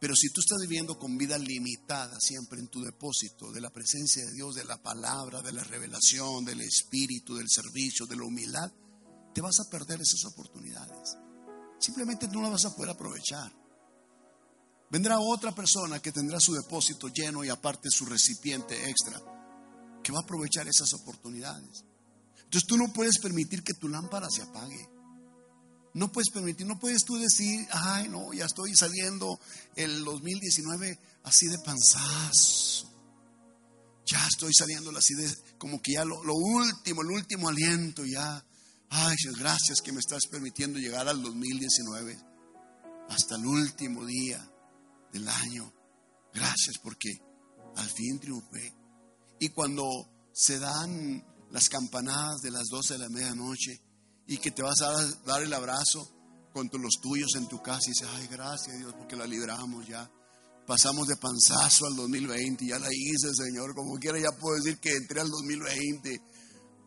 Pero 0.00 0.14
si 0.14 0.30
tú 0.30 0.40
estás 0.40 0.58
viviendo 0.60 0.96
con 0.98 1.16
vida 1.16 1.38
limitada 1.38 2.16
siempre 2.20 2.60
en 2.60 2.68
tu 2.68 2.82
depósito 2.82 3.50
de 3.50 3.60
la 3.60 3.70
presencia 3.70 4.24
de 4.24 4.32
Dios, 4.32 4.54
de 4.54 4.64
la 4.64 4.80
palabra, 4.80 5.42
de 5.42 5.52
la 5.52 5.64
revelación, 5.64 6.44
del 6.44 6.60
espíritu, 6.60 7.34
del 7.34 7.48
servicio, 7.48 8.06
de 8.06 8.16
la 8.16 8.24
humildad, 8.24 8.70
te 9.34 9.40
vas 9.40 9.58
a 9.58 9.68
perder 9.68 10.00
esas 10.00 10.24
oportunidades. 10.26 11.16
Simplemente 11.80 12.28
no 12.28 12.42
las 12.42 12.52
vas 12.52 12.64
a 12.66 12.76
poder 12.76 12.90
aprovechar. 12.90 13.52
Vendrá 14.90 15.18
otra 15.20 15.54
persona 15.54 16.00
que 16.00 16.12
tendrá 16.12 16.40
su 16.40 16.54
depósito 16.54 17.08
lleno 17.08 17.44
y 17.44 17.50
aparte 17.50 17.90
su 17.90 18.06
recipiente 18.06 18.88
extra, 18.88 19.20
que 20.02 20.12
va 20.12 20.20
a 20.20 20.22
aprovechar 20.22 20.66
esas 20.66 20.94
oportunidades. 20.94 21.84
Entonces 22.36 22.66
tú 22.66 22.78
no 22.78 22.90
puedes 22.94 23.18
permitir 23.18 23.62
que 23.62 23.74
tu 23.74 23.88
lámpara 23.88 24.28
se 24.30 24.42
apague. 24.42 24.88
No 25.92 26.10
puedes 26.10 26.30
permitir, 26.30 26.66
no 26.66 26.78
puedes 26.78 27.04
tú 27.04 27.16
decir, 27.16 27.66
ay, 27.70 28.08
no, 28.08 28.32
ya 28.32 28.46
estoy 28.46 28.74
saliendo 28.74 29.38
el 29.76 30.04
2019 30.04 30.98
así 31.24 31.46
de 31.48 31.58
panzazo. 31.58 32.90
Ya 34.06 34.26
estoy 34.26 34.52
saliendo 34.54 34.96
así 34.96 35.12
de, 35.14 35.28
como 35.58 35.82
que 35.82 35.92
ya 35.94 36.04
lo, 36.06 36.24
lo 36.24 36.34
último, 36.34 37.02
el 37.02 37.10
último 37.10 37.50
aliento, 37.50 38.06
ya. 38.06 38.42
Ay, 38.88 39.16
gracias 39.38 39.82
que 39.82 39.92
me 39.92 39.98
estás 39.98 40.26
permitiendo 40.30 40.78
llegar 40.78 41.08
al 41.08 41.20
2019, 41.20 42.18
hasta 43.10 43.36
el 43.36 43.44
último 43.44 44.06
día 44.06 44.48
del 45.12 45.28
año. 45.28 45.72
Gracias 46.32 46.78
porque 46.82 47.10
al 47.76 47.88
fin 47.88 48.18
triunfé. 48.18 48.74
Y 49.40 49.50
cuando 49.50 49.84
se 50.32 50.58
dan 50.58 51.24
las 51.50 51.68
campanadas 51.68 52.40
de 52.42 52.50
las 52.50 52.66
12 52.68 52.94
de 52.94 52.98
la 52.98 53.08
medianoche 53.08 53.80
y 54.26 54.38
que 54.38 54.50
te 54.50 54.62
vas 54.62 54.80
a 54.82 54.92
dar 55.24 55.42
el 55.42 55.52
abrazo 55.52 56.18
con 56.52 56.68
los 56.82 57.00
tuyos 57.00 57.34
en 57.36 57.46
tu 57.46 57.62
casa 57.62 57.80
y 57.86 57.90
dices, 57.90 58.08
ay, 58.14 58.26
gracias 58.26 58.78
Dios 58.78 58.94
porque 58.98 59.16
la 59.16 59.26
libramos 59.26 59.86
ya. 59.86 60.10
Pasamos 60.66 61.06
de 61.06 61.16
panzazo 61.16 61.86
al 61.86 61.96
2020, 61.96 62.66
ya 62.66 62.78
la 62.78 62.88
hice, 62.92 63.32
Señor. 63.34 63.74
Como 63.74 63.96
quiera, 63.98 64.18
ya 64.18 64.32
puedo 64.32 64.56
decir 64.56 64.78
que 64.78 64.90
entré 64.90 65.20
al 65.20 65.30
2020. 65.30 66.20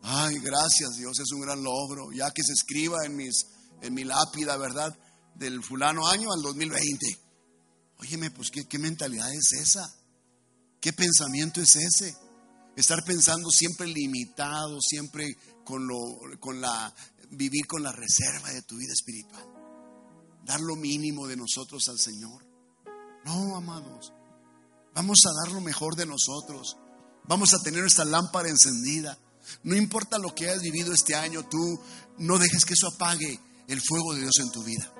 Ay, 0.02 0.38
gracias 0.38 0.90
Dios, 0.98 1.18
es 1.18 1.32
un 1.32 1.40
gran 1.40 1.62
logro. 1.64 2.12
Ya 2.12 2.30
que 2.30 2.42
se 2.44 2.52
escriba 2.52 3.04
en, 3.04 3.16
mis, 3.16 3.46
en 3.80 3.94
mi 3.94 4.04
lápida, 4.04 4.56
¿verdad? 4.56 4.96
Del 5.34 5.64
fulano 5.64 6.06
año 6.06 6.32
al 6.32 6.42
2020. 6.42 7.21
Óyeme, 8.02 8.32
pues 8.32 8.50
¿qué, 8.50 8.64
qué 8.64 8.80
mentalidad 8.80 9.32
es 9.32 9.52
esa? 9.52 9.88
¿Qué 10.80 10.92
pensamiento 10.92 11.60
es 11.60 11.76
ese? 11.76 12.16
Estar 12.74 13.04
pensando 13.04 13.48
siempre 13.48 13.86
limitado, 13.86 14.80
siempre 14.80 15.36
con, 15.64 15.86
lo, 15.86 16.18
con 16.40 16.60
la, 16.60 16.92
vivir 17.30 17.64
con 17.68 17.84
la 17.84 17.92
reserva 17.92 18.50
de 18.50 18.62
tu 18.62 18.76
vida 18.76 18.92
espiritual. 18.92 19.46
Dar 20.44 20.60
lo 20.60 20.74
mínimo 20.74 21.28
de 21.28 21.36
nosotros 21.36 21.88
al 21.88 22.00
Señor. 22.00 22.44
No, 23.24 23.56
amados. 23.56 24.12
Vamos 24.96 25.20
a 25.24 25.44
dar 25.44 25.54
lo 25.54 25.60
mejor 25.60 25.94
de 25.94 26.06
nosotros. 26.06 26.76
Vamos 27.28 27.54
a 27.54 27.62
tener 27.62 27.82
nuestra 27.82 28.04
lámpara 28.04 28.48
encendida. 28.48 29.16
No 29.62 29.76
importa 29.76 30.18
lo 30.18 30.34
que 30.34 30.48
hayas 30.48 30.62
vivido 30.62 30.92
este 30.92 31.14
año, 31.14 31.48
tú 31.48 31.80
no 32.18 32.36
dejes 32.36 32.64
que 32.64 32.74
eso 32.74 32.88
apague 32.88 33.38
el 33.68 33.80
fuego 33.80 34.14
de 34.14 34.22
Dios 34.22 34.34
en 34.40 34.50
tu 34.50 34.64
vida. 34.64 34.92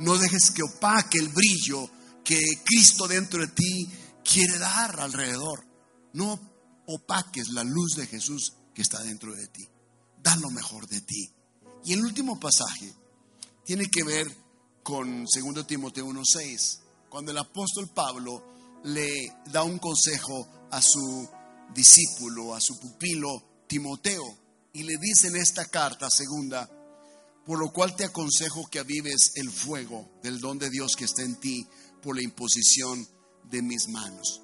No 0.00 0.18
dejes 0.18 0.50
que 0.50 0.62
opaque 0.62 1.18
el 1.18 1.30
brillo 1.30 1.88
que 2.24 2.40
Cristo 2.64 3.06
dentro 3.06 3.40
de 3.40 3.48
ti 3.48 3.88
quiere 4.24 4.58
dar 4.58 4.98
alrededor. 5.00 5.64
No 6.14 6.40
opaques 6.86 7.48
la 7.50 7.62
luz 7.62 7.96
de 7.96 8.06
Jesús 8.06 8.54
que 8.74 8.82
está 8.82 9.02
dentro 9.02 9.34
de 9.34 9.46
ti. 9.48 9.68
Da 10.22 10.34
lo 10.36 10.50
mejor 10.50 10.88
de 10.88 11.00
ti. 11.02 11.30
Y 11.84 11.92
el 11.92 12.04
último 12.04 12.40
pasaje 12.40 12.92
tiene 13.64 13.86
que 13.90 14.02
ver 14.02 14.26
con 14.82 15.24
2 15.24 15.66
Timoteo 15.66 16.06
1:6, 16.06 16.80
cuando 17.08 17.30
el 17.30 17.38
apóstol 17.38 17.90
Pablo 17.94 18.42
le 18.84 19.10
da 19.52 19.62
un 19.62 19.78
consejo 19.78 20.48
a 20.70 20.80
su 20.82 21.28
discípulo, 21.74 22.54
a 22.54 22.60
su 22.60 22.78
pupilo 22.78 23.64
Timoteo, 23.66 24.24
y 24.72 24.82
le 24.82 24.96
dice 24.98 25.28
en 25.28 25.36
esta 25.36 25.66
carta 25.66 26.08
segunda, 26.10 26.68
por 27.46 27.58
lo 27.58 27.72
cual 27.72 27.94
te 27.94 28.04
aconsejo 28.04 28.66
que 28.70 28.78
avives 28.78 29.32
el 29.36 29.50
fuego 29.50 30.10
del 30.22 30.40
don 30.40 30.58
de 30.58 30.70
Dios 30.70 30.92
que 30.96 31.04
está 31.04 31.22
en 31.22 31.36
ti 31.36 31.66
por 32.04 32.16
la 32.16 32.22
imposición 32.22 33.08
de 33.50 33.62
mis 33.62 33.88
manos. 33.88 34.42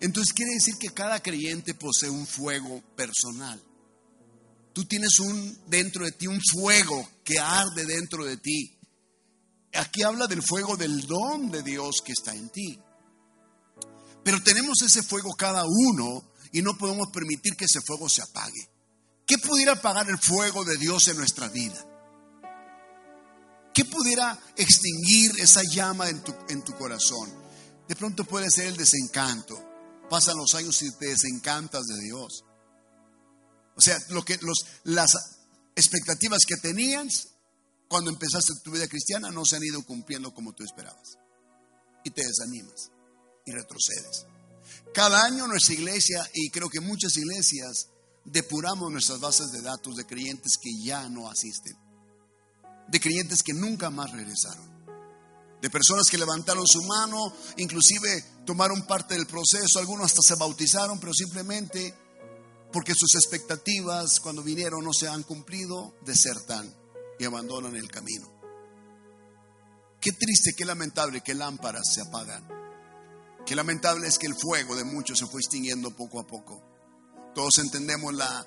Entonces 0.00 0.32
quiere 0.32 0.54
decir 0.54 0.76
que 0.78 0.90
cada 0.90 1.20
creyente 1.20 1.74
posee 1.74 2.08
un 2.08 2.26
fuego 2.26 2.82
personal. 2.96 3.60
Tú 4.72 4.84
tienes 4.84 5.18
un 5.18 5.58
dentro 5.66 6.04
de 6.04 6.12
ti 6.12 6.28
un 6.28 6.40
fuego 6.40 7.06
que 7.24 7.38
arde 7.38 7.84
dentro 7.84 8.24
de 8.24 8.36
ti. 8.36 8.78
Aquí 9.74 10.02
habla 10.02 10.28
del 10.28 10.42
fuego 10.42 10.76
del 10.76 11.06
don 11.06 11.50
de 11.50 11.62
Dios 11.62 11.96
que 12.04 12.12
está 12.12 12.34
en 12.34 12.48
ti. 12.48 12.78
Pero 14.22 14.42
tenemos 14.42 14.80
ese 14.82 15.02
fuego 15.02 15.34
cada 15.34 15.64
uno 15.66 16.30
y 16.52 16.62
no 16.62 16.78
podemos 16.78 17.08
permitir 17.12 17.56
que 17.56 17.64
ese 17.64 17.80
fuego 17.80 18.08
se 18.08 18.22
apague. 18.22 18.70
¿Qué 19.26 19.38
pudiera 19.38 19.72
apagar 19.72 20.08
el 20.08 20.18
fuego 20.18 20.64
de 20.64 20.76
Dios 20.76 21.08
en 21.08 21.16
nuestra 21.16 21.48
vida? 21.48 21.89
¿Qué 23.72 23.84
pudiera 23.84 24.38
extinguir 24.56 25.32
esa 25.38 25.62
llama 25.62 26.08
en 26.08 26.22
tu, 26.22 26.76
corazón? 26.76 27.30
De 27.88 27.94
pronto 27.94 28.24
puede 28.24 28.50
ser 28.50 28.66
el 28.66 28.76
desencanto. 28.76 29.56
Pasan 30.08 30.36
los 30.36 30.54
años 30.54 30.82
y 30.82 30.90
te 30.92 31.06
desencantas 31.06 31.86
de 31.86 32.00
Dios. 32.00 32.44
O 33.76 33.80
sea, 33.80 33.98
lo 34.08 34.24
que, 34.24 34.38
los, 34.42 34.66
las 34.84 35.16
expectativas 35.76 36.40
que 36.46 36.56
tenías 36.56 37.28
cuando 37.88 38.10
empezaste 38.10 38.54
tu 38.64 38.72
vida 38.72 38.88
cristiana 38.88 39.30
no 39.30 39.44
se 39.44 39.56
han 39.56 39.64
ido 39.64 39.82
cumpliendo 39.82 40.34
como 40.34 40.52
tú 40.52 40.64
esperabas. 40.64 41.16
Y 42.04 42.10
te 42.10 42.26
desanimas 42.26 42.90
y 43.46 43.52
retrocedes. 43.52 44.26
Cada 44.92 45.24
año 45.24 45.46
nuestra 45.46 45.74
iglesia, 45.74 46.28
y 46.34 46.50
creo 46.50 46.68
que 46.68 46.80
muchas 46.80 47.16
iglesias, 47.16 47.88
depuramos 48.24 48.90
nuestras 48.90 49.20
bases 49.20 49.52
de 49.52 49.62
datos 49.62 49.96
de 49.96 50.06
creyentes 50.06 50.54
que 50.60 50.70
ya 50.84 51.08
no 51.08 51.30
asisten 51.30 51.89
de 52.90 53.00
creyentes 53.00 53.42
que 53.42 53.52
nunca 53.52 53.90
más 53.90 54.10
regresaron, 54.10 54.68
de 55.60 55.70
personas 55.70 56.06
que 56.10 56.18
levantaron 56.18 56.66
su 56.66 56.82
mano, 56.82 57.32
inclusive 57.56 58.24
tomaron 58.44 58.86
parte 58.86 59.14
del 59.14 59.26
proceso, 59.26 59.78
algunos 59.78 60.06
hasta 60.06 60.22
se 60.22 60.34
bautizaron, 60.34 60.98
pero 60.98 61.12
simplemente 61.12 61.94
porque 62.72 62.94
sus 62.96 63.14
expectativas 63.14 64.20
cuando 64.20 64.42
vinieron 64.42 64.84
no 64.84 64.92
se 64.92 65.08
han 65.08 65.22
cumplido, 65.22 65.94
desertan 66.04 66.72
y 67.18 67.24
abandonan 67.24 67.76
el 67.76 67.90
camino. 67.90 68.40
Qué 70.00 70.12
triste, 70.12 70.54
qué 70.56 70.64
lamentable 70.64 71.20
que 71.20 71.34
lámparas 71.34 71.92
se 71.92 72.00
apagan. 72.00 72.48
Qué 73.44 73.54
lamentable 73.54 74.06
es 74.06 74.18
que 74.18 74.26
el 74.26 74.34
fuego 74.34 74.74
de 74.74 74.84
muchos 74.84 75.18
se 75.18 75.26
fue 75.26 75.40
extinguiendo 75.40 75.90
poco 75.90 76.20
a 76.20 76.26
poco. 76.26 76.62
Todos 77.34 77.58
entendemos 77.58 78.14
la 78.14 78.46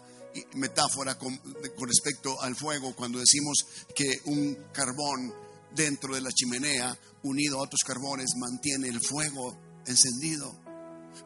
metáfora 0.55 1.17
con, 1.17 1.39
respecto 1.79 2.41
al 2.41 2.55
fuego 2.55 2.95
cuando 2.95 3.19
decimos 3.19 3.65
que 3.95 4.21
un 4.25 4.55
carbón 4.71 5.34
dentro 5.75 6.15
de 6.15 6.21
la 6.21 6.31
chimenea 6.31 6.97
unido 7.23 7.57
a 7.57 7.63
otros 7.63 7.81
carbones 7.86 8.31
mantiene 8.38 8.88
el 8.88 8.99
fuego 9.01 9.57
encendido, 9.86 10.53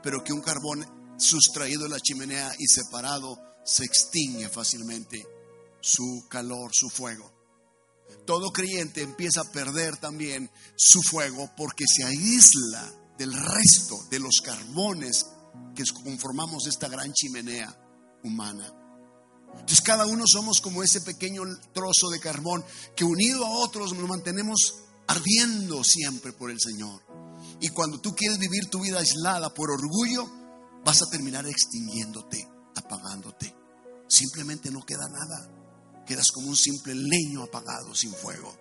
pero 0.03 0.23
que 0.23 0.33
un 0.33 0.41
carbón 0.41 0.85
sustraído 1.17 1.83
de 1.83 1.89
la 1.89 1.99
chimenea 1.99 2.51
y 2.57 2.67
separado 2.67 3.37
se 3.65 3.83
extingue 3.83 4.49
fácilmente 4.49 5.25
su 5.81 6.25
calor, 6.29 6.71
su 6.73 6.89
fuego. 6.89 7.33
Todo 8.25 8.51
creyente 8.51 9.01
empieza 9.01 9.41
a 9.41 9.51
perder 9.51 9.97
también 9.97 10.49
su 10.75 11.01
fuego 11.01 11.51
porque 11.57 11.85
se 11.87 12.03
aísla 12.03 12.93
del 13.17 13.33
resto 13.33 13.97
de 14.09 14.19
los 14.19 14.41
carbones 14.43 15.25
que 15.75 15.83
conformamos 16.03 16.67
esta 16.67 16.87
gran 16.87 17.11
chimenea 17.13 17.75
humana. 18.23 18.76
Entonces 19.59 19.81
cada 19.81 20.05
uno 20.05 20.23
somos 20.25 20.61
como 20.61 20.83
ese 20.83 21.01
pequeño 21.01 21.43
trozo 21.73 22.09
de 22.09 22.19
carbón 22.19 22.63
que 22.95 23.03
unido 23.03 23.45
a 23.45 23.49
otros 23.49 23.93
nos 23.93 24.07
mantenemos 24.07 24.75
ardiendo 25.07 25.83
siempre 25.83 26.33
por 26.33 26.51
el 26.51 26.59
Señor. 26.59 27.01
Y 27.59 27.69
cuando 27.69 27.99
tú 27.99 28.15
quieres 28.15 28.37
vivir 28.37 28.69
tu 28.69 28.81
vida 28.81 28.99
aislada 28.99 29.53
por 29.53 29.71
orgullo, 29.71 30.29
vas 30.83 31.01
a 31.01 31.09
terminar 31.09 31.47
extinguiéndote, 31.47 32.47
apagándote. 32.75 33.53
Simplemente 34.07 34.71
no 34.71 34.85
queda 34.85 35.07
nada. 35.09 35.49
Quedas 36.05 36.31
como 36.31 36.47
un 36.47 36.55
simple 36.55 36.95
leño 36.95 37.43
apagado 37.43 37.93
sin 37.93 38.13
fuego. 38.13 38.55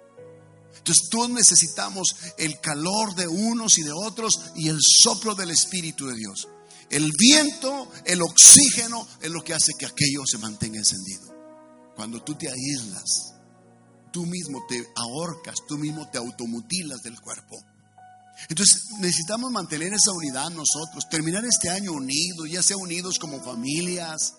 Entonces 0.77 1.09
todos 1.11 1.31
necesitamos 1.31 2.17
el 2.39 2.61
calor 2.61 3.15
de 3.15 3.27
unos 3.27 3.79
y 3.79 3.83
de 3.83 3.93
otros 3.93 4.41
y 4.57 4.69
el 4.69 4.79
soplo 4.81 5.35
del 5.35 5.51
Espíritu 5.51 6.07
de 6.07 6.15
Dios. 6.15 6.49
El 6.91 7.11
viento, 7.19 7.91
el 8.05 8.23
oxígeno 8.23 9.07
es 9.21 9.31
lo 9.31 9.43
que 9.43 9.55
hace 9.55 9.73
que 9.79 9.87
aquello 9.87 10.23
se 10.25 10.39
mantenga 10.39 10.79
encendido. 10.79 11.35
Cuando 11.97 12.23
tú 12.23 12.35
te 12.35 12.49
aíslas, 12.49 13.35
tú 14.13 14.25
mismo 14.27 14.65
te 14.69 14.87
ahorcas, 14.95 15.57
tú 15.67 15.79
mismo 15.79 16.09
te 16.11 16.19
automutilas 16.19 17.03
del 17.03 17.21
cuerpo. 17.21 17.57
Entonces 18.49 18.83
necesitamos 19.01 19.51
mantener 19.51 19.93
esa 19.95 20.13
unidad 20.13 20.51
nosotros, 20.51 21.09
terminar 21.11 21.45
este 21.45 21.71
año 21.71 21.93
unidos, 21.93 22.49
ya 22.51 22.63
sea 22.63 22.77
unidos 22.77 23.19
como 23.19 23.43
familias, 23.43 24.35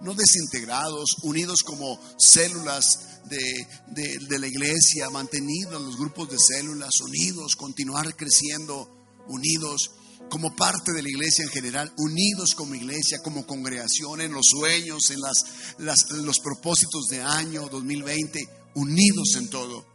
no 0.00 0.14
desintegrados, 0.14 1.16
unidos 1.22 1.62
como 1.62 2.00
células 2.18 3.20
de, 3.24 3.66
de, 3.88 4.38
la 4.38 4.46
iglesia, 4.46 5.10
mantenidos 5.10 5.80
los 5.80 5.96
grupos 5.96 6.30
de 6.30 6.36
células, 6.38 6.90
unidos, 7.00 7.56
continuar 7.56 8.14
creciendo, 8.16 8.90
unidos 9.28 9.90
como 10.28 10.54
parte 10.54 10.92
de 10.92 11.02
la 11.02 11.08
iglesia 11.08 11.44
en 11.44 11.50
general, 11.50 11.92
unidos 11.98 12.54
como 12.54 12.74
iglesia, 12.74 13.18
como 13.22 13.46
congregación, 13.46 14.20
en 14.20 14.32
los 14.32 14.46
sueños, 14.50 15.10
en 15.10 16.26
los 16.26 16.40
propósitos 16.40 17.06
de 17.08 17.22
año 17.22 17.68
2020, 17.68 18.40
unidos 18.74 19.34
en 19.36 19.48
todo, 19.48 19.86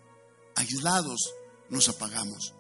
aislados, 0.55 1.31
nos 1.69 1.89
apagamos. 1.89 2.53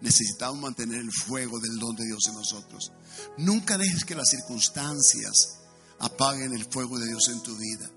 Necesitamos 0.00 0.60
mantener 0.60 1.00
el 1.00 1.12
fuego 1.12 1.58
del 1.58 1.78
don 1.78 1.94
de 1.94 2.06
Dios 2.06 2.26
en 2.28 2.34
nosotros. 2.34 2.90
Nunca 3.36 3.76
dejes 3.76 4.04
que 4.04 4.14
las 4.14 4.30
circunstancias 4.30 5.58
apaguen 5.98 6.54
el 6.54 6.64
fuego 6.64 6.98
de 6.98 7.06
Dios 7.06 7.28
en 7.28 7.42
tu 7.42 7.56
vida. 7.56 7.90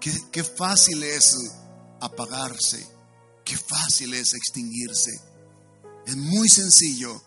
Qué 0.00 0.44
fácil 0.44 1.02
es 1.02 1.34
apagarse, 2.00 2.86
qué 3.44 3.56
fácil 3.58 4.14
es 4.14 4.32
extinguirse. 4.34 5.10
Es 6.06 6.16
muy 6.16 6.48
sencillo 6.48 7.22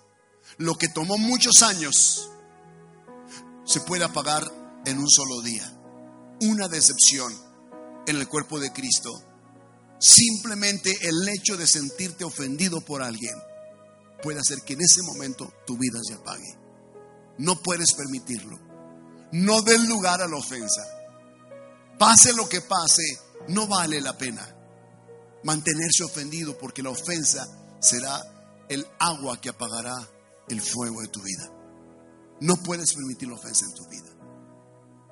lo 0.59 0.75
que 0.75 0.89
tomó 0.89 1.17
muchos 1.17 1.61
años 1.61 2.29
se 3.65 3.79
puede 3.81 4.03
apagar 4.03 4.43
en 4.85 4.99
un 4.99 5.09
solo 5.09 5.41
día. 5.41 5.65
Una 6.41 6.67
decepción 6.67 7.33
en 8.05 8.17
el 8.17 8.27
cuerpo 8.27 8.59
de 8.59 8.71
Cristo. 8.71 9.09
Simplemente 9.99 10.95
el 11.01 11.27
hecho 11.29 11.55
de 11.55 11.65
sentirte 11.65 12.25
ofendido 12.25 12.81
por 12.81 13.01
alguien 13.01 13.35
puede 14.21 14.39
hacer 14.39 14.59
que 14.65 14.73
en 14.73 14.81
ese 14.81 15.01
momento 15.01 15.51
tu 15.65 15.77
vida 15.77 15.99
se 16.05 16.15
apague. 16.15 16.57
No 17.37 17.61
puedes 17.61 17.93
permitirlo. 17.93 18.59
No 19.31 19.61
des 19.61 19.87
lugar 19.87 20.21
a 20.21 20.27
la 20.27 20.35
ofensa. 20.35 20.83
Pase 21.97 22.33
lo 22.33 22.49
que 22.49 22.61
pase, 22.61 23.03
no 23.47 23.67
vale 23.67 24.01
la 24.01 24.17
pena 24.17 24.55
mantenerse 25.43 26.03
ofendido 26.03 26.57
porque 26.57 26.83
la 26.83 26.89
ofensa 26.89 27.47
será 27.79 28.21
el 28.67 28.85
agua 28.99 29.39
que 29.39 29.49
apagará 29.49 29.95
el 30.49 30.61
fuego 30.61 31.01
de 31.01 31.07
tu 31.07 31.21
vida. 31.21 31.51
No 32.41 32.55
puedes 32.63 32.93
permitir 32.93 33.27
la 33.27 33.35
ofensa 33.35 33.65
en 33.65 33.73
tu 33.73 33.87
vida. 33.89 34.09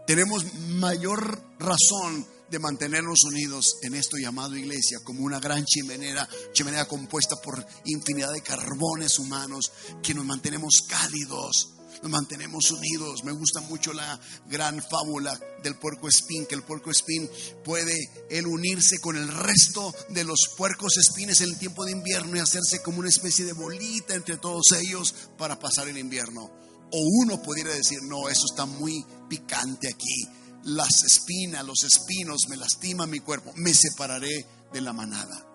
Tenemos 0.05 0.53
mayor 0.79 1.41
razón 1.59 2.25
de 2.49 2.59
mantenernos 2.59 3.23
unidos 3.25 3.77
en 3.81 3.93
esto 3.93 4.17
llamado 4.17 4.55
iglesia 4.55 4.99
como 5.03 5.23
una 5.23 5.39
gran 5.39 5.65
chimenea, 5.65 6.27
chimenea 6.53 6.87
compuesta 6.87 7.35
por 7.43 7.65
infinidad 7.85 8.31
de 8.31 8.41
carbones 8.41 9.19
humanos 9.19 9.71
que 10.01 10.13
nos 10.13 10.25
mantenemos 10.25 10.85
cálidos, 10.87 11.73
nos 12.01 12.11
mantenemos 12.11 12.71
unidos. 12.71 13.23
Me 13.23 13.31
gusta 13.31 13.61
mucho 13.61 13.93
la 13.93 14.19
gran 14.49 14.81
fábula 14.81 15.39
del 15.63 15.75
puerco 15.75 16.07
espín, 16.07 16.45
que 16.45 16.55
el 16.55 16.63
puerco 16.63 16.91
espín 16.91 17.29
puede 17.63 17.95
él 18.29 18.47
unirse 18.47 18.99
con 18.99 19.17
el 19.17 19.27
resto 19.27 19.93
de 20.09 20.23
los 20.23 20.39
puercos 20.57 20.97
espines 20.97 21.41
en 21.41 21.49
el 21.49 21.57
tiempo 21.57 21.85
de 21.85 21.91
invierno 21.91 22.37
y 22.37 22.39
hacerse 22.39 22.81
como 22.81 22.99
una 22.99 23.09
especie 23.09 23.45
de 23.45 23.53
bolita 23.53 24.15
entre 24.15 24.37
todos 24.37 24.71
ellos 24.79 25.13
para 25.37 25.59
pasar 25.59 25.87
el 25.87 25.97
invierno. 25.97 26.51
O 26.91 27.03
uno 27.23 27.41
pudiera 27.41 27.73
decir, 27.73 28.01
no, 28.03 28.29
eso 28.29 28.45
está 28.49 28.65
muy 28.65 29.05
picante 29.29 29.89
aquí. 29.89 30.27
Las 30.63 31.03
espinas, 31.05 31.65
los 31.65 31.83
espinos 31.83 32.47
me 32.49 32.57
lastiman 32.57 33.09
mi 33.09 33.19
cuerpo. 33.19 33.51
Me 33.55 33.73
separaré 33.73 34.45
de 34.71 34.81
la 34.81 34.93
manada 34.93 35.45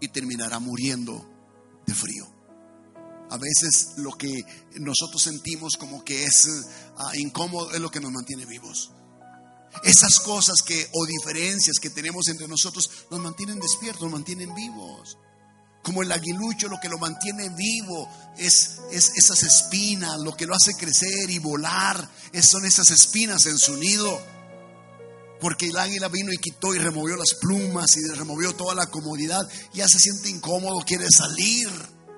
y 0.00 0.08
terminará 0.08 0.58
muriendo 0.58 1.24
de 1.86 1.94
frío. 1.94 2.33
A 3.30 3.38
veces 3.38 3.94
lo 3.96 4.12
que 4.12 4.44
nosotros 4.74 5.22
sentimos 5.22 5.74
como 5.78 6.04
que 6.04 6.24
es 6.24 6.48
ah, 6.96 7.10
incómodo 7.16 7.72
es 7.72 7.80
lo 7.80 7.90
que 7.90 8.00
nos 8.00 8.12
mantiene 8.12 8.44
vivos. 8.46 8.90
Esas 9.82 10.20
cosas 10.20 10.62
que 10.62 10.88
o 10.92 11.06
diferencias 11.06 11.78
que 11.80 11.90
tenemos 11.90 12.28
entre 12.28 12.46
nosotros 12.46 12.90
nos 13.10 13.20
mantienen 13.20 13.58
despiertos, 13.58 14.02
nos 14.02 14.12
mantienen 14.12 14.54
vivos. 14.54 15.18
Como 15.82 16.02
el 16.02 16.12
aguilucho 16.12 16.68
lo 16.68 16.78
que 16.80 16.88
lo 16.88 16.98
mantiene 16.98 17.50
vivo 17.50 18.08
es, 18.38 18.78
es 18.90 19.10
esas 19.16 19.42
espinas, 19.42 20.18
lo 20.20 20.34
que 20.34 20.46
lo 20.46 20.54
hace 20.54 20.74
crecer 20.74 21.28
y 21.28 21.38
volar, 21.38 22.08
son 22.42 22.64
esas 22.64 22.90
espinas 22.90 23.44
en 23.46 23.58
su 23.58 23.76
nido. 23.76 24.18
Porque 25.40 25.66
el 25.66 25.76
águila 25.76 26.08
vino 26.08 26.32
y 26.32 26.38
quitó 26.38 26.74
y 26.74 26.78
removió 26.78 27.16
las 27.16 27.34
plumas 27.40 27.86
y 27.96 28.14
removió 28.14 28.54
toda 28.54 28.74
la 28.74 28.86
comodidad. 28.86 29.42
Ya 29.74 29.86
se 29.88 29.98
siente 29.98 30.30
incómodo, 30.30 30.84
quiere 30.86 31.06
salir 31.10 31.68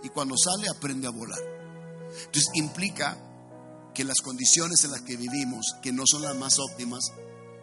y 0.06 0.08
cuando 0.10 0.36
sale 0.36 0.68
aprende 0.68 1.08
a 1.08 1.10
volar. 1.10 1.40
Entonces 2.26 2.48
implica 2.54 3.18
que 3.92 4.04
las 4.04 4.18
condiciones 4.22 4.84
en 4.84 4.92
las 4.92 5.00
que 5.00 5.16
vivimos, 5.16 5.74
que 5.82 5.92
no 5.92 6.04
son 6.06 6.22
las 6.22 6.36
más 6.36 6.60
óptimas, 6.60 7.00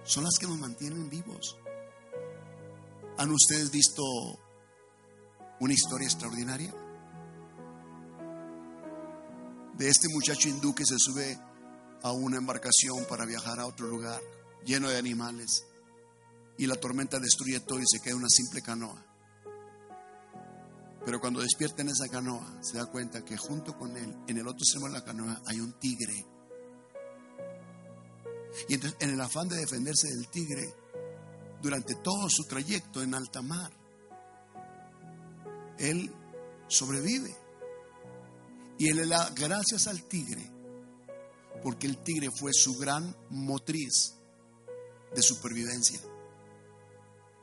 son 0.04 0.26
las 0.26 0.34
que 0.38 0.46
nos 0.46 0.58
mantienen 0.58 1.10
vivos. 1.10 1.58
¿Han 3.18 3.32
ustedes 3.32 3.72
visto 3.72 4.04
una 5.62 5.74
historia 5.74 6.06
extraordinaria? 6.06 6.76
De 9.78 9.88
este 9.88 10.10
muchacho 10.10 10.50
hindú 10.50 10.76
que 10.76 10.86
se 10.86 10.96
sube 10.98 11.40
a 12.02 12.12
una 12.12 12.38
embarcación 12.38 13.06
para 13.08 13.26
viajar 13.26 13.62
a 13.62 13.68
otro 13.68 13.88
lugar 13.88 14.20
lleno 14.66 14.90
de 14.90 14.98
animales 14.98 15.64
y 16.58 16.68
la 16.68 16.76
tormenta 16.76 17.20
destruye 17.20 17.62
todo 17.62 17.80
y 17.80 17.86
se 17.88 18.02
queda 18.02 18.18
una 18.18 18.30
simple 18.30 18.62
canoa. 18.62 19.13
Pero 21.06 21.20
cuando 21.20 21.42
despierta 21.42 21.82
en 21.82 21.90
esa 21.90 22.08
canoa, 22.08 22.64
se 22.64 22.78
da 22.78 22.86
cuenta 22.86 23.26
que 23.26 23.36
junto 23.36 23.78
con 23.78 23.96
él, 23.98 24.16
en 24.28 24.38
el 24.38 24.48
otro 24.48 24.60
extremo 24.60 24.88
de 24.88 24.94
la 24.94 25.04
canoa, 25.04 25.42
hay 25.46 25.60
un 25.60 25.74
tigre. 25.74 26.26
Y 28.70 28.76
entonces, 28.76 28.98
en 29.02 29.10
el 29.10 29.22
afán 29.22 29.50
de 29.50 29.58
defenderse 29.58 30.08
del 30.08 30.30
tigre, 30.30 30.74
durante 31.62 31.96
todo 31.96 32.30
su 32.30 32.44
trayecto 32.44 33.02
en 33.02 33.16
alta 33.16 33.42
mar, 33.42 33.72
él 35.78 36.12
sobrevive. 36.68 37.36
Y 38.78 38.88
él 38.90 38.98
le 38.98 39.08
da 39.08 39.30
gracias 39.36 39.88
al 39.88 40.04
tigre, 40.04 40.50
porque 41.62 41.88
el 41.88 41.98
tigre 41.98 42.30
fue 42.32 42.52
su 42.54 42.78
gran 42.78 43.16
motriz 43.30 44.16
de 45.14 45.22
supervivencia. 45.22 46.00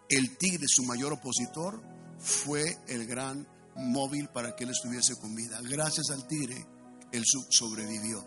El 0.08 0.36
tigre, 0.36 0.64
su 0.66 0.82
mayor 0.84 1.12
opositor, 1.12 1.80
fue 2.20 2.78
el 2.88 3.06
gran 3.06 3.46
móvil 3.76 4.28
para 4.28 4.54
que 4.54 4.64
él 4.64 4.70
estuviese 4.70 5.16
con 5.16 5.34
vida. 5.34 5.58
Gracias 5.62 6.10
al 6.10 6.26
tigre, 6.26 6.66
él 7.12 7.24
sobrevivió. 7.48 8.24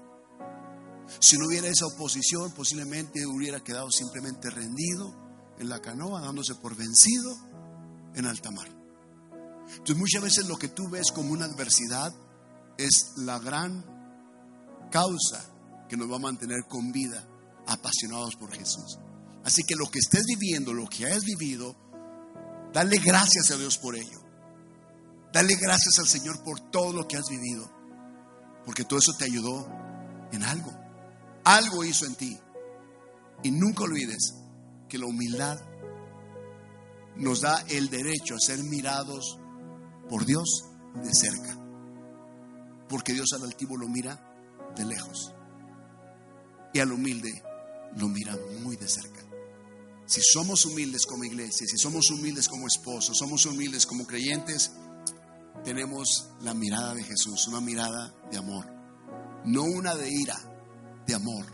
Si 1.19 1.37
no 1.37 1.47
hubiera 1.47 1.67
esa 1.67 1.85
oposición, 1.85 2.51
posiblemente 2.53 3.25
hubiera 3.25 3.63
quedado 3.63 3.91
simplemente 3.91 4.49
rendido 4.49 5.13
en 5.59 5.69
la 5.69 5.79
canoa, 5.79 6.21
dándose 6.21 6.55
por 6.55 6.75
vencido 6.75 7.35
en 8.15 8.25
alta 8.25 8.51
mar. 8.51 8.67
Entonces 9.69 9.97
muchas 9.97 10.21
veces 10.23 10.47
lo 10.47 10.57
que 10.57 10.69
tú 10.69 10.89
ves 10.89 11.11
como 11.11 11.31
una 11.31 11.45
adversidad 11.45 12.13
es 12.77 13.13
la 13.17 13.39
gran 13.39 13.85
causa 14.91 15.45
que 15.89 15.97
nos 15.97 16.09
va 16.11 16.15
a 16.15 16.19
mantener 16.19 16.65
con 16.67 16.91
vida, 16.91 17.27
apasionados 17.67 18.35
por 18.35 18.51
Jesús. 18.51 18.97
Así 19.43 19.63
que 19.63 19.75
lo 19.75 19.89
que 19.89 19.99
estés 19.99 20.23
viviendo, 20.25 20.73
lo 20.73 20.87
que 20.87 21.05
has 21.05 21.23
vivido, 21.23 21.75
Dale 22.73 22.97
gracias 22.97 23.51
a 23.51 23.57
Dios 23.57 23.77
por 23.77 23.95
ello. 23.95 24.19
Dale 25.31 25.55
gracias 25.55 25.99
al 25.99 26.07
Señor 26.07 26.43
por 26.43 26.59
todo 26.71 26.91
lo 26.91 27.07
que 27.07 27.17
has 27.17 27.29
vivido. 27.29 27.71
Porque 28.65 28.83
todo 28.83 28.99
eso 28.99 29.13
te 29.17 29.25
ayudó 29.25 29.67
en 30.31 30.43
algo. 30.43 30.73
Algo 31.43 31.83
hizo 31.83 32.05
en 32.05 32.15
ti. 32.15 32.39
Y 33.43 33.51
nunca 33.51 33.83
olvides 33.83 34.33
que 34.89 34.97
la 34.97 35.05
humildad 35.05 35.59
nos 37.15 37.41
da 37.41 37.63
el 37.69 37.89
derecho 37.89 38.35
a 38.35 38.39
ser 38.39 38.63
mirados 38.63 39.39
por 40.09 40.25
Dios 40.25 40.65
de 40.95 41.13
cerca. 41.13 41.57
Porque 42.89 43.13
Dios 43.13 43.33
al 43.33 43.43
altivo 43.43 43.77
lo 43.77 43.87
mira 43.87 44.19
de 44.75 44.85
lejos. 44.85 45.33
Y 46.73 46.79
al 46.79 46.91
humilde 46.91 47.43
lo 47.97 48.07
mira 48.07 48.35
muy 48.61 48.77
de 48.77 48.87
cerca. 48.87 49.32
Si 50.05 50.21
somos 50.21 50.65
humildes 50.65 51.05
como 51.05 51.23
iglesia, 51.23 51.65
si 51.67 51.77
somos 51.77 52.09
humildes 52.11 52.47
como 52.47 52.67
esposos, 52.67 53.17
somos 53.17 53.45
humildes 53.45 53.85
como 53.85 54.05
creyentes, 54.05 54.71
tenemos 55.63 56.27
la 56.41 56.53
mirada 56.53 56.93
de 56.93 57.03
Jesús, 57.03 57.47
una 57.47 57.61
mirada 57.61 58.13
de 58.29 58.37
amor, 58.37 58.65
no 59.45 59.63
una 59.63 59.95
de 59.95 60.11
ira, 60.11 60.37
de 61.07 61.13
amor. 61.13 61.45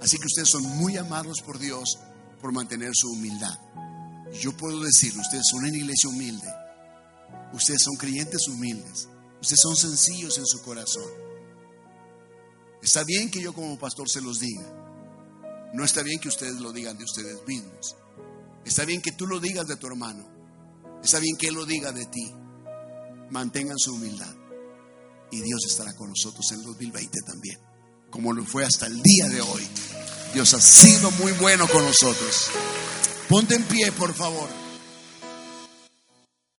Así 0.00 0.16
que 0.16 0.26
ustedes 0.26 0.48
son 0.48 0.62
muy 0.62 0.96
amados 0.96 1.40
por 1.40 1.58
Dios 1.58 1.98
por 2.40 2.52
mantener 2.52 2.92
su 2.94 3.10
humildad. 3.10 3.58
Yo 4.40 4.56
puedo 4.56 4.80
decirlo, 4.80 5.22
ustedes 5.22 5.44
son 5.50 5.60
una 5.60 5.76
iglesia 5.76 6.08
humilde, 6.08 6.48
ustedes 7.52 7.82
son 7.82 7.96
creyentes 7.96 8.46
humildes, 8.48 9.08
ustedes 9.40 9.60
son 9.60 9.76
sencillos 9.76 10.38
en 10.38 10.46
su 10.46 10.62
corazón. 10.62 11.08
Está 12.82 13.02
bien 13.02 13.30
que 13.30 13.40
yo 13.40 13.52
como 13.52 13.78
pastor 13.78 14.08
se 14.08 14.20
los 14.20 14.38
diga, 14.38 14.85
no 15.74 15.84
está 15.84 16.02
bien 16.02 16.20
que 16.20 16.28
ustedes 16.28 16.60
lo 16.60 16.72
digan 16.72 16.96
de 16.96 17.04
ustedes 17.04 17.38
mismos. 17.46 17.96
Está 18.64 18.84
bien 18.84 19.00
que 19.00 19.12
tú 19.12 19.26
lo 19.26 19.40
digas 19.40 19.66
de 19.66 19.76
tu 19.76 19.86
hermano. 19.86 20.26
Está 21.02 21.18
bien 21.20 21.36
que 21.36 21.48
él 21.48 21.54
lo 21.54 21.64
diga 21.64 21.92
de 21.92 22.06
ti. 22.06 22.32
Mantengan 23.30 23.78
su 23.78 23.94
humildad. 23.94 24.34
Y 25.30 25.40
Dios 25.40 25.60
estará 25.68 25.94
con 25.94 26.08
nosotros 26.08 26.44
en 26.52 26.60
el 26.60 26.64
2020 26.66 27.18
también, 27.26 27.58
como 28.10 28.32
lo 28.32 28.44
fue 28.44 28.64
hasta 28.64 28.86
el 28.86 29.02
día 29.02 29.28
de 29.28 29.40
hoy. 29.40 29.66
Dios 30.32 30.54
ha 30.54 30.60
sido 30.60 31.10
muy 31.12 31.32
bueno 31.32 31.68
con 31.68 31.84
nosotros. 31.84 32.50
Ponte 33.28 33.54
en 33.56 33.64
pie, 33.64 33.90
por 33.92 34.14
favor. 34.14 34.48